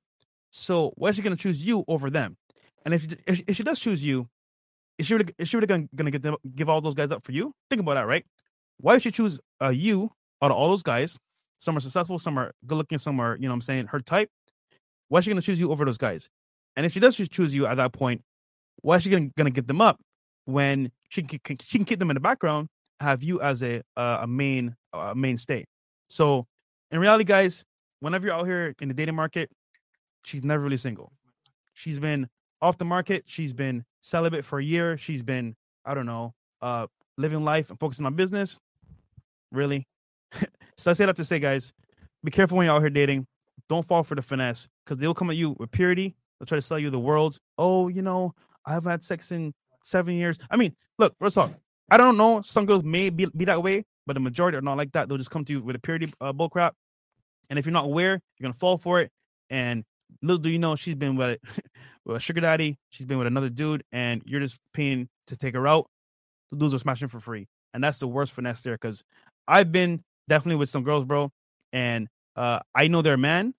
[0.52, 2.38] So why is she gonna choose you over them?
[2.86, 4.30] And if if she does choose you,
[4.98, 7.24] is she really is she really gonna, gonna get them, give all those guys up
[7.24, 7.54] for you?
[7.70, 8.26] Think about that, right?
[8.78, 11.18] Why would she choose uh, you out of all those guys?
[11.58, 14.00] Some are successful, some are good looking, some are, you know what I'm saying, her
[14.02, 14.30] type.
[15.10, 16.30] Why is she gonna choose you over those guys?
[16.76, 18.22] And if she does choose- you at that point,
[18.82, 20.00] why is she gonna, gonna get them up
[20.46, 22.68] when she can, can- she can keep them in the background,
[23.00, 25.66] have you as a uh, a main uh, mainstay?
[26.10, 26.46] So
[26.92, 27.64] in reality, guys,
[28.00, 29.50] whenever you're out here in the dating market,
[30.24, 31.12] she's never really single.
[31.74, 32.28] She's been
[32.62, 33.24] off the market.
[33.26, 34.98] She's been celibate for a year.
[34.98, 36.88] She's been, I don't know, uh,
[37.18, 38.58] living life and focusing on business.
[39.52, 39.88] Really?
[40.78, 41.74] so I say that to say, guys,
[42.24, 43.26] be careful when you're out here dating.
[43.68, 46.16] Don't fall for the finesse because they'll come at you with purity.
[46.40, 47.40] They'll try to sell you the world.
[47.58, 48.34] Oh, you know,
[48.66, 49.54] I haven't had sex in
[49.84, 50.38] seven years.
[50.52, 51.52] I mean, look, let's talk.
[51.90, 52.42] I don't know.
[52.44, 55.10] Some girls may be, be that way, but the majority are not like that.
[55.10, 56.76] They'll just come to you with a purity uh, bull crap.
[57.50, 59.12] And if you're not aware, you're gonna fall for it.
[59.50, 59.84] And
[60.22, 61.40] little do you know, she's been with,
[62.06, 62.78] with sugar daddy.
[62.90, 65.90] She's been with another dude, and you're just paying to take her out.
[66.52, 68.76] The dudes are smashing for free, and that's the worst finesse there.
[68.76, 69.04] Because
[69.48, 71.32] I've been definitely with some girls, bro,
[71.74, 73.54] and uh, I know their man,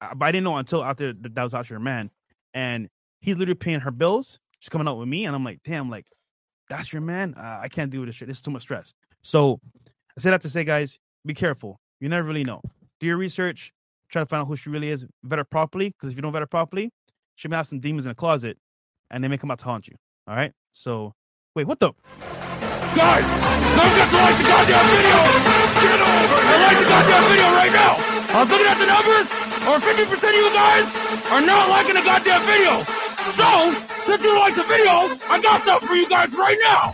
[0.00, 2.10] uh, but I didn't know until after that was actually her man,
[2.54, 2.88] and
[3.20, 4.38] he's literally paying her bills.
[4.60, 6.06] She's coming out with me, and I'm like, damn, like
[6.68, 7.34] that's your man.
[7.36, 8.30] Uh, I can't do this shit.
[8.30, 8.94] It's too much stress.
[9.22, 9.60] So
[10.16, 11.80] I say that to say, guys, be careful.
[12.00, 12.62] You never really know.
[13.00, 13.72] Do your research.
[14.10, 15.06] Try to find out who she really is.
[15.22, 16.90] Vet her properly, because if you don't vet her properly,
[17.36, 18.58] she may have some demons in the closet,
[19.10, 19.94] and they may come out to haunt you.
[20.26, 20.52] All right.
[20.72, 21.14] So
[21.54, 21.92] wait, what the?
[22.90, 25.18] Guys, don't forget to like the goddamn video!
[25.78, 27.94] Get over and like the goddamn video right now!
[28.34, 29.30] I was looking at the numbers,
[29.62, 30.90] or 50% of you guys
[31.30, 32.82] are not liking the goddamn video!
[33.38, 33.70] So,
[34.10, 36.90] since you like the video, I got something for you guys right now!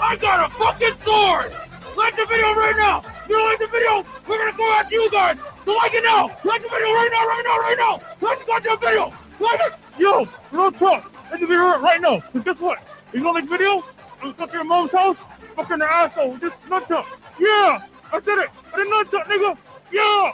[0.00, 1.50] I got a fucking sword!
[1.96, 3.02] Like the video right now!
[3.32, 4.04] You like the video?
[4.28, 5.38] We're gonna go after you guys!
[5.64, 6.26] So like it now!
[6.44, 8.00] Like the video right now, right now, right now!
[8.20, 9.04] Like the goddamn video!
[9.40, 9.72] Like it!
[9.98, 11.10] Yo, real talk!
[11.30, 12.20] Like the video right now!
[12.20, 12.86] Cause guess what?
[13.14, 13.82] You like the video,
[14.20, 15.16] I'm fucking your mom's house,
[15.56, 17.06] fucking the asshole, this nunchuck!
[17.40, 17.86] Yeah!
[18.12, 18.50] I said it!
[18.70, 19.56] I did nunchuck, nigga!
[19.90, 20.32] Yeah!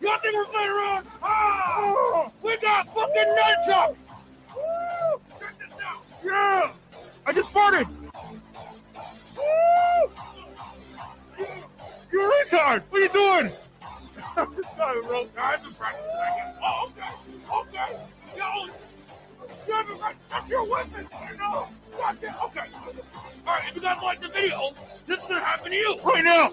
[0.00, 1.06] Y'all think we're playing around?
[1.22, 2.30] Ah!
[2.42, 4.04] We got fucking nunchucks!
[5.38, 6.02] Check this out!
[6.24, 6.72] Yeah!
[7.26, 7.86] I just farted!
[9.36, 10.27] Woo!
[12.18, 12.82] You're a retard!
[12.90, 13.52] What are you doing?
[14.36, 15.28] I'm just sorry, bro.
[15.40, 16.56] I've been practicing, I guess.
[16.60, 17.12] Oh, okay.
[17.60, 17.90] Okay.
[18.36, 18.66] Yo!
[19.68, 20.28] You haven't practiced.
[20.28, 21.06] That's your weapon!
[21.12, 21.68] I know!
[21.96, 22.36] Gotcha.
[22.46, 22.66] Okay.
[23.46, 24.72] Alright, if you guys like the video,
[25.06, 26.50] this is gonna happen to you right now!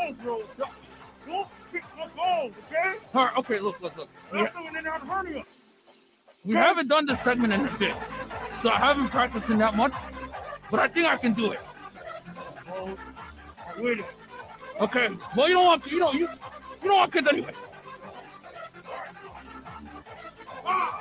[0.00, 0.66] Don't kick my balls, bro.
[0.66, 0.72] Don't,
[1.26, 2.94] don't kick my balls, okay?
[3.14, 4.08] All right, okay, look, look, look.
[4.32, 5.44] I'm doing it hernia.
[6.44, 7.94] We haven't done this segment in a bit,
[8.62, 9.92] so I haven't practiced in that much,
[10.70, 11.60] but I think I can do it.
[12.68, 12.96] Oh,
[13.78, 14.00] wait.
[14.80, 15.10] Okay.
[15.36, 17.52] Well, you don't want you don't you you don't want kids anyway.
[20.64, 20.99] Ah!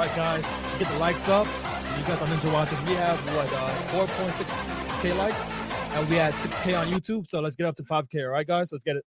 [0.00, 0.46] Right, guys,
[0.78, 1.46] get the likes up.
[1.46, 5.48] You guys on Ninja Watchers, we have what uh, 4.6k likes,
[5.94, 7.26] and we had 6k on YouTube.
[7.28, 8.24] So let's get up to 5k.
[8.24, 9.04] All right, guys, let's get it.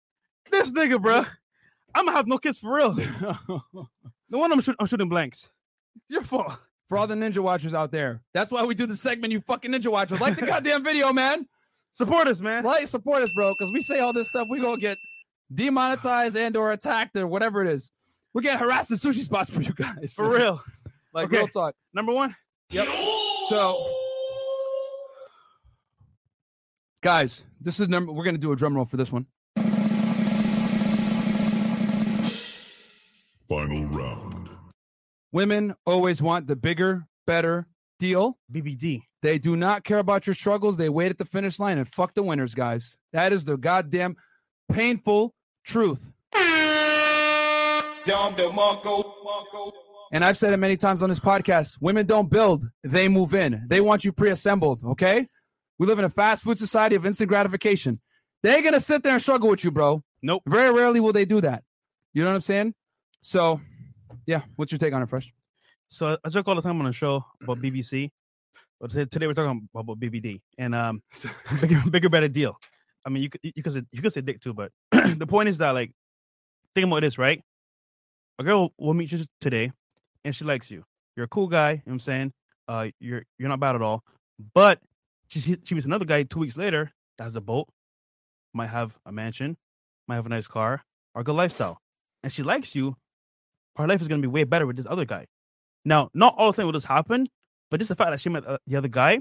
[0.51, 1.25] This nigga, bro.
[1.95, 2.97] I'm gonna have no kids for real.
[4.33, 5.49] No one I'm, shoot, I'm shooting blanks.
[5.97, 6.57] It's your fault.
[6.89, 9.33] For all the ninja watchers out there, that's why we do the segment.
[9.33, 11.49] You fucking ninja watchers, like the goddamn video, man.
[11.95, 12.63] Support us, man.
[12.63, 14.99] Like, support us, bro, because we say all this stuff, we gonna get
[15.53, 17.91] demonetized and or attacked or whatever it is.
[18.33, 20.63] We're getting harassed at sushi spots for you guys, For real.
[21.13, 21.39] Like Okay.
[21.39, 21.75] real talk.
[21.93, 22.35] Number one.
[22.71, 22.87] Yep.
[23.49, 23.85] So,
[27.03, 28.13] guys, this is number.
[28.13, 29.27] We're gonna do a drum roll for this one.
[33.49, 34.49] Final round.
[35.33, 37.67] Women always want the bigger, better
[37.99, 38.39] deal.
[38.53, 39.03] BBD.
[39.23, 40.77] They do not care about your struggles.
[40.79, 42.95] They wait at the finish line and fuck the winners, guys.
[43.13, 44.17] That is the goddamn
[44.73, 45.35] painful
[45.65, 46.13] truth.
[50.13, 53.63] And I've said it many times on this podcast women don't build, they move in.
[53.67, 55.27] They want you pre assembled, okay?
[55.79, 58.01] We live in a fast food society of instant gratification.
[58.43, 60.03] They ain't gonna sit there and struggle with you, bro.
[60.23, 60.43] Nope.
[60.47, 61.63] Very rarely will they do that.
[62.13, 62.75] You know what I'm saying?
[63.23, 63.61] So,
[64.27, 65.33] yeah, what's your take on it, Fresh?
[65.89, 68.11] So I joke all the time on the show about BBC.
[68.81, 71.03] But today, we're talking about, about BBD and um
[71.61, 72.57] bigger, bigger, better deal.
[73.05, 75.49] I mean, you could you could say, you could say dick too, but the point
[75.49, 75.93] is that like
[76.75, 77.43] think about this, right?
[78.39, 79.73] A girl will meet you today,
[80.25, 80.85] and she likes you.
[81.17, 81.71] You're a cool guy.
[81.71, 82.33] You know what I'm saying,
[82.69, 84.03] uh, you're you're not bad at all.
[84.55, 84.81] But
[85.29, 87.69] she she meets another guy two weeks later that has a boat,
[88.55, 89.57] might have a mansion,
[90.09, 90.83] might have a nice car,
[91.15, 91.79] or a good lifestyle,
[92.23, 92.97] and she likes you.
[93.77, 95.27] Her life is gonna be way better with this other guy.
[95.85, 97.29] Now, not all the things will just happen,
[97.71, 99.21] but just the fact that she met uh, the other guy,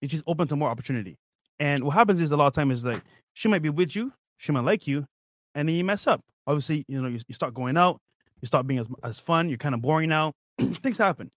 [0.00, 1.16] and just open to more opportunity.
[1.58, 3.02] And what happens is a lot of time is like
[3.34, 5.06] she might be with you, she might like you,
[5.54, 6.20] and then you mess up.
[6.46, 7.98] Obviously, you know, you, you start going out,
[8.40, 10.32] you start being as, as fun, you're kind of boring now.
[10.58, 11.30] Things happen.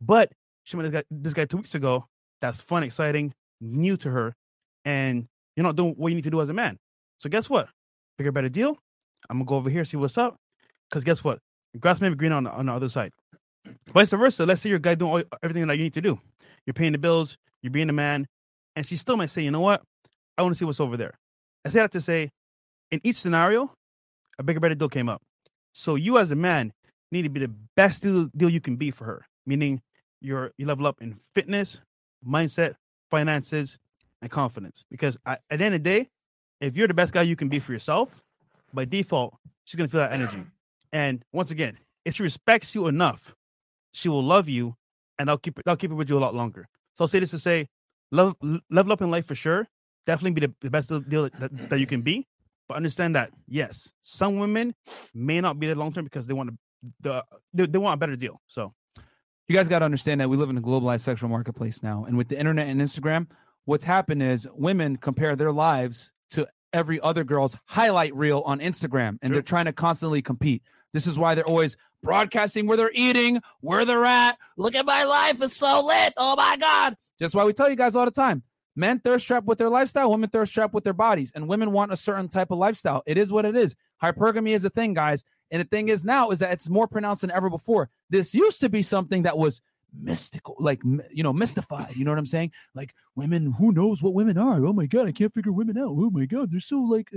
[0.00, 0.32] But
[0.64, 2.06] she met this guy, this guy two weeks ago.
[2.40, 4.34] That's fun, exciting, new to her,
[4.84, 5.26] and
[5.56, 6.78] you're not doing what you need to do as a man.
[7.18, 7.68] So guess what?
[8.16, 8.78] Bigger, better deal.
[9.28, 10.36] I'm gonna go over here see what's up.
[10.90, 11.40] Cause guess what?
[11.80, 13.12] Grass may be green on the, on the other side.
[13.92, 14.46] Vice versa.
[14.46, 16.18] Let's say you're guy doing all, everything that you need to do.
[16.66, 17.36] You're paying the bills.
[17.62, 18.26] You're being a man,
[18.76, 19.82] and she still might say, "You know what?
[20.36, 21.18] I want to see what's over there."
[21.64, 22.30] I say that to say,
[22.90, 23.72] in each scenario,
[24.38, 25.20] a bigger, better deal came up.
[25.72, 26.72] So you, as a man,
[27.10, 29.26] need to be the best deal, deal you can be for her.
[29.46, 29.80] Meaning,
[30.20, 31.80] you're you level up in fitness,
[32.26, 32.74] mindset,
[33.10, 33.78] finances,
[34.20, 34.84] and confidence.
[34.90, 36.08] Because at, the end of the day,
[36.60, 38.22] if you're the best guy you can be for yourself,
[38.72, 39.34] by default,
[39.64, 40.42] she's gonna feel that energy.
[40.92, 43.34] And once again, if she respects you enough,
[43.92, 44.74] she will love you,
[45.18, 45.64] and I'll keep it.
[45.66, 46.68] I'll keep it with you a lot longer.
[46.94, 47.68] So I'll say this to say,
[48.10, 48.34] love,
[48.70, 49.68] level up in life for sure.
[50.06, 52.26] Definitely be the, the best deal that, that you can be.
[52.68, 54.74] But understand that yes, some women
[55.14, 56.56] may not be there long term because they want to,
[57.00, 57.24] the
[57.54, 58.40] they, they want a better deal.
[58.46, 58.74] So
[59.48, 62.04] you guys got to understand that we live in a globalized sexual marketplace now.
[62.04, 63.28] And with the internet and Instagram,
[63.64, 69.18] what's happened is women compare their lives to every other girl's highlight reel on Instagram,
[69.22, 70.62] and they're trying to constantly compete.
[70.92, 74.38] This is why they're always broadcasting where they're eating, where they're at.
[74.58, 76.12] Look at my life, it's so lit.
[76.16, 76.96] Oh my God.
[77.18, 78.42] That's why we tell you guys all the time.
[78.78, 81.92] Men thirst trap with their lifestyle, women thirst trap with their bodies, and women want
[81.92, 83.02] a certain type of lifestyle.
[83.06, 83.74] It is what it is.
[84.00, 85.24] Hypergamy is a thing, guys.
[85.50, 87.90] And the thing is now is that it's more pronounced than ever before.
[88.08, 89.60] This used to be something that was
[89.92, 90.80] mystical, like
[91.10, 91.96] you know, mystified.
[91.96, 92.52] You know what I'm saying?
[92.72, 94.64] Like women, who knows what women are?
[94.64, 95.88] Oh my god, I can't figure women out.
[95.88, 97.10] Oh my god, they're so like,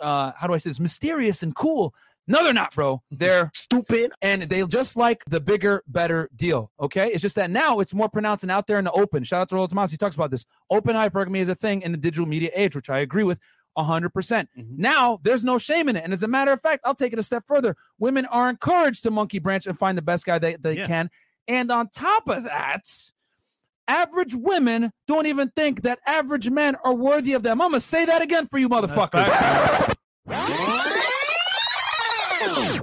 [0.00, 0.78] uh, how do I say this?
[0.78, 1.92] Mysterious and cool.
[2.28, 3.02] No, they're not, bro.
[3.10, 6.72] They're stupid, and they just like the bigger, better deal.
[6.80, 9.22] Okay, it's just that now it's more pronounced and out there in the open.
[9.22, 9.90] Shout out to Rollo Tomas.
[9.92, 10.44] He talks about this.
[10.70, 13.38] Open hypergamy is a thing in the digital media age, which I agree with.
[13.78, 14.10] 100%.
[14.12, 16.04] percent Now, there's no shame in it.
[16.04, 17.76] And as a matter of fact, I'll take it a step further.
[17.98, 20.86] Women are encouraged to monkey branch and find the best guy they, they Yeah.
[20.86, 21.10] can.
[21.46, 22.84] And on top of that,
[23.86, 27.60] average women don't even think that average men are worthy of them.
[27.60, 29.94] I'm going to say that again for you, motherfuckers.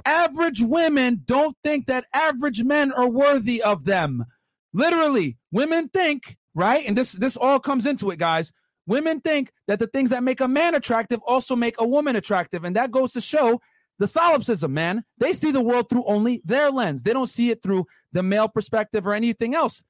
[0.04, 4.24] average women don't think that average men are worthy of them.
[4.72, 6.84] Literally, women think, right?
[6.86, 8.52] And this this all comes into it, guys.
[8.86, 12.64] Women think that the things that make a man attractive also make a woman attractive,
[12.64, 13.60] and that goes to show
[13.98, 15.04] the solipsism, man.
[15.18, 17.02] They see the world through only their lens.
[17.02, 19.82] They don't see it through the male perspective or anything else.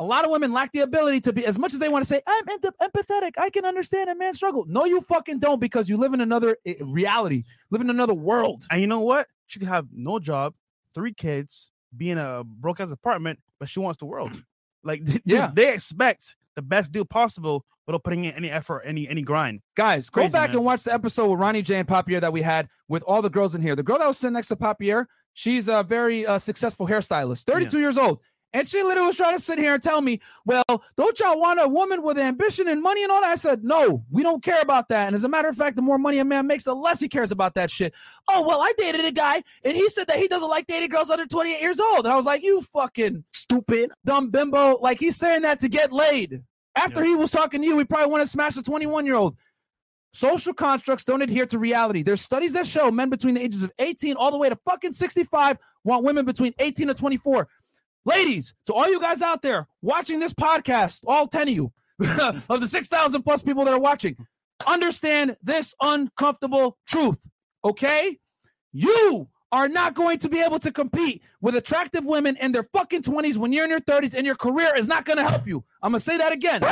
[0.00, 2.08] A lot of women lack the ability to be, as much as they want to
[2.08, 4.64] say, I'm empath- empathetic, I can understand a man's struggle.
[4.68, 8.64] No, you fucking don't because you live in another eh, reality, live in another world.
[8.70, 9.26] And you know what?
[9.48, 10.54] She could have no job,
[10.94, 14.40] three kids, be in a broke ass apartment, but she wants the world.
[14.84, 15.50] Like, dude, Yeah.
[15.52, 19.60] they expect the best deal possible without putting in any effort, any any grind.
[19.76, 20.58] Guys, go back man.
[20.58, 23.28] and watch the episode with Ronny J and Papier that we had with all the
[23.28, 23.74] girls in here.
[23.74, 25.08] The girl that was sitting next to Papier,
[25.38, 28.18] She's a very uh, successful hairstylist, 32 years old.
[28.52, 30.64] And she literally was trying to sit here and tell me, well,
[30.96, 33.30] don't y'all want a woman with ambition and money and all that?
[33.30, 35.06] I said, no, we don't care about that.
[35.06, 37.08] And as a matter of fact, the more money a man makes, the less he
[37.08, 37.94] cares about that shit.
[38.28, 41.10] Oh, well, I dated a guy and he said that he doesn't like dating girls
[41.10, 42.06] under 28 years old.
[42.06, 44.78] And I was like, you fucking stupid, dumb bimbo.
[44.80, 46.42] Like he's saying that to get laid.
[46.74, 49.36] After he was talking to you, we probably want to smash a 21 year old.
[50.12, 52.02] Social constructs don't adhere to reality.
[52.02, 54.92] There's studies that show men between the ages of 18 all the way to fucking
[54.92, 57.48] 65 want women between 18 and 24.
[58.08, 61.72] Ladies, to all you guys out there watching this podcast, all 10 of you,
[62.48, 64.16] of the 6,000 plus people that are watching,
[64.66, 67.18] understand this uncomfortable truth,
[67.62, 68.18] okay?
[68.72, 73.02] You are not going to be able to compete with attractive women in their fucking
[73.02, 75.62] 20s when you're in your 30s and your career is not going to help you.
[75.82, 76.62] I'm going to say that again.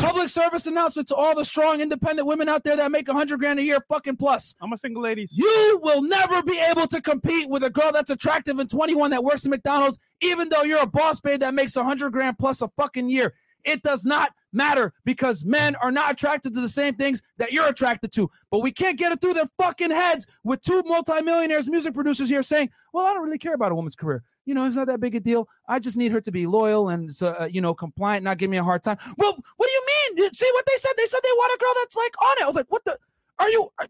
[0.00, 3.58] Public service announcement to all the strong independent women out there that make 100 grand
[3.58, 4.54] a year fucking plus.
[4.60, 5.36] I'm a single ladies.
[5.36, 9.24] You will never be able to compete with a girl that's attractive and 21 that
[9.24, 12.68] works at McDonald's, even though you're a boss babe that makes 100 grand plus a
[12.76, 13.34] fucking year.
[13.64, 17.68] It does not matter because men are not attracted to the same things that you're
[17.68, 18.30] attracted to.
[18.50, 22.42] But we can't get it through their fucking heads with two multimillionaires, music producers here
[22.42, 24.24] saying, well, I don't really care about a woman's career.
[24.44, 25.48] You know, it's not that big a deal.
[25.68, 28.56] I just need her to be loyal and, uh, you know, compliant, not give me
[28.56, 28.98] a hard time.
[29.16, 29.86] Well, what do you
[30.16, 30.34] mean?
[30.34, 30.92] See what they said?
[30.96, 32.42] They said they want a girl that's like on it.
[32.42, 32.98] I was like, what the?
[33.38, 33.68] Are you.
[33.78, 33.86] Are,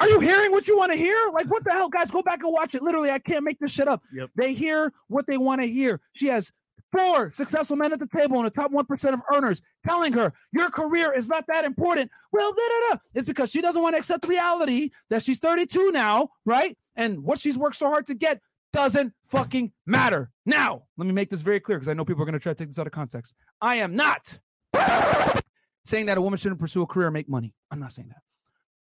[0.00, 1.18] are you hearing what you want to hear?
[1.32, 2.08] Like, what the hell, guys?
[2.08, 2.82] Go back and watch it.
[2.82, 4.00] Literally, I can't make this shit up.
[4.14, 4.30] Yep.
[4.36, 6.00] They hear what they want to hear.
[6.12, 6.52] She has
[6.90, 10.70] four successful men at the table and the top 1% of earners telling her your
[10.70, 12.10] career is not that important.
[12.32, 13.00] Well, da, da, da.
[13.14, 16.76] it's because she doesn't want to accept reality that she's 32 now, right?
[16.96, 18.40] And what she's worked so hard to get
[18.72, 20.30] doesn't fucking matter.
[20.46, 22.52] Now, let me make this very clear because I know people are going to try
[22.52, 23.34] to take this out of context.
[23.60, 24.38] I am not
[25.84, 27.54] saying that a woman shouldn't pursue a career make money.
[27.70, 28.22] I'm not saying that.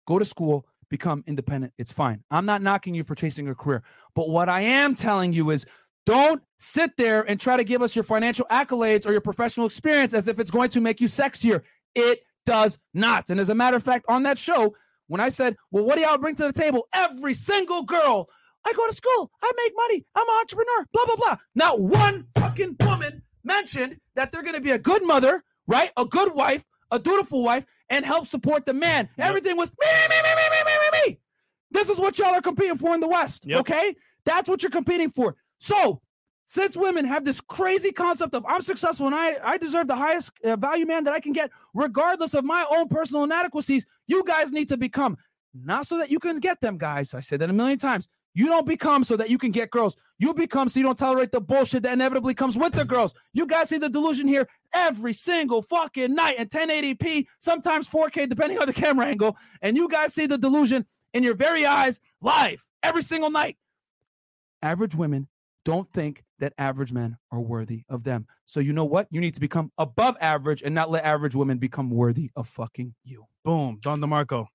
[0.07, 1.73] Go to school, become independent.
[1.77, 2.23] It's fine.
[2.29, 3.83] I'm not knocking you for chasing a career.
[4.15, 5.65] But what I am telling you is
[6.05, 10.13] don't sit there and try to give us your financial accolades or your professional experience
[10.13, 11.61] as if it's going to make you sexier.
[11.95, 13.29] It does not.
[13.29, 14.75] And as a matter of fact, on that show,
[15.07, 16.87] when I said, Well, what do y'all bring to the table?
[16.93, 18.29] Every single girl,
[18.65, 21.35] I go to school, I make money, I'm an entrepreneur, blah, blah, blah.
[21.53, 25.91] Not one fucking woman mentioned that they're going to be a good mother, right?
[25.97, 29.07] A good wife, a dutiful wife, and help support the man.
[29.19, 30.71] Everything was me, me, me, me, me, me,
[31.05, 31.19] me, me.
[31.71, 33.59] This is what y'all are competing for in the West, Yep.
[33.61, 33.95] okay?
[34.23, 35.35] That's what you're competing for.
[35.59, 36.01] So,
[36.47, 40.31] since women have this crazy concept of I'm successful and I, I deserve the highest
[40.43, 44.51] uh, value man that I can get, regardless of my own personal inadequacies, you guys
[44.51, 45.17] need to become
[45.53, 47.13] not so that you can get them, guys.
[47.13, 48.07] I said that a million times.
[48.35, 49.95] You don't become so that you can get girls.
[50.19, 53.13] You become so you don't tolerate the bullshit that inevitably comes with the girls.
[53.33, 58.59] You guys see the delusion here every single fucking night in 1080p, sometimes 4K, depending
[58.59, 59.37] on the camera angle.
[59.61, 63.57] And you guys see the delusion in your very eyes live every single night.
[64.61, 65.29] Average women
[65.63, 68.27] don't think that average men are worthy of them.
[68.45, 69.07] So you know what?
[69.11, 72.95] You need to become above average and not let average women become worthy of fucking
[73.03, 73.25] you.
[73.45, 73.79] Boom.
[73.81, 74.47] Don DeMarco.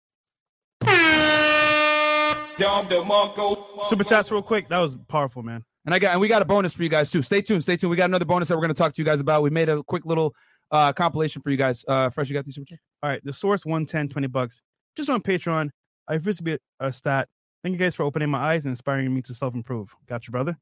[3.86, 4.68] Super chats real quick.
[4.68, 5.64] That was powerful, man.
[5.86, 7.22] And I got and we got a bonus for you guys too.
[7.22, 7.62] Stay tuned.
[7.62, 7.90] Stay tuned.
[7.90, 9.42] We got another bonus that we're going to talk to you guys about.
[9.42, 10.34] We made a quick little
[10.70, 11.84] uh compilation for you guys.
[11.88, 12.82] Uh Fresh, you got these super chats?
[13.02, 14.60] All right, the source 110, 20 bucks.
[14.96, 15.70] Just on Patreon.
[16.06, 17.28] I refuse to be a, a stat.
[17.62, 19.94] Thank you guys for opening my eyes and inspiring me to self improve.
[20.06, 20.58] Got you, brother.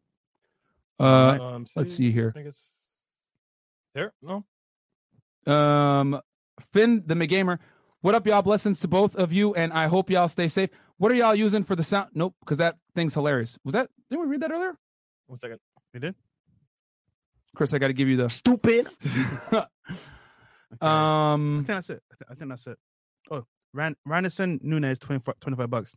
[1.00, 2.28] Uh Um, let's see here.
[2.28, 2.70] I think it's
[3.94, 4.12] there.
[4.22, 4.44] No.
[5.52, 6.20] Um,
[6.72, 7.58] Finn, the McGamer.
[8.00, 8.42] What up, y'all?
[8.42, 10.70] Blessings to both of you, and I hope y'all stay safe.
[10.98, 12.10] What are y'all using for the sound?
[12.14, 13.56] Nope, because that thing's hilarious.
[13.64, 13.88] Was that?
[14.10, 14.76] Didn't we read that earlier?
[15.26, 15.58] One second.
[15.94, 16.14] We did?
[17.54, 18.88] Chris, I got to give you the Stupid.
[20.80, 21.54] um.
[21.54, 22.02] I think that's it.
[22.12, 22.78] I, thi- I think that's it.
[23.30, 25.94] Oh, Ran- Randerson Nunez, 24, 25 bucks.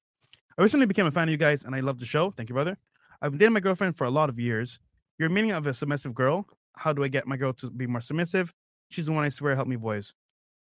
[0.58, 2.32] I recently became a fan of you guys and I love the show.
[2.32, 2.78] Thank you, brother.
[3.22, 4.80] I've been dating my girlfriend for a lot of years.
[5.20, 6.46] Your meaning of a submissive girl.
[6.76, 8.54] How do I get my girl to be more submissive?
[8.90, 10.14] She's the one I swear helped me boys.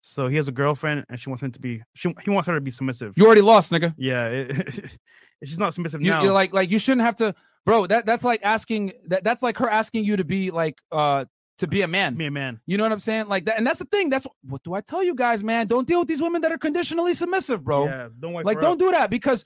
[0.01, 2.55] So he has a girlfriend and she wants him to be, she, he wants her
[2.55, 3.15] to be submissive.
[3.17, 3.95] You already lost, nigga.
[3.99, 4.27] yeah.
[4.29, 4.91] It,
[5.45, 6.23] she's not submissive You, now.
[6.23, 7.35] you're like, like you shouldn't have to,
[7.67, 7.87] bro.
[7.87, 11.25] That that's like asking that that's like her asking you to be like, uh,
[11.59, 12.17] to be a man.
[12.17, 12.61] me a man.
[12.67, 13.27] You know what I'm saying?
[13.27, 14.11] Like that, and that's the thing.
[14.11, 15.67] That's what do I tell you guys, man?
[15.67, 17.87] Don't deal with these women that are conditionally submissive, bro.
[17.87, 18.79] Yeah, don't like don't up.
[18.79, 19.45] do that because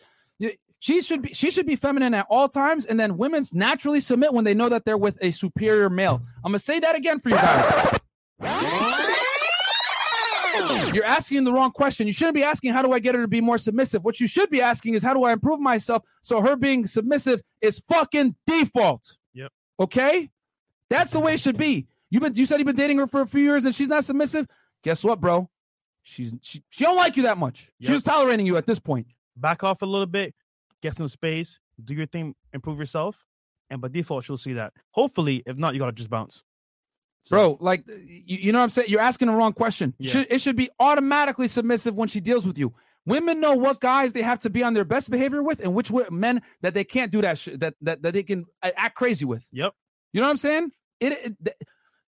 [0.78, 4.34] she should be she should be feminine at all times and then women's naturally submit
[4.34, 7.28] when they know that they're with a superior male i'm gonna say that again for
[7.28, 8.00] you guys
[10.94, 12.06] you're asking the wrong question.
[12.06, 14.04] You shouldn't be asking how do i get her to be more submissive?
[14.04, 17.42] What you should be asking is how do i improve myself so her being submissive
[17.60, 19.16] is fucking default?
[19.34, 19.52] Yep.
[19.80, 20.30] okay?
[20.90, 21.86] That's the way it should be.
[22.10, 24.04] You've been you said you've been dating her for a few years and she's not
[24.04, 24.46] submissive?
[24.82, 25.48] Guess what bro?
[26.02, 27.70] She's she, she don't like you that much.
[27.78, 27.90] Yep.
[27.92, 29.06] she's tolerating you at this point.
[29.36, 30.34] Back off a little bit.
[30.82, 33.24] get some space, do your thing, improve yourself,
[33.70, 34.72] and by default she'll see that.
[34.90, 36.42] Hopefully, if not, you gotta just bounce.
[37.24, 37.96] So- Bro, like you,
[38.26, 38.88] you know what I'm saying?
[38.90, 39.94] You're asking the wrong question.
[39.98, 40.12] Yeah.
[40.12, 42.74] Should, it should be automatically submissive when she deals with you.
[43.04, 45.90] Women know what guys they have to be on their best behavior with, and which
[46.10, 49.24] men that they can't do that shit that that that they can uh, act crazy
[49.24, 49.44] with.
[49.52, 49.72] Yep.
[50.12, 50.70] You know what I'm saying?
[51.00, 51.56] It, it th-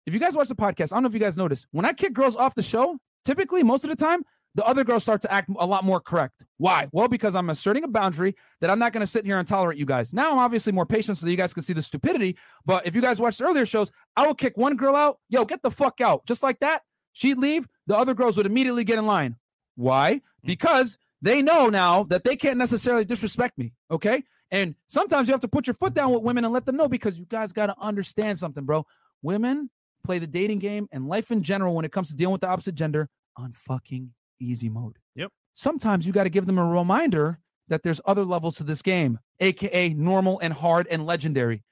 [0.04, 1.92] if you guys watch the podcast, I don't know if you guys notice when I
[1.92, 4.22] kick girls off the show, typically most of the time
[4.54, 6.44] the other girls start to act a lot more correct.
[6.58, 6.88] Why?
[6.92, 9.78] Well, because I'm asserting a boundary that I'm not going to sit here and tolerate
[9.78, 10.12] you guys.
[10.12, 12.36] Now I'm obviously more patient so that you guys can see the stupidity.
[12.66, 15.18] But if you guys watched earlier shows, I will kick one girl out.
[15.28, 16.26] Yo, get the fuck out.
[16.26, 16.82] Just like that.
[17.12, 17.66] She'd leave.
[17.86, 19.36] The other girls would immediately get in line.
[19.76, 20.14] Why?
[20.14, 20.18] Hmm.
[20.46, 23.72] Because they know now that they can't necessarily disrespect me.
[23.90, 24.22] Okay.
[24.50, 26.88] And sometimes you have to put your foot down with women and let them know
[26.88, 28.84] because you guys got to understand something, bro.
[29.22, 29.70] Women
[30.04, 32.48] play the dating game and life in general when it comes to dealing with the
[32.48, 34.12] opposite gender on fucking
[34.44, 34.98] easy mode.
[35.14, 35.30] Yep.
[35.54, 37.38] Sometimes you got to give them a reminder
[37.68, 41.62] that there's other levels to this game, aka normal and hard and legendary.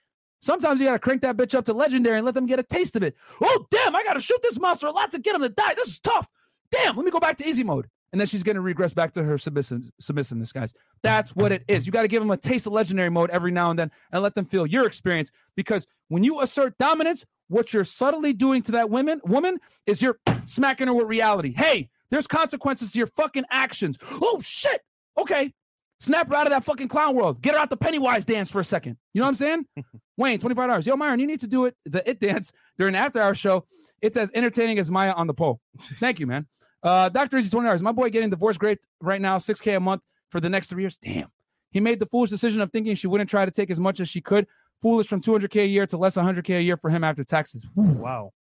[0.43, 2.63] Sometimes you got to crank that bitch up to legendary and let them get a
[2.63, 3.15] taste of it.
[3.43, 5.75] Oh, damn, I got to shoot this monster a lot to get him to die.
[5.75, 6.29] This is tough.
[6.71, 7.89] Damn, let me go back to easy mode.
[8.13, 10.75] And then she's going to regress back to her submissive, submissiveness, guys.
[11.03, 11.87] That's what it is.
[11.87, 14.23] You got to give them a taste of legendary mode every now and then and
[14.23, 15.31] let them feel your experience.
[15.55, 20.19] Because when you assert dominance, what you're subtly doing to that woman, woman is you're
[20.47, 21.53] smacking her with reality.
[21.53, 23.99] Hey, there's consequences to your fucking actions.
[24.11, 24.81] Oh, shit.
[25.19, 25.53] Okay.
[26.01, 27.43] Snap her out of that fucking clown world.
[27.43, 28.97] Get her out the Pennywise dance for a second.
[29.13, 29.67] You know what I'm saying?
[30.17, 30.87] Wayne, 25 hours.
[30.87, 33.65] Yo, Myron, you need to do it, the It Dance during the after hour show.
[34.01, 35.61] It's as entertaining as Maya on the pole.
[35.99, 36.47] Thank you, man.
[36.83, 37.37] Uh, Dr.
[37.37, 37.83] Easy, 20 hours.
[37.83, 40.01] My boy getting divorced great right now, 6K a month
[40.31, 40.97] for the next three years.
[40.97, 41.29] Damn.
[41.71, 44.09] He made the foolish decision of thinking she wouldn't try to take as much as
[44.09, 44.47] she could.
[44.81, 47.67] Foolish from 200K a year to less 100K a year for him after taxes.
[47.77, 48.33] Wow.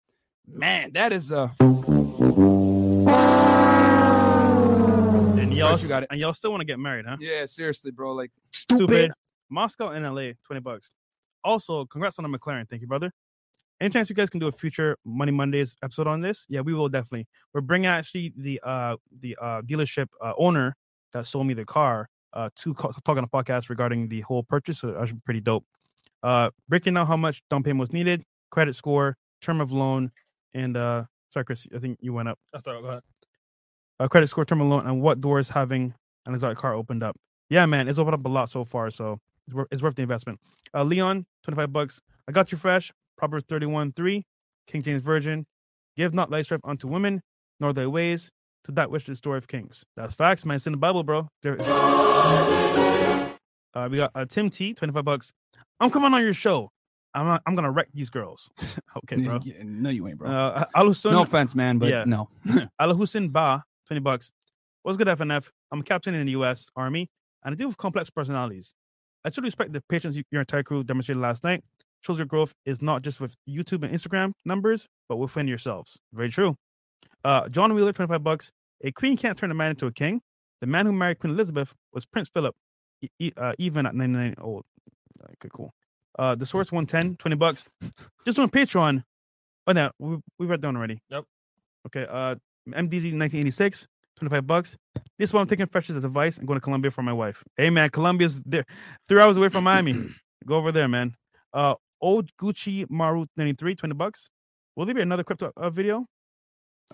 [0.46, 2.67] Man, that is uh And
[5.58, 6.08] y'all, you got it.
[6.10, 7.16] and y'all still want to get married, huh?
[7.20, 8.12] yeah, seriously, bro.
[8.12, 9.12] Like Stupid.
[9.50, 10.90] Moscow and LA, 20 bucks.
[11.42, 12.68] Also, congrats on the McLaren.
[12.68, 13.12] Thank you, brother.
[13.80, 16.44] Any chance you guys can do a future Money Mondays episode on this?
[16.48, 17.28] Yeah, we will definitely.
[17.54, 20.74] We're bringing actually the uh the uh dealership uh, owner
[21.12, 24.42] that sold me the car uh to co- talk on a podcast regarding the whole
[24.42, 24.80] purchase.
[24.80, 25.64] So that was pretty dope.
[26.24, 30.10] Uh, breaking down how much down payment was needed, credit score, term of loan,
[30.54, 32.38] and uh sorry, Chris, I think you went up.
[32.52, 32.82] That's all right.
[32.82, 33.02] Go ahead.
[34.00, 35.94] Uh, credit score, term loan, and what doors having
[36.26, 37.16] an exotic car opened up.
[37.50, 40.02] Yeah, man, it's opened up a lot so far, so it's worth, it's worth the
[40.02, 40.38] investment.
[40.74, 42.00] Uh, Leon, 25 bucks.
[42.28, 42.92] I got you fresh.
[43.16, 44.24] Proverbs 31 3.
[44.66, 45.46] King James Version.
[45.96, 47.22] Give not thy strife unto women,
[47.58, 48.30] nor thy ways
[48.64, 49.84] to that which is story of kings.
[49.96, 50.56] That's facts, man.
[50.56, 51.28] It's in the Bible, bro.
[51.42, 51.66] There is.
[51.66, 53.28] Uh,
[53.90, 55.32] we got uh, Tim T, 25 bucks.
[55.80, 56.70] I'm coming on your show.
[57.14, 58.50] I'm not, I'm gonna wreck these girls.
[58.98, 59.40] okay, bro.
[59.42, 60.30] Yeah, no, you ain't, bro.
[60.30, 62.04] Uh, Al Hussein, no offense, man, but yeah.
[62.04, 62.28] no.
[62.78, 64.30] Al Hussein Ba, 20 bucks.
[64.82, 65.48] What's good, FNF?
[65.72, 66.68] I'm a captain in the U.S.
[66.76, 67.08] Army,
[67.44, 68.72] and I deal with complex personalities.
[69.24, 71.64] I truly respect the patience you, your entire crew demonstrated last night.
[72.02, 75.98] Shows your growth is not just with YouTube and Instagram numbers, but within yourselves.
[76.12, 76.56] Very true.
[77.24, 78.52] Uh, John Wheeler, 25 bucks.
[78.84, 80.20] A queen can't turn a man into a king.
[80.60, 82.54] The man who married Queen Elizabeth was Prince Philip,
[83.02, 84.64] e- e- uh, even at 99 old.
[85.22, 85.72] Okay, cool.
[86.18, 87.68] Uh, the source 110, 20 bucks.
[88.24, 89.02] Just on Patreon.
[89.66, 91.00] Oh, no, we, we read down already.
[91.10, 91.24] Yep.
[91.88, 92.06] Okay.
[92.08, 92.36] Uh,
[92.72, 93.86] MDZ 1986,
[94.16, 94.76] 25 bucks.
[95.18, 97.42] This one I'm taking Fresh's advice and going to Colombia for my wife.
[97.56, 98.64] Hey, man, Colombia's there,
[99.08, 100.10] three hours away from Miami.
[100.46, 101.14] Go over there, man.
[101.52, 104.30] Uh, Old Gucci Maru 93, 20 bucks.
[104.76, 106.06] Will there be another crypto uh, video?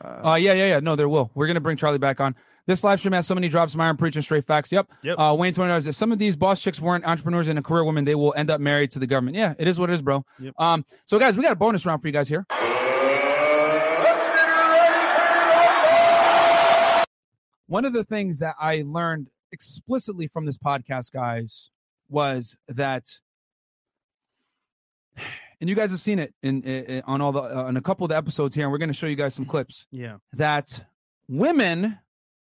[0.03, 0.81] Uh, Uh, yeah, yeah, yeah.
[0.81, 1.31] No, there will.
[1.35, 2.35] We're gonna bring Charlie back on.
[2.67, 3.77] This live stream has so many drops.
[3.77, 4.73] Myron preaching straight facts.
[4.73, 4.89] Yep.
[5.03, 5.19] Yep.
[5.19, 5.87] Uh, Wayne twenty dollars.
[5.87, 8.51] If some of these boss chicks weren't entrepreneurs and a career women, they will end
[8.51, 9.37] up married to the government.
[9.37, 10.25] Yeah, it is what it is, bro.
[10.41, 10.55] Yep.
[10.59, 10.85] Um.
[11.05, 12.47] So guys, we got a bonus round for you guys here.
[17.75, 21.71] One of the things that I learned explicitly from this podcast, guys,
[22.09, 23.07] was that,
[25.61, 28.05] and you guys have seen it in, in on all the uh, on a couple
[28.05, 30.19] of the episodes here, and we're going to show you guys some clips yeah.
[30.35, 30.85] that
[31.27, 31.99] women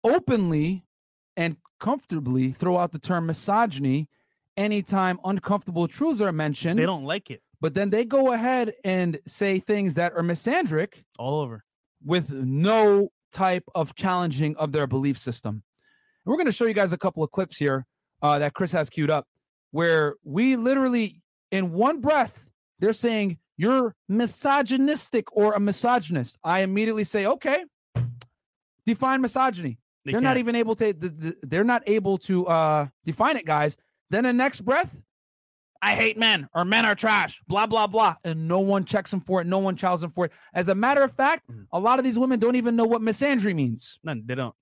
[0.04, 0.86] openly
[1.36, 4.08] and comfortably throw out the term misogyny
[4.56, 6.78] anytime uncomfortable truths are mentioned.
[6.78, 11.04] They don't like it but then they go ahead and say things that are misandric
[11.18, 11.62] all over.
[12.02, 15.62] with no type of challenging of their belief system.
[16.24, 17.86] And we're going to show you guys a couple of clips here
[18.22, 19.26] uh, that Chris has queued up,
[19.70, 21.16] where we literally,
[21.50, 22.44] in one breath,
[22.78, 26.38] they're saying you're misogynistic or a misogynist.
[26.42, 27.64] I immediately say, okay,
[28.84, 29.78] define misogyny.
[30.04, 30.92] They are not even able to.
[30.94, 33.76] th- th- They're not able to uh, define it, guys.
[34.08, 34.96] Then the next breath,
[35.82, 38.14] I hate men or men are trash, blah, blah, blah.
[38.22, 39.46] And no one checks them for it.
[39.46, 40.32] No one challenges them for it.
[40.52, 41.66] As a matter of fact, Mhm.
[41.72, 43.98] a lot of these women don't even know what misandry means.
[44.04, 44.22] None.
[44.26, 44.54] They don't.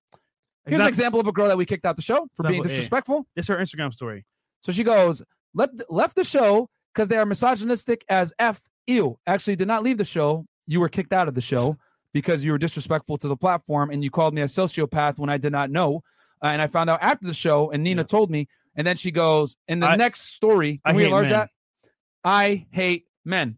[0.65, 2.65] Here's an example of a girl that we kicked out the show for being Example
[2.71, 2.75] A.
[2.75, 3.27] disrespectful.
[3.35, 4.25] It's her Instagram story.
[4.61, 5.21] So she goes,
[5.53, 8.61] left left the show because they are misogynistic as f.
[8.87, 9.19] Ew.
[9.27, 10.45] Actually, did not leave the show.
[10.67, 11.77] You were kicked out of the show
[12.13, 15.37] because you were disrespectful to the platform and you called me a sociopath when I
[15.37, 16.01] did not know.
[16.43, 18.47] Uh, and I found out after the show, and Nina told me.
[18.79, 21.31] And then she goes, in the I- next story, I we hate enlarge men.
[21.33, 21.49] that?
[22.23, 23.57] I hate men.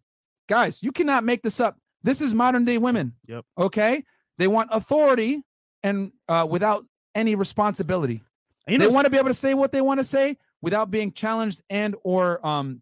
[0.49, 1.77] Guys, you cannot make this up.
[2.01, 3.13] This is modern day women.
[3.27, 3.45] Yep.
[3.55, 4.03] Okay.
[4.39, 5.43] They want authority
[5.83, 8.23] and uh, without any responsibility.
[8.67, 11.11] You they want to be able to say what they want to say without being
[11.11, 12.81] challenged and or um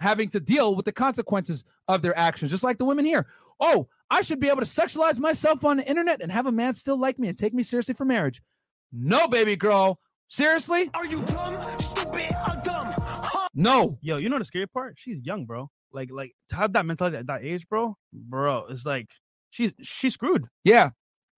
[0.00, 2.50] having to deal with the consequences of their actions.
[2.50, 3.26] Just like the women here.
[3.60, 6.72] Oh, I should be able to sexualize myself on the internet and have a man
[6.72, 8.40] still like me and take me seriously for marriage.
[8.90, 10.00] No, baby girl.
[10.28, 10.90] Seriously?
[10.94, 12.94] Are you dumb, stupid, or dumb?
[12.98, 13.48] Huh?
[13.54, 13.98] No.
[14.02, 14.94] yo, you know the scary part?
[14.98, 15.70] She's young, bro.
[15.92, 19.08] Like, like to have that mentality at that age, bro, bro, it's like
[19.50, 20.44] she's she's screwed.
[20.64, 20.90] Yeah.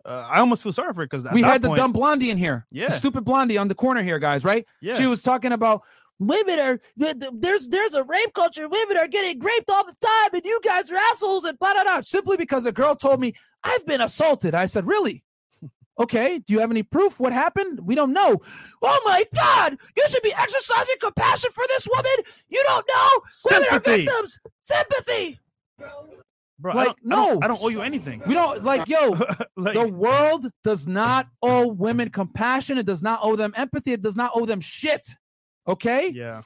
[0.04, 2.66] Uh, I almost feel sorry for her because we had the dumb blondie in here.
[2.70, 2.86] Yeah.
[2.86, 4.66] The stupid blondie on the corner here, guys, right?
[4.80, 4.94] Yeah.
[4.96, 5.82] She was talking about
[6.18, 8.68] women are th- th- there's there's a rape culture.
[8.68, 11.84] Women are getting raped all the time, and you guys are assholes and blah blah
[11.84, 12.00] blah.
[12.00, 14.54] Simply because a girl told me I've been assaulted.
[14.54, 15.22] I said, really?
[16.00, 16.38] Okay.
[16.38, 17.20] Do you have any proof?
[17.20, 17.80] What happened?
[17.84, 18.38] We don't know.
[18.82, 19.78] Oh my God!
[19.96, 22.24] You should be exercising compassion for this woman.
[22.48, 23.08] You don't know.
[23.50, 24.38] Women are victims.
[24.60, 25.38] Sympathy.
[26.58, 26.74] bro.
[26.74, 27.38] like, I don't, I don't- no.
[27.42, 28.22] I don't owe you anything.
[28.26, 29.10] We don't like yo.
[29.56, 32.78] like, the world does not owe women compassion.
[32.78, 33.92] It does not owe them empathy.
[33.92, 35.06] It does not owe them shit.
[35.68, 36.08] Okay?
[36.08, 36.42] yeah,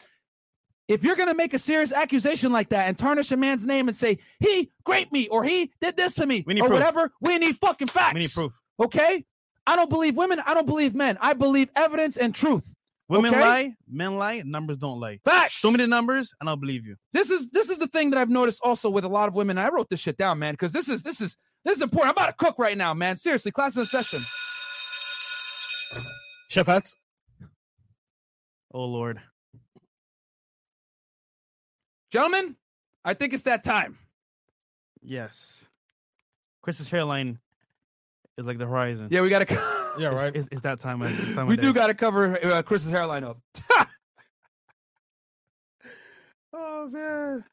[0.89, 3.97] If you're gonna make a serious accusation like that and tarnish a man's name and
[3.97, 6.71] say he raped me or he did this to me or proof.
[6.73, 8.15] whatever, we need fucking facts.
[8.15, 8.53] we need proof.
[8.81, 9.25] Okay?
[9.67, 10.41] I don't believe women.
[10.45, 11.17] I don't believe men.
[11.21, 12.73] I believe evidence and truth.
[13.09, 13.41] Women Okay?
[13.43, 15.21] lie, men lie, numbers don't lie.
[15.25, 15.53] Facts.
[15.53, 16.97] Show me the numbers, and I'll believe you.
[17.13, 19.59] This is this is the thing that I've noticed also with a lot of women.
[19.59, 22.17] I wrote this shit down, man, because this is this is this is important.
[22.17, 23.17] I'm about to cook right now, man.
[23.19, 24.21] Seriously, class in session.
[26.49, 26.97] Chef hats.
[28.73, 29.21] Oh Lord,
[32.11, 32.57] Gentlemen,
[33.05, 33.99] I think it's that time.
[35.03, 35.67] yes.
[36.63, 37.39] Chris's hairline
[38.39, 39.09] is like the horizon.
[39.11, 39.47] Yeah, we gotta
[39.99, 40.35] Yeah, right.
[40.35, 41.03] It's, it's that time.
[41.03, 43.39] Of, it's time we of do gotta cover uh, Chris's hairline up.
[46.57, 47.45] Oh man.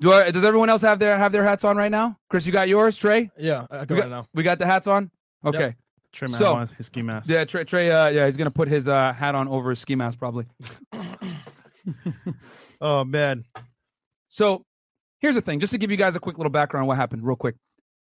[0.00, 2.16] Do I, does everyone else have their have their hats on right now?
[2.30, 2.96] Chris, you got yours.
[2.96, 4.26] Trey, Yeah, I I we got, right now.
[4.34, 5.10] we got the hats on.
[5.44, 5.76] Okay.
[6.12, 7.28] Trey So- wants his ski mask.
[7.28, 7.64] Yeah, Trey.
[7.64, 10.46] Trey uh, yeah, he's gonna put his uh, hat on over his ski mask probably.
[12.80, 13.44] Oh man.
[14.28, 14.64] So
[15.22, 17.24] here's the thing, just to give you guys a quick little background on what happened,
[17.24, 17.54] real quick.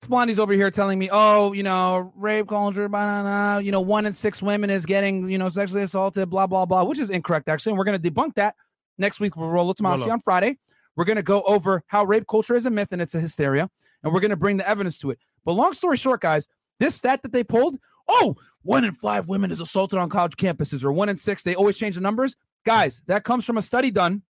[0.07, 3.81] Blondie's over here telling me, oh, you know, rape culture, blah, blah, blah, you know,
[3.81, 7.09] one in six women is getting, you know, sexually assaulted, blah, blah, blah, which is
[7.09, 7.71] incorrect, actually.
[7.71, 8.53] And we're going to debunk that
[8.99, 10.11] next week with Rollo Tomassi Rollo.
[10.11, 10.57] on Friday.
[10.95, 13.69] We're going to go over how rape culture is a myth and it's a hysteria,
[14.03, 15.19] and we're going to bring the evidence to it.
[15.45, 16.47] But long story short, guys,
[16.79, 17.77] this stat that they pulled,
[18.07, 21.55] oh, one in five women is assaulted on college campuses, or one in six, they
[21.55, 22.35] always change the numbers.
[22.65, 24.21] Guys, that comes from a study done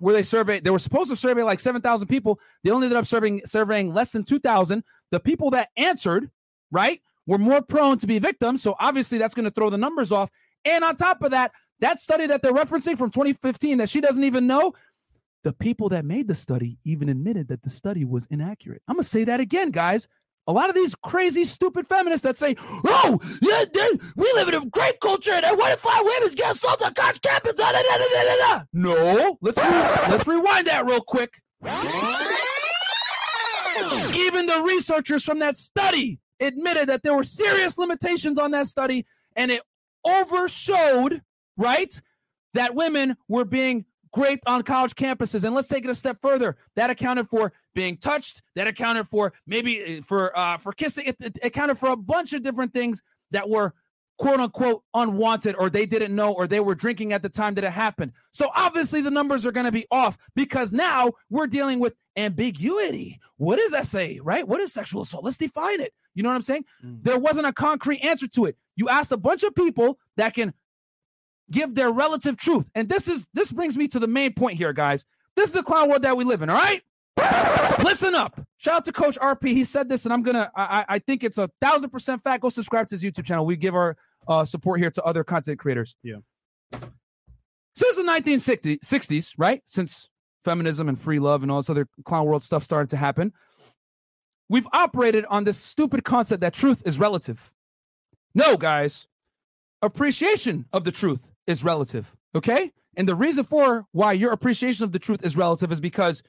[0.00, 2.40] where they surveyed, they were supposed to survey like 7,000 people.
[2.64, 4.82] They only ended up surveying, surveying less than 2,000.
[5.10, 6.30] The people that answered,
[6.70, 8.62] right, were more prone to be victims.
[8.62, 10.30] So obviously that's going to throw the numbers off.
[10.64, 14.24] And on top of that, that study that they're referencing from 2015 that she doesn't
[14.24, 14.74] even know,
[15.42, 18.82] the people that made the study even admitted that the study was inaccurate.
[18.88, 20.06] I'm going to say that again, guys.
[20.50, 24.54] A lot of these crazy, stupid feminists that say, "Oh, yeah, they- we live in
[24.54, 27.78] a great culture, and one in five women get assaulted on college campus." Da, da,
[27.80, 31.40] da, da, da, da." No, let's re- let's rewind that real quick.
[34.16, 39.06] Even the researchers from that study admitted that there were serious limitations on that study,
[39.36, 39.62] and it
[40.04, 41.22] overshowed,
[41.56, 42.00] right,
[42.54, 43.84] that women were being
[44.16, 45.44] raped on college campuses.
[45.44, 46.56] And let's take it a step further.
[46.76, 48.42] That accounted for being touched.
[48.56, 51.06] That accounted for maybe uh, for uh, for kissing.
[51.06, 53.74] It, it accounted for a bunch of different things that were
[54.18, 57.64] quote unquote unwanted or they didn't know or they were drinking at the time that
[57.64, 58.12] it happened.
[58.32, 63.18] So obviously the numbers are going to be off because now we're dealing with ambiguity.
[63.38, 64.46] What does that say, right?
[64.46, 65.24] What is sexual assault?
[65.24, 65.94] Let's define it.
[66.14, 66.66] You know what I'm saying?
[67.02, 68.56] There wasn't a concrete answer to it.
[68.76, 70.52] You asked a bunch of people that can
[71.50, 72.70] give their relative truth.
[72.74, 75.04] And this is this brings me to the main point here, guys.
[75.36, 76.82] This is the clown world that we live in, all right?
[77.82, 78.40] Listen up.
[78.58, 79.48] Shout out to Coach RP.
[79.48, 80.50] He said this, and I'm gonna.
[80.54, 82.42] I, I think it's a thousand percent fact.
[82.42, 83.46] Go subscribe to his YouTube channel.
[83.46, 83.96] We give our
[84.28, 85.96] uh, support here to other content creators.
[86.02, 86.16] Yeah.
[87.74, 89.62] Since the 1960s, right?
[89.66, 90.08] Since
[90.44, 93.32] feminism and free love and all this other clown world stuff started to happen,
[94.48, 97.52] we've operated on this stupid concept that truth is relative.
[98.34, 99.06] No, guys,
[99.82, 102.14] appreciation of the truth is relative.
[102.34, 102.72] Okay.
[102.96, 106.22] And the reason for why your appreciation of the truth is relative is because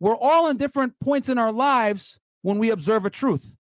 [0.00, 3.56] we're all in different points in our lives when we observe a truth.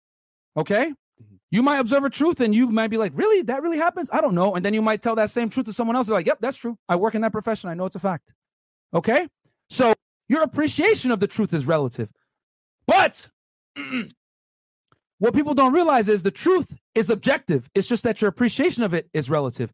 [0.58, 0.86] Okay.
[0.86, 1.36] Mm-hmm.
[1.52, 3.42] You might observe a truth and you might be like, really?
[3.44, 4.10] That really happens?
[4.12, 4.56] I don't know.
[4.56, 6.08] And then you might tell that same truth to someone else.
[6.08, 6.78] They're like, yep, that's true.
[6.88, 7.70] I work in that profession.
[7.70, 8.34] I know it's a fact.
[8.94, 9.28] Okay.
[9.70, 9.94] So
[10.30, 12.10] your appreciation of the truth is relative.
[12.88, 13.28] But
[15.20, 17.70] what people don't realize is the truth is objective.
[17.76, 19.72] It's just that your appreciation of it is relative.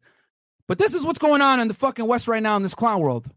[0.68, 3.00] But this is what's going on in the fucking West right now in this clown
[3.00, 3.28] world.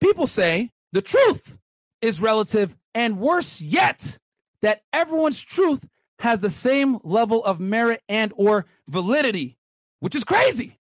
[0.00, 1.58] People say the truth
[2.00, 4.18] is relative, and worse yet,
[4.62, 5.86] that everyone's truth
[6.18, 9.56] has the same level of merit and or validity,
[10.00, 10.78] which is crazy.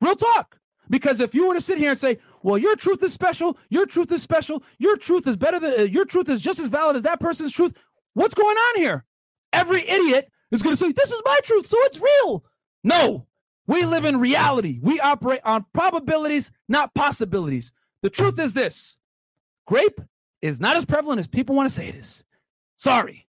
[0.00, 0.58] Real talk.
[0.90, 3.86] Because if you were to sit here and say, "Well, your truth is special, your
[3.86, 6.96] truth is special, your truth is better than uh, your truth is just as valid
[6.96, 7.72] as that person's truth,"
[8.12, 9.04] what's going on here?
[9.52, 12.44] Every idiot is going to say, "This is my truth, so it's real."
[12.84, 13.26] No,
[13.66, 14.78] we live in reality.
[14.82, 17.72] We operate on probabilities, not possibilities.
[18.02, 18.98] The truth is this:
[19.66, 20.00] grape
[20.42, 22.22] is not as prevalent as people want to say it is.
[22.76, 23.26] Sorry,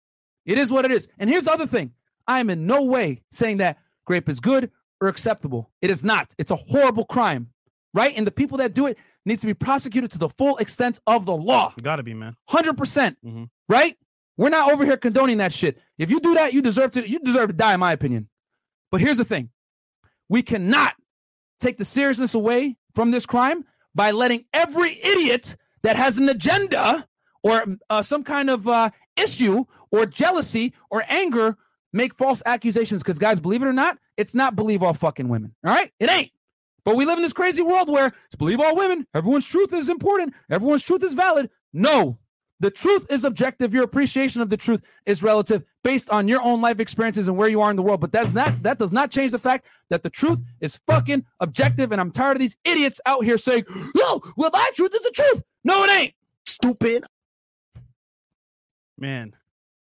[0.47, 1.09] it is what it is.
[1.19, 1.93] And here's the other thing:
[2.27, 4.71] I am in no way saying that grape is good
[5.01, 5.71] or acceptable.
[5.83, 6.33] It is not.
[6.39, 7.49] It's a horrible crime,
[7.93, 8.15] right?
[8.17, 8.97] And the people that do it
[9.27, 11.75] needs to be prosecuted to the full extent of the law.
[11.77, 12.37] You gotta be, man.
[12.49, 13.51] 100%, percent Mhm.
[13.69, 13.97] right?
[14.37, 15.79] We're not over here condoning that shit.
[15.99, 18.29] If you do that, you deserve to you deserve to die in my opinion.
[18.91, 19.51] But here's the thing.
[20.29, 20.95] We cannot
[21.61, 23.65] take the seriousness away from this crime
[23.95, 27.07] by letting every idiot that has an agenda
[27.43, 31.57] or uh, some kind of uh, issue or jealousy or anger
[31.93, 33.03] make false accusations.
[33.03, 35.55] Because, guys, believe it or not, it's not believe all fucking women.
[35.65, 35.91] All right?
[35.99, 36.31] It ain't.
[36.85, 39.07] But we live in this crazy world where it's believe all women.
[39.15, 40.35] Everyone's truth is important.
[40.51, 41.51] Everyone's truth is valid.
[41.73, 42.19] No,
[42.61, 43.73] the truth is objective.
[43.75, 47.49] Your appreciation of the truth is relative based on your own life experiences and where
[47.49, 48.01] you are in the world.
[48.01, 51.91] But that's not that does not change the fact that the truth is fucking objective.
[51.93, 53.65] And I'm tired of these idiots out here saying,
[53.95, 56.15] "No, well, my truth is the truth." No, it ain't.
[56.47, 57.05] Stupid.
[58.99, 59.35] Man,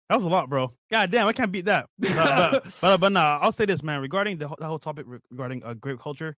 [0.10, 0.74] that was a lot, bro.
[0.92, 1.88] God damn, I can't beat that.
[1.98, 4.02] But, but, but, but nah, I'll say this, man.
[4.02, 6.36] Regarding the, whole- the whole topic regarding uh, grape culture,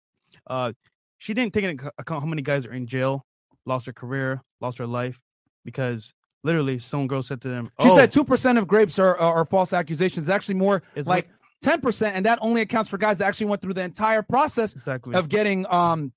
[0.48, 0.74] uh,
[1.18, 3.26] she didn't take into account how many guys are in jail,
[3.66, 5.20] lost their career, lost their life,
[5.66, 9.18] because literally some girl said to them, She "Oh, said two percent of grapes are,
[9.18, 10.28] are are false accusations.
[10.28, 11.28] It's actually more It's like
[11.62, 14.74] ten percent, and that only accounts for guys that actually went through the entire process
[14.76, 16.12] exactly." of getting um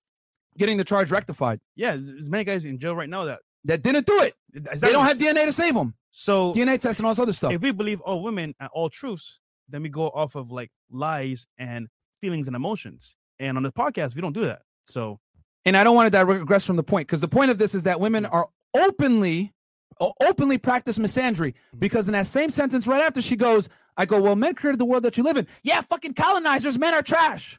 [0.59, 1.61] getting the charge rectified.
[1.77, 4.35] yeah, there's many guys in jail right now that That didn't do it.
[4.53, 5.95] They don't have DNA to save them.
[6.11, 7.53] So DNA tests and all this other stuff.
[7.53, 11.47] if we believe all women and all truths, then we go off of like lies
[11.57, 11.89] and
[12.21, 13.15] feelings and emotions.
[13.39, 14.63] And on the podcast, we don't do that.
[14.87, 15.21] So
[15.65, 17.85] and I don't want to digress from the point because the point of this is
[17.85, 19.53] that women are openly
[20.01, 24.37] openly practice misandry because in that same sentence right after she goes, I go, well,
[24.37, 25.47] men created the world that you live in.
[25.63, 27.59] Yeah, fucking colonizers, men are trash.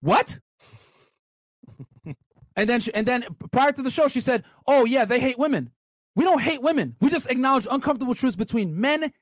[0.00, 0.38] What?
[2.56, 5.38] and then she, and then prior to the show, she said, "Oh yeah, they hate
[5.38, 5.70] women.
[6.16, 6.96] We don't hate women.
[7.00, 9.12] We just acknowledge uncomfortable truths between men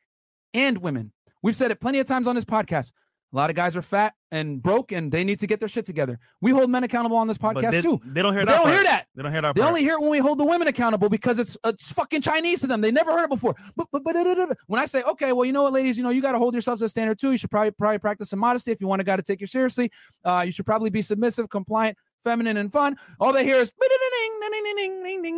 [0.55, 1.13] and women.
[1.43, 2.93] We've said it plenty of times on this podcast.
[3.33, 5.87] A lot of guys are fat and broke, and they need to get their shit
[5.87, 6.19] together.
[6.41, 8.01] We hold men accountable on this podcast they, too.
[8.05, 8.75] they don't hear But they don't part.
[8.75, 9.07] hear that.
[9.15, 9.55] They don't hear that.
[9.55, 9.69] They part.
[9.69, 12.67] only hear it when we hold the women accountable because it's it's fucking Chinese to
[12.67, 12.81] them.
[12.81, 13.55] They never heard it before.
[13.77, 16.03] But, but, but, but, but, when I say, okay, well, you know what, ladies, you
[16.03, 17.31] know, you got to hold yourselves to a standard too.
[17.31, 19.47] You should probably probably practice some modesty if you want a guy to take you
[19.47, 19.93] seriously.
[20.25, 22.97] Uh, you should probably be submissive, compliant, feminine, and fun.
[23.19, 23.73] All they hear is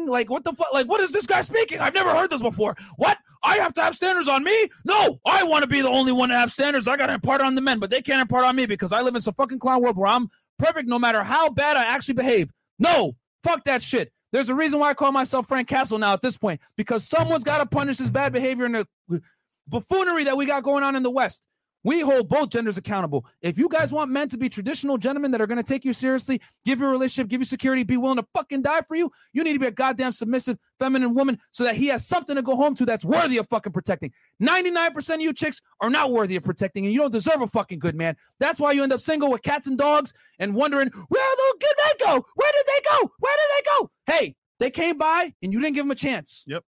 [0.09, 0.73] like, what the fuck?
[0.73, 1.81] Like, what is this guy speaking?
[1.81, 2.77] I've never heard this before.
[2.97, 3.19] What?
[3.43, 4.69] I have to have standards on me?
[4.85, 6.87] No, I want to be the only one to have standards.
[6.87, 9.03] I got to impart on the men, but they can't impart on me because I
[9.03, 10.29] live in some fucking clown world where I'm
[10.59, 12.51] perfect no matter how bad I actually behave.
[12.79, 14.13] No, fuck that shit.
[14.33, 17.45] There's a reason why I call myself Frank Castle now at this point because someone's
[17.45, 19.21] got to punish this bad behavior and the
[19.69, 21.43] buffoonery that we got going on in the West.
[21.85, 23.27] We hold both genders accountable.
[23.41, 25.93] If you guys want men to be traditional gentlemen that are going to take you
[25.93, 29.11] seriously, give you a relationship, give you security, be willing to fucking die for you,
[29.33, 32.43] you need to be a goddamn submissive, feminine woman so that he has something to
[32.43, 34.13] go home to that's worthy of fucking protecting.
[34.41, 37.81] 99% of you chicks are not worthy of protecting, and you don't deserve a fucking
[37.81, 38.17] good man.
[38.39, 41.75] That's why you end up single with cats and dogs and wondering, where those good
[41.79, 42.27] men go?
[42.35, 43.11] Where did they go?
[43.19, 43.91] Where did they go?
[44.07, 46.45] Hey, they came by and you didn't give them a chance.
[46.47, 46.65] Yep.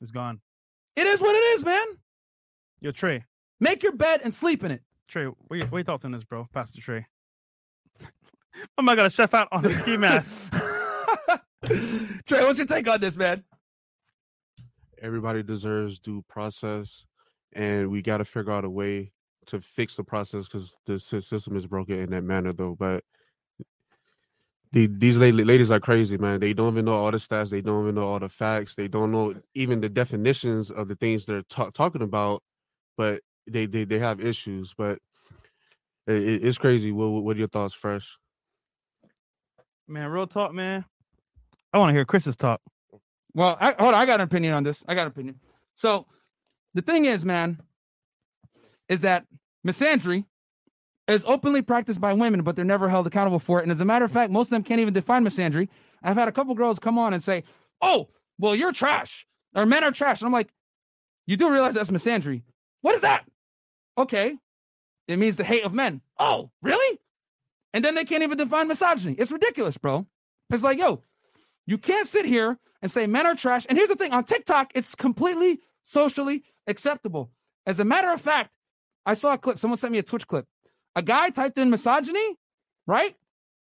[0.00, 0.40] It's gone.
[0.94, 1.86] It is what it is, man.
[2.80, 3.24] Yo, Trey.
[3.60, 4.82] Make your bed and sleep in it.
[5.08, 6.48] Trey, what your, what your thoughts on this, bro?
[6.52, 7.06] Pass the Trey.
[8.78, 10.52] oh my god, a chef out on the ski mask.
[12.26, 13.44] Trey, what's your take on this, man?
[15.02, 17.04] everybody deserves due process
[17.52, 19.12] and we got to figure out a way
[19.46, 23.04] to fix the process because the system is broken in that manner though but
[24.72, 27.62] the, these la- ladies are crazy man they don't even know all the stats they
[27.62, 31.24] don't even know all the facts they don't know even the definitions of the things
[31.24, 32.42] they're ta- talking about
[32.96, 34.98] but they, they they have issues but
[36.06, 38.16] it, it- it's crazy what, what are your thoughts fresh
[39.86, 40.84] man, real talk, man.
[41.72, 42.60] I want to hear Chris's talk.
[43.34, 44.00] Well, I, hold on.
[44.00, 44.84] I got an opinion on this.
[44.86, 45.40] I got an opinion.
[45.74, 46.06] So,
[46.74, 47.58] the thing is, man,
[48.88, 49.24] is that
[49.66, 50.24] misandry
[51.06, 53.62] is openly practiced by women, but they're never held accountable for it.
[53.62, 55.68] And as a matter of fact, most of them can't even define misandry.
[56.02, 57.44] I've had a couple girls come on and say,
[57.80, 58.08] "Oh,
[58.38, 60.48] well, you're trash," or "Men are trash," and I'm like,
[61.26, 62.42] "You do realize that's misandry?
[62.82, 63.24] What is that?"
[63.98, 64.38] Okay,
[65.08, 66.00] it means the hate of men.
[66.18, 67.00] Oh, really?
[67.74, 69.14] And then they can't even define misogyny.
[69.14, 70.06] It's ridiculous, bro.
[70.50, 71.02] It's like, yo,
[71.66, 73.66] you can't sit here and say men are trash.
[73.68, 77.30] And here's the thing on TikTok, it's completely socially acceptable.
[77.66, 78.50] As a matter of fact,
[79.04, 79.58] I saw a clip.
[79.58, 80.46] Someone sent me a Twitch clip.
[80.94, 82.36] A guy typed in misogyny,
[82.86, 83.14] right?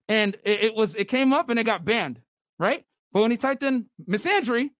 [0.07, 2.21] And it, it was it came up and it got banned,
[2.59, 2.83] right?
[3.11, 4.71] But when he typed in misandry,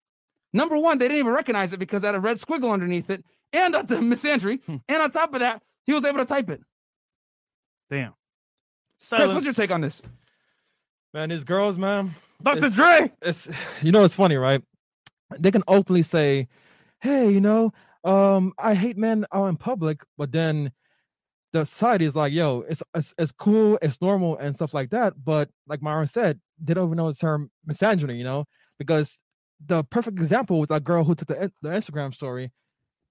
[0.54, 3.24] number one, they didn't even recognize it because it had a red squiggle underneath it,
[3.56, 6.62] and on to misandry, and on top of that, he was able to type it.
[7.90, 8.14] Damn.
[9.10, 10.02] Chris, what's your take on this?
[11.14, 12.16] Man, these girls, man.
[12.42, 12.58] Dr.
[12.58, 13.12] it's- Dre.
[13.22, 13.48] It's
[13.82, 14.62] you know it's funny, right?
[15.40, 16.48] They can openly say,
[17.02, 17.72] "Hey, you know,
[18.04, 20.72] um, I hate men out in public," but then
[21.54, 25.14] the society is like, "Yo, it's it's, it's cool, it's normal, and stuff like that."
[25.24, 28.46] But like Myron said, they don't even know the term misogyny, you know,
[28.78, 29.20] because
[29.66, 32.52] the perfect example was that girl who took the the Instagram story,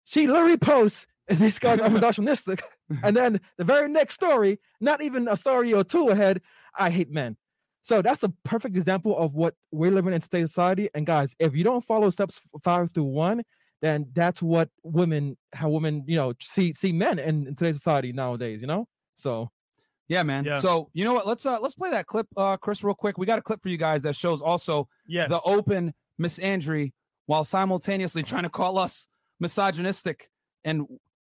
[0.04, 2.62] she literally posts, "These guys are misogynistic,"
[3.02, 6.40] and then the very next story, not even a story or two ahead,
[6.78, 7.36] I hate men.
[7.82, 10.88] So that's a perfect example of what we're living in today's society.
[10.94, 13.42] And guys, if you don't follow steps five through one,
[13.82, 18.12] then that's what women, how women, you know, see see men in, in today's society
[18.12, 18.62] nowadays.
[18.62, 19.50] You know, so
[20.08, 20.44] Yeah, man.
[20.44, 20.60] Yeah.
[20.60, 21.26] So you know what?
[21.26, 23.18] Let's uh let's play that clip, uh, Chris, real quick.
[23.18, 25.28] We got a clip for you guys that shows also Yes.
[25.28, 26.92] the open misandry
[27.26, 29.08] while simultaneously trying to call us
[29.40, 30.30] misogynistic
[30.64, 30.86] and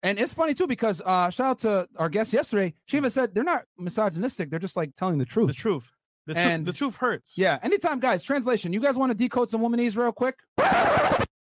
[0.01, 2.73] and it's funny too because uh shout out to our guest yesterday.
[2.85, 5.47] She even said they're not misogynistic, they're just like telling the truth.
[5.47, 5.91] the truth.
[6.25, 7.33] The, And- the truth hurts.
[7.37, 7.57] Yeah.
[7.63, 8.23] Anytime, guys.
[8.23, 8.71] Translation.
[8.71, 10.35] You guys want to decode some womanese real quick?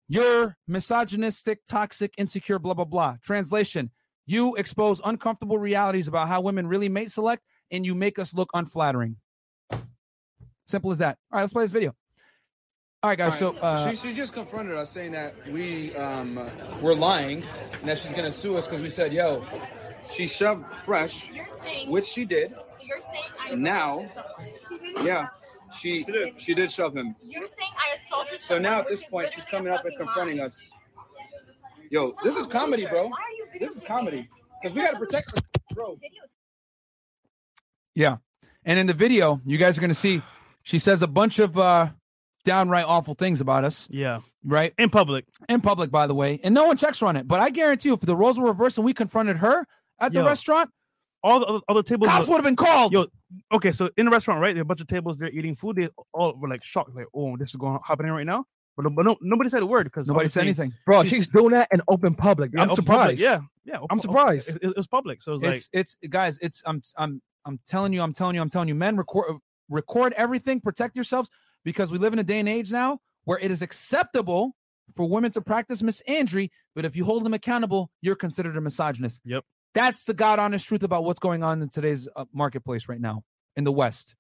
[0.09, 3.15] You're misogynistic, toxic, insecure, blah, blah, blah.
[3.23, 3.91] Translation.
[4.25, 8.49] You expose uncomfortable realities about how women really mate select, and you make us look
[8.53, 9.15] unflattering.
[10.67, 11.17] Simple as that.
[11.31, 11.95] All right, let's play this video.
[13.03, 13.37] All right, guys.
[13.37, 16.49] So, uh, she, she just confronted us saying that we um,
[16.81, 17.43] were lying
[17.81, 19.43] and that she's going to sue us because we said, yo,
[20.09, 21.29] she shoved fresh,
[21.87, 22.53] which she did.
[22.81, 24.09] You're saying I Now,
[25.01, 25.29] She yeah, him.
[25.77, 26.39] she did.
[26.39, 27.13] She did shove him.
[27.23, 30.45] You're saying I assaulted So now at this point, she's coming up and confronting lie.
[30.45, 30.71] us.
[31.89, 33.07] Yo, this is comedy, bro.
[33.07, 34.29] Why are you This is comedy
[34.61, 35.43] because we got to protect her,
[35.73, 35.99] bro.
[37.95, 38.17] yeah.
[38.63, 40.21] And in the video, you guys are going to see
[40.61, 41.89] she says a bunch of uh,
[42.43, 44.19] downright awful things about us, Yeah.
[44.43, 44.73] right?
[44.77, 45.25] In public.
[45.49, 47.27] in public, by the way, and no one checks her on it.
[47.27, 49.65] But I guarantee you, if the roles were reversed and we confronted her
[49.99, 50.69] at the restaurant,
[51.23, 52.09] All the other, other tables.
[52.09, 52.91] cops would have been called.
[52.91, 53.05] Yo,
[53.53, 54.53] okay, so in the restaurant, right?
[54.53, 55.17] There are a bunch of tables.
[55.17, 55.77] They're eating food.
[55.77, 58.43] They all were like shocked, like, "Oh, this is going happening right now."
[58.75, 60.73] But, but no, nobody said a word because Nobody said anything.
[60.85, 62.51] bro, She's- she's doing that in open public.
[62.53, 62.99] Yeah, I'm open surprised.
[63.01, 63.19] Public.
[63.19, 63.75] Yeah, yeah.
[63.77, 64.49] I'm open- surprised.
[64.49, 66.37] It, it was public, so it was like, It's it's guys.
[66.41, 68.01] It's I'm I'm I'm telling you.
[68.01, 68.41] I'm telling you.
[68.41, 68.75] I'm telling you.
[68.75, 69.37] Men record
[69.69, 70.59] record everything.
[70.59, 71.29] Protect yourselves
[71.63, 74.51] because we live in a day and age now where it is acceptable
[74.95, 79.21] for women to practice misandry, but if you hold them accountable, you're considered a misogynist.
[79.25, 79.43] Yep.
[79.73, 83.23] That's the god honest truth about what's going on in today's uh, marketplace right now
[83.55, 84.15] in the West.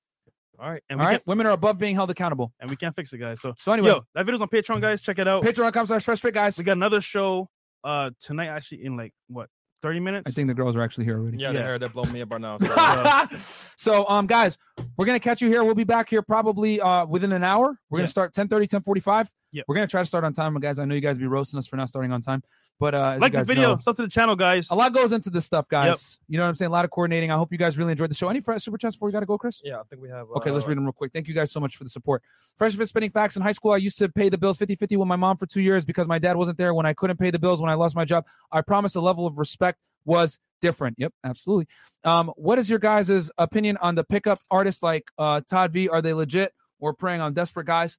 [0.59, 0.81] All right.
[0.89, 2.53] and All we right, women are above being held accountable.
[2.59, 3.41] and we can't fix it, guys.
[3.41, 5.01] So, So anyway, yo, that video's on Patreon, guys.
[5.01, 5.43] Check it out.
[5.43, 6.57] Patreon.com slash fresh fit, guys.
[6.57, 7.49] We got another show
[7.83, 9.49] uh tonight, actually, in like what
[9.83, 10.23] thirty minutes.
[10.25, 11.37] I think the girls are actually here already.
[11.37, 11.63] Yeah, the Yeah.
[11.65, 12.57] hair that blow me up right now.
[12.57, 13.37] So,
[13.77, 14.57] so um guys
[14.97, 17.99] we're gonna catch you here we'll be back here probably uh within an hour we're
[17.99, 19.65] gonna start 10 30 10 45 Yep.
[19.67, 21.67] we're gonna try to start on time guys i know you guys be roasting us
[21.67, 22.41] for not starting on time
[22.79, 24.67] but uh like you the video, know, sub to the channel, guys.
[24.69, 26.91] a lot goes into this stuff guys you know what i'm saying a lot of
[26.91, 29.11] coordinating i hope you guys really enjoyed the show any fresh super chats before we
[29.13, 30.27] gotta go chris yeah, I think we have.
[30.35, 31.11] Okay, let's uh, read them real quick.
[31.13, 32.21] Thank you guys so much for the support.
[32.57, 33.35] Fresh Fit Spinning Facts.
[33.35, 35.45] In high school, I used to pay the bills 50 50 with my mom for
[35.45, 37.75] two years because my dad wasn't there when I couldn't pay the bills when I
[37.75, 38.25] lost my job.
[38.51, 40.97] I promise the level of respect was different.
[40.99, 41.67] Yep, absolutely.
[42.03, 45.89] Um, what is your guys' opinion on the pickup artists like uh, Todd V?
[45.89, 47.97] Are they legit or preying on desperate guys?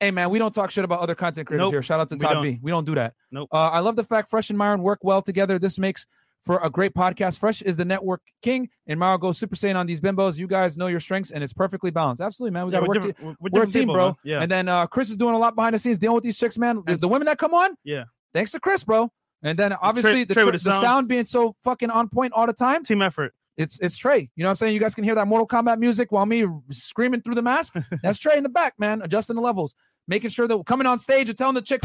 [0.00, 1.82] Hey, man, we don't talk shit about other content creators Nope, here.
[1.82, 2.42] Shout out to Todd.
[2.42, 2.58] V.
[2.60, 3.14] We don't do that.
[3.30, 3.48] Nope.
[3.52, 5.58] Uh, I love the fact Fresh and Myron work well together.
[5.58, 6.04] This makes
[6.42, 7.38] for a great podcast.
[7.38, 10.38] Fresh is the network king, and Myron goes Super Saiyan on these bimbos.
[10.38, 12.20] You guys know your strengths, and it's perfectly balanced.
[12.20, 12.66] Absolutely, man.
[12.66, 13.16] We got to we're work.
[13.16, 14.06] to- we're- we're a team, people, bro.
[14.08, 14.14] man.
[14.24, 14.42] Yeah.
[14.42, 16.58] And then uh, Chris is doing a lot behind the scenes dealing with these chicks,
[16.58, 16.82] man.
[16.86, 18.04] The, the women that come on, Yeah.
[18.34, 19.10] thanks to Chris, bro.
[19.42, 20.82] And then obviously the, Trey tr- with the, the sound.
[20.84, 21.08] sound.
[21.08, 22.82] being so fucking on point all the time.
[22.84, 23.32] Team effort.
[23.56, 24.30] It's it's Trey.
[24.36, 24.74] You know what I'm saying?
[24.74, 27.74] You guys can hear that Mortal Kombat music while me screaming through the mask.
[28.02, 29.74] That's Trey in the back, man, adjusting the levels,
[30.08, 31.80] making sure that we're coming on stage and telling the chick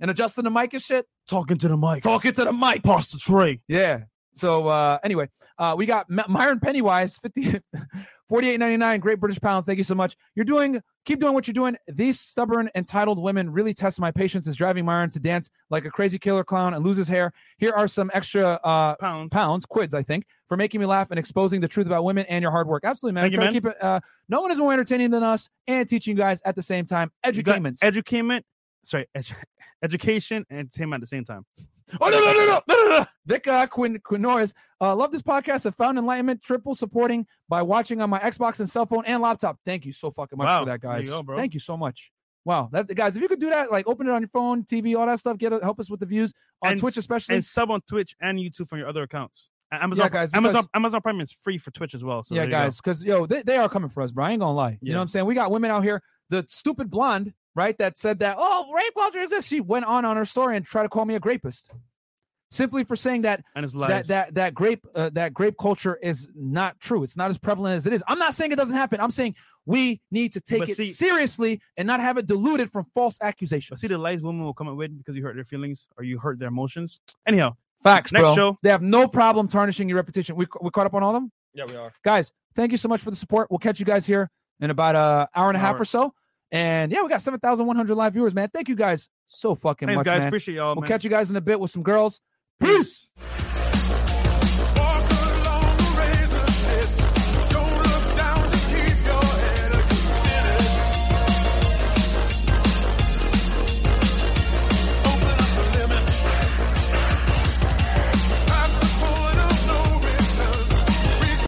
[0.00, 2.02] and adjusting the mic and shit, Talking to the mic.
[2.02, 2.82] talking to the mic.
[2.82, 3.60] Pasta tray.
[3.68, 4.02] Yeah.
[4.36, 7.42] So uh, anyway, uh, we got M- Myron Pennywise, 50,
[8.30, 9.64] 48.99, Great British pounds.
[9.66, 10.16] Thank you so much.
[10.34, 11.76] You're doing, keep doing what you're doing.
[11.88, 14.46] These stubborn, entitled women really test my patience.
[14.46, 17.32] Is driving Myron to dance like a crazy killer clown and lose his hair.
[17.58, 21.18] Here are some extra uh, pounds, pounds, quids, I think, for making me laugh and
[21.18, 22.84] exposing the truth about women and your hard work.
[22.84, 23.24] Absolutely, man.
[23.24, 23.52] Thank you, man.
[23.52, 23.82] keep it.
[23.82, 26.84] Uh, no one is more entertaining than us, and teaching you guys at the same
[26.84, 27.10] time.
[27.80, 28.42] Got Edutainment.
[28.84, 29.34] Sorry, edu-
[29.82, 31.44] education and entertainment at the same time.
[32.00, 33.06] Oh no no no no no no no!
[33.26, 35.66] Vic uh, Quin Quinoris, uh, love this podcast.
[35.66, 39.58] I found enlightenment, triple supporting by watching on my Xbox and cell phone and laptop.
[39.64, 41.08] Thank you so fucking much Wow, for that, there you guys.
[41.24, 41.36] go.
[41.36, 42.10] Thank you so much.
[42.44, 44.96] Wow, that guys, if you could do that, like open it on your phone, TV,
[44.98, 46.32] all that stuff, get help us with the views
[46.62, 47.36] on And- Twitch, especially.
[47.36, 49.48] and sub on Twitch and YouTube from your other accounts.
[49.72, 52.22] Amazon, Yeah, guys, Amazon, because- Amazon Prime is free for Twitch as well.
[52.22, 52.58] So yeah, there you go.
[52.62, 54.24] guys, because yo, they, they are coming for us, bro.
[54.24, 54.70] I ain't gonna lie.
[54.72, 54.92] You Yeah.
[54.94, 55.26] know what I'm saying?
[55.26, 56.02] We got women out here.
[56.30, 59.48] The stupid blonde, right, that said that oh, rape culture exists.
[59.50, 61.70] She went on on her story and tried to call me a grapist,
[62.52, 66.78] simply for saying that and that that that grape uh, that grape culture is not
[66.78, 67.02] true.
[67.02, 68.04] It's not as prevalent as it is.
[68.06, 69.00] I'm not saying it doesn't happen.
[69.00, 69.34] I'm saying
[69.64, 73.18] we need to take But it see- seriously and not have it diluted from false
[73.20, 73.80] accusations.
[73.80, 76.18] See the lies women will come up with because you hurt their feelings or you
[76.20, 77.00] hurt their emotions.
[77.26, 78.34] Anyhow, Facts, next bro.
[78.36, 78.58] show.
[78.62, 80.36] They have no problem tarnishing your reputation.
[80.36, 81.32] We we caught up on all of them.
[81.54, 81.90] Yeah, we are.
[82.04, 84.30] guys thank you so much for the support we'll catch you guys here
[84.60, 85.82] in about a hour and a half Hour.
[85.82, 86.12] or so
[86.52, 90.04] and yeah we got 7100 live viewers man thank you guys so fucking Thanks, much
[90.06, 90.18] guys.
[90.20, 90.88] man Appreciate y'all, we'll man.
[90.88, 92.20] catch you guys in a bit with some girls
[92.60, 93.10] peace.